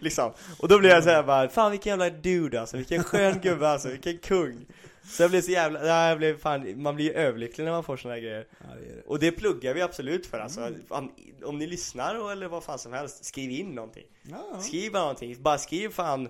[0.00, 0.32] liksom.
[0.58, 3.68] Och då blev jag så här bara, fan vilken jävla dude alltså, vilken skön gubbe
[3.68, 4.66] alltså, vilken kung
[5.08, 7.84] Så jag blev så jävla, ja, jag blev fan, man blir ju överlycklig när man
[7.84, 9.02] får såna här grejer Ja, det det.
[9.06, 11.10] Och det pluggar vi absolut för alltså, Mm.
[11.44, 14.60] om ni lyssnar eller vad fan som helst, skriv in någonting Ja.
[14.60, 16.28] Skriv bara någonting, bara skriv fan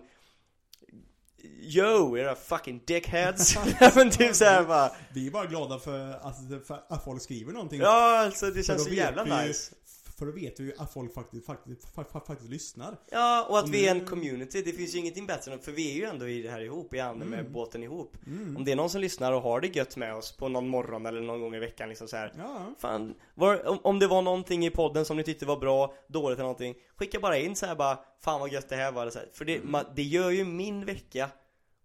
[1.61, 3.59] Yo, era fucking dickheads!
[3.95, 7.81] Men typ såhär bara Vi är bara glada för att, för att folk skriver någonting.
[7.81, 9.75] Ja alltså det För känns så jävla nice
[10.19, 12.97] För då vet vi ju att folk faktiskt, faktiskt, faktiskt, faktiskt lyssnar.
[13.11, 15.59] Ja, och att Om vi är en du- community, det finns ju ingenting bättre än,
[15.61, 17.53] för vi är ju ändå i det här ihop, i ande med Mm.
[17.53, 18.57] båten ihop Mm.
[18.57, 21.07] Om det är någon som lyssnar och har det gött med oss på någon morgon
[21.07, 22.33] eller någon gång i veckan liksom så här.
[22.39, 25.95] Ja, Fan, var, om, om det var någonting i podden som ni tyckte var bra,
[26.09, 29.03] dåligt eller någonting Skicka bara in så här bara, fan vad gött det här var
[29.03, 29.29] eller så här.
[29.33, 29.71] För det, Mm.
[29.73, 31.31] man, det gör ju min vecka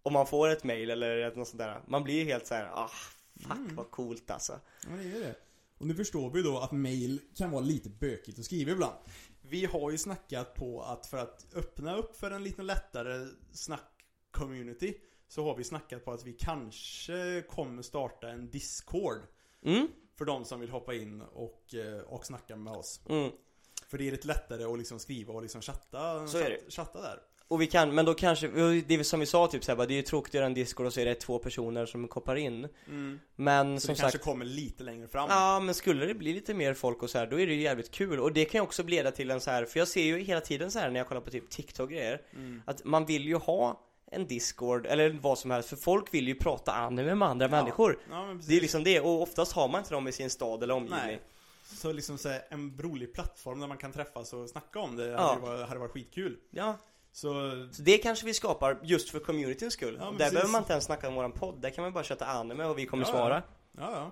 [0.03, 2.69] Om man får ett mail eller något sånt där Man blir ju helt så här,
[2.73, 2.89] ah,
[3.39, 3.75] fuck Mm.
[3.75, 5.35] vad coolt alltså ja det är det.
[5.83, 8.95] Och nu förstår vi då att mail kan vara lite bökigt att skriva ibland.
[9.41, 14.93] Vi har ju snackat på att för att öppna upp för en lite lättare snack-community
[15.27, 19.17] så har vi snackat på att vi kanske kommer starta en Discord
[19.65, 23.01] Mm, för de som vill hoppa in och, eh, och snacka med oss.
[23.09, 23.31] mm
[23.87, 27.19] För det är lite lättare att liksom skriva och liksom chatta, chatta, chatta där.
[27.47, 29.95] Och vi kan, men då kanske, det är som vi sa typ såhär det är
[29.95, 32.67] ju tråkigt att göra en discord och så är det två personer som kopplar in
[33.35, 35.27] Men Så som det kanske sagt kommer lite längre fram.
[35.29, 37.61] Ja men skulle det bli lite mer folk och så här, då är det ju
[37.61, 40.03] jävligt kul och det kan ju också leda till en så här, för jag ser
[40.03, 42.61] ju hela tiden så här när jag kollar på typ TikTok grejer Mm.
[42.65, 43.79] Att man vill ju ha
[44.11, 47.99] en discord eller vad som helst för folk vill ju prata anime med andra människor
[48.09, 48.49] Ja, men precis.
[48.49, 50.99] Det är liksom det och oftast har man inte dem i sin stad eller omgivning
[51.05, 51.21] Nej.
[51.65, 55.07] Så liksom så här, en rolig plattform där man kan träffas och snacka om det
[55.07, 55.17] Ja.
[55.17, 56.37] hade, varit, hade varit skitkul.
[56.51, 56.77] Ja,
[57.15, 57.29] Så,
[57.71, 60.33] så det kanske vi skapar just för communityns skull Ja, Där precis.
[60.33, 62.77] behöver man inte ens snacka om våran podd, där kan man bara köta anime och
[62.79, 63.43] vi kommer Ja, svara
[63.77, 63.91] ja.
[63.91, 64.11] ja.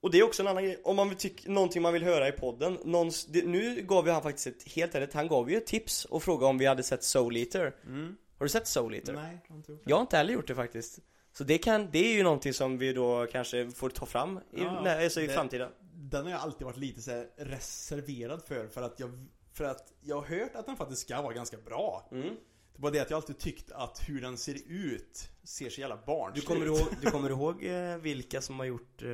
[0.00, 2.28] Och det är också en annan grej, om man vill tycka, någonting man vill höra
[2.28, 5.56] i podden någons, det, Nu gav ju han faktiskt ett, helt ärligt, han gav ju
[5.56, 8.16] ett tips och frågade om vi hade sett Soul Eater Mm.
[8.38, 9.12] Har du sett Soul Eater?
[9.12, 9.90] Nej, jag har inte gjort det.
[9.90, 10.98] Jag har inte heller gjort det faktiskt
[11.32, 14.40] Så det kan, det är ju någonting som vi då kanske får ta fram i,
[14.62, 18.68] Ja, nej, alltså i det- framtiden Den har jag alltid varit lite så reserverad för,
[18.68, 22.08] för att jag för att jag har hört att den faktiskt ska vara ganska bra.
[22.12, 22.36] mm.
[22.74, 25.96] Det var det att jag alltid tyckt att hur den ser ut ser så jävla
[25.96, 29.08] Du barnslig kommer ihåg, du kommer ihåg eh, vilka som har gjort, eh,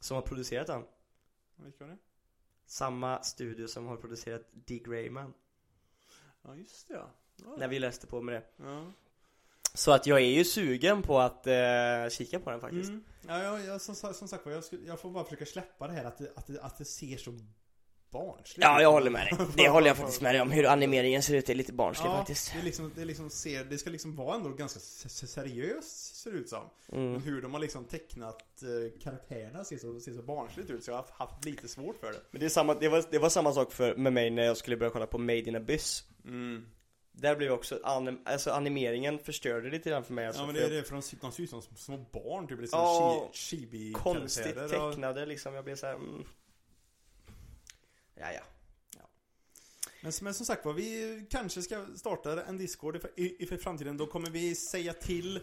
[0.00, 0.82] som har producerat den?
[1.56, 1.98] Vilka var det?
[2.66, 5.32] Samma studio som har producerat Dick Rayman
[6.42, 7.10] Ja, just det ja.
[7.44, 7.56] ja.
[7.58, 8.92] När vi läste på med det ja.
[9.74, 13.04] Så att jag är ju sugen på att eh, kika på den faktiskt Mm.
[13.28, 16.18] Ja, ja, som, som sagt jag, skulle- jag får bara försöka släppa det här att
[16.18, 17.32] det, att det, att det ser så
[18.18, 18.58] barnsligt.
[18.62, 19.46] Ja, jag håller med dig.
[19.56, 20.50] Det håller jag faktiskt med dig om.
[20.50, 22.52] Hur animeringen ser ut är lite barnslig Ja, faktiskt.
[22.56, 26.30] det, liksom, det, liksom ser, det ska liksom vara ändå ganska se- se- seriöst ser
[26.30, 26.62] det ut som.
[26.92, 27.12] Mm.
[27.12, 30.90] Men hur de har liksom tecknat eh, karaktärerna ser så, ser så barnsligt ut så
[30.90, 32.20] jag har haft lite svårt för det.
[32.30, 34.56] Men det, är samma, det, var, det var samma sak för, med mig när jag
[34.56, 36.04] skulle börja kolla på Made in Abyss.
[36.24, 36.66] Mm.
[37.18, 40.64] Där blev också, anim, alltså animeringen förstörde lite grann för mig alltså, Ja men det
[40.64, 42.60] är det för de, ser- de ser ut som små barn typ.
[42.60, 46.24] Lite Ja, som chibi Konstigt och- tecknade liksom, jag blev såhär mm.
[48.20, 48.40] Ja, ja.
[50.02, 53.96] Men, men som sagt var, vi kanske ska starta en Discord i, i, i framtiden.
[53.96, 55.40] Då kommer vi säga till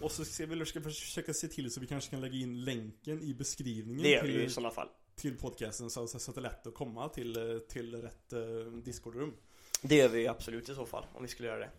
[0.00, 3.22] och så ska vi ska försöka se till så vi kanske kan lägga in länken
[3.22, 4.88] i beskrivningen Det gör vi till, ju i sådana fall.
[5.14, 8.72] till podcasten så, så, så att det är lätt att komma till, till rätt uh,
[8.72, 9.34] Discord-rum.
[9.82, 11.70] Det gör vi absolut i så fall, om vi skulle göra det.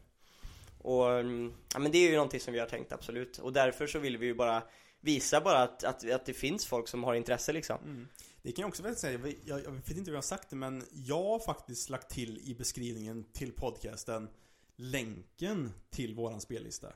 [0.78, 3.38] Och, mm, ja men det är ju någonting som vi har tänkt absolut.
[3.38, 4.64] Och därför så vill vi ju bara
[5.02, 8.08] visa bara att, att, att det finns folk som har intresse liksom.
[8.42, 10.56] Det kan jag också väl säga, jag, jag, vet inte hur jag har sagt det
[10.56, 14.30] men jag har faktiskt lagt till i beskrivningen till podcasten
[14.76, 16.88] länken till våran spellista.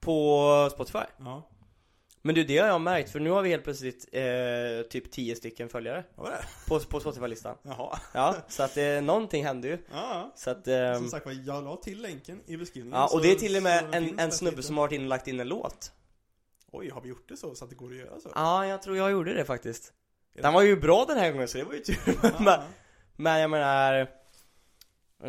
[0.00, 0.98] På Spotify.
[1.18, 1.50] Ja,
[2.22, 5.36] Men du, det har jag märkt för nu har vi helt plötsligt eh, typ 10
[5.36, 6.44] stycken följare vad det?
[6.68, 7.56] på, på Spotify-listan.
[7.62, 7.98] Jaha.
[8.14, 9.78] Ja, så att eh, någonting hände ju.
[9.92, 12.98] Ja, Så att, ehm, som sagt var, jag la till länken i beskrivningen.
[12.98, 14.66] ja, och det är till och med en, en snubbe lite.
[14.66, 15.92] som har varit inne och lagt in en låt.
[16.78, 18.32] Oj, har vi gjort det så, så att det går att göra så?
[18.34, 19.92] Ja, jag tror jag gjorde det faktiskt.
[20.42, 21.96] Den var ju bra den här gången så det var ju tur.
[22.38, 22.64] men, Ja,
[23.16, 24.08] men jag menar...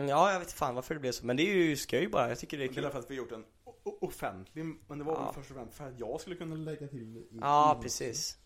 [0.07, 1.25] Ja, jag vet fan varför det blev så.
[1.25, 2.29] Men det är ju skoj bara.
[2.29, 2.83] Jag tycker det är Det är kul.
[2.83, 5.31] därför att vi gjort en o- o- offentlig, men det var Ja.
[5.35, 8.37] först och främst för att jag skulle kunna lägga till i, Ja, precis.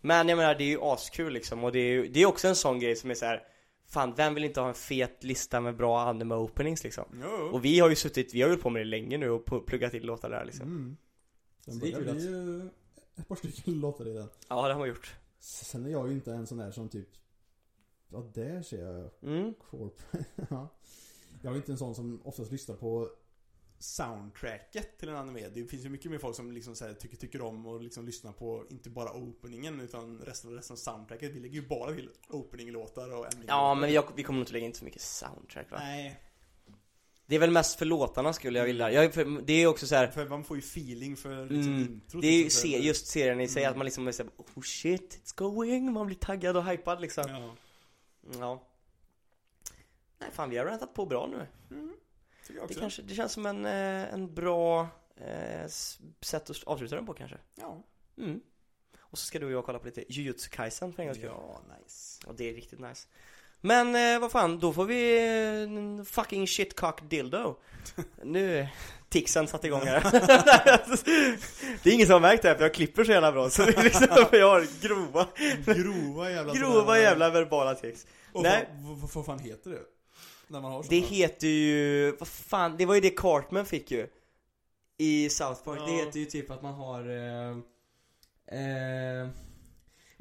[0.00, 1.64] Men jag menar, det är ju askul liksom.
[1.64, 3.42] Och det är ju det är också en sån grej som är så här.
[3.88, 7.04] Fan, vem vill inte ha en fet lista med bra anime openings liksom?
[7.22, 7.28] Jo.
[7.52, 9.66] Och vi har ju suttit, vi har ju hållit på med det länge nu och
[9.66, 10.66] pluggat in låtar där liksom.
[10.66, 10.96] Mm.
[11.64, 12.70] Så Den det är börjar kul bli eh,
[13.16, 14.28] ett par stycken låtar i den.
[14.48, 15.14] Ja, det har vi gjort.
[15.38, 17.08] Sen är jag ju inte en sån där som typ
[18.08, 19.54] Ja, där ser jag Mm.
[19.70, 20.02] Corp.
[20.50, 20.68] ja.
[21.42, 23.10] Jag är inte en sån som oftast lyssnar på
[23.78, 25.48] soundtracket till en anime.
[25.48, 28.06] Det finns ju mycket mer folk som liksom så här, tycker, tycker om och liksom
[28.06, 31.32] lyssnar på inte bara openingen utan resten, resten av soundtracket.
[31.32, 34.52] Vi lägger ju bara till opening-låtar och ending Ja, men vi, vi kommer nog inte
[34.52, 35.76] lägga in så mycket soundtrack va?
[35.80, 36.20] Nej,
[37.26, 38.90] Det är väl mest för låtarna skulle jag vilja.
[38.92, 40.06] Jag, för, det är också så här.
[40.06, 42.22] för man får ju feeling för liksom Mm, introt.
[42.22, 43.70] det är ju liksom, se, just serien i sig, Mm.
[43.70, 47.24] att man liksom är såhär, oh shit, it's going, man blir taggad och hypad liksom.
[47.28, 47.54] Ja.
[48.38, 48.62] Ja.
[50.18, 51.46] Nej fan, vi har rantat på bra nu.
[51.68, 52.80] Tycker jag Det, också.
[52.80, 55.66] kanske, det känns som en, eh, en bra eh,
[56.20, 57.38] sätt att avsluta den på kanske.
[57.54, 57.82] Ja.
[58.18, 58.40] Mm.
[59.00, 61.30] Och så ska du och jag kolla på lite Jujutsu Kaisen för en gångs skull.
[61.32, 62.26] Ja, nice.
[62.26, 63.08] Och det är riktigt nice.
[63.64, 65.18] Men eh, vad fan, då får vi
[65.98, 67.56] eh, fucking shitcock dildo.
[68.24, 68.68] nu,
[69.08, 70.00] tixen satt igång här.
[71.82, 73.50] det är ingen som har märkt det här för jag klipper så jävla bra.
[73.50, 75.26] Så det är liksom, jag har grova,
[75.66, 78.06] Grova jävla grova jävla verbala tics.
[78.32, 78.68] Och Nej.
[78.72, 79.80] vad, vad, vad fan heter det?
[80.46, 81.06] När man har Det såna?
[81.16, 84.06] heter ju, vad fan, det var ju det Cartman fick ju
[84.98, 86.04] I South Park, det Ja.
[86.04, 87.50] heter ju typ att man har eh,
[88.60, 89.28] eh,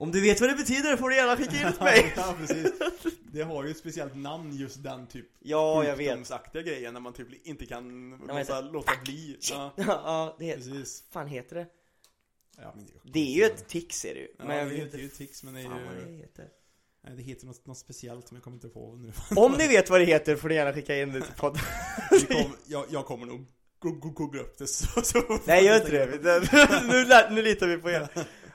[0.01, 2.71] Om du vet vad det betyder får du gärna skicka in till mig ja, precis.
[3.31, 7.13] Det har ju ett speciellt namn just den typ Ja, jag vet grejen när man
[7.13, 9.37] typ inte kan men låta, så- låta bli.
[9.51, 11.03] Ja, Ja, det heter, precis.
[11.11, 11.65] fan heter det?
[12.57, 14.83] Ja, men Det är ju ett tics är det ju Ja, Men jag det vet
[14.83, 16.17] inte ju tics men det är fan vad det ju...
[16.17, 16.47] heter
[17.03, 19.11] Nej, det heter något, något speciellt som jag kommer inte på nu.
[19.35, 21.61] Om ni vet vad det heter får ni gärna skicka in det till podden
[22.29, 23.45] kom, jag, jag kommer nog
[23.79, 25.01] go- go- googla upp det så...
[25.01, 26.05] så Nej gör inte det,
[27.29, 28.07] nu, nu litar vi på er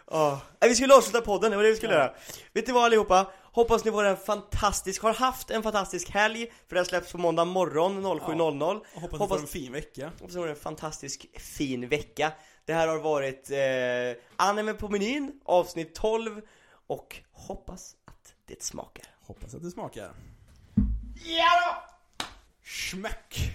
[0.07, 0.39] oh.
[0.61, 1.99] Vi skulle avsluta podden, det var det vi skulle Ja.
[1.99, 2.15] göra
[2.53, 3.31] Vet ni vad allihopa?
[3.43, 7.19] Hoppas ni får en fantastisk, har haft en fantastisk helg För det här släpps på
[7.19, 10.07] måndag morgon 07.00 Och hoppas, Hoppas- ni får en fin vecka.
[10.21, 12.33] Hoppas ni får en fantastisk fin vecka
[12.65, 16.41] Det här har varit eh, Anime på menyn, avsnitt 12
[16.87, 20.11] Och hoppas att det smakar Hoppas att det smakar.
[21.25, 21.45] Ja
[22.19, 22.25] då!
[22.65, 23.51] Schmack!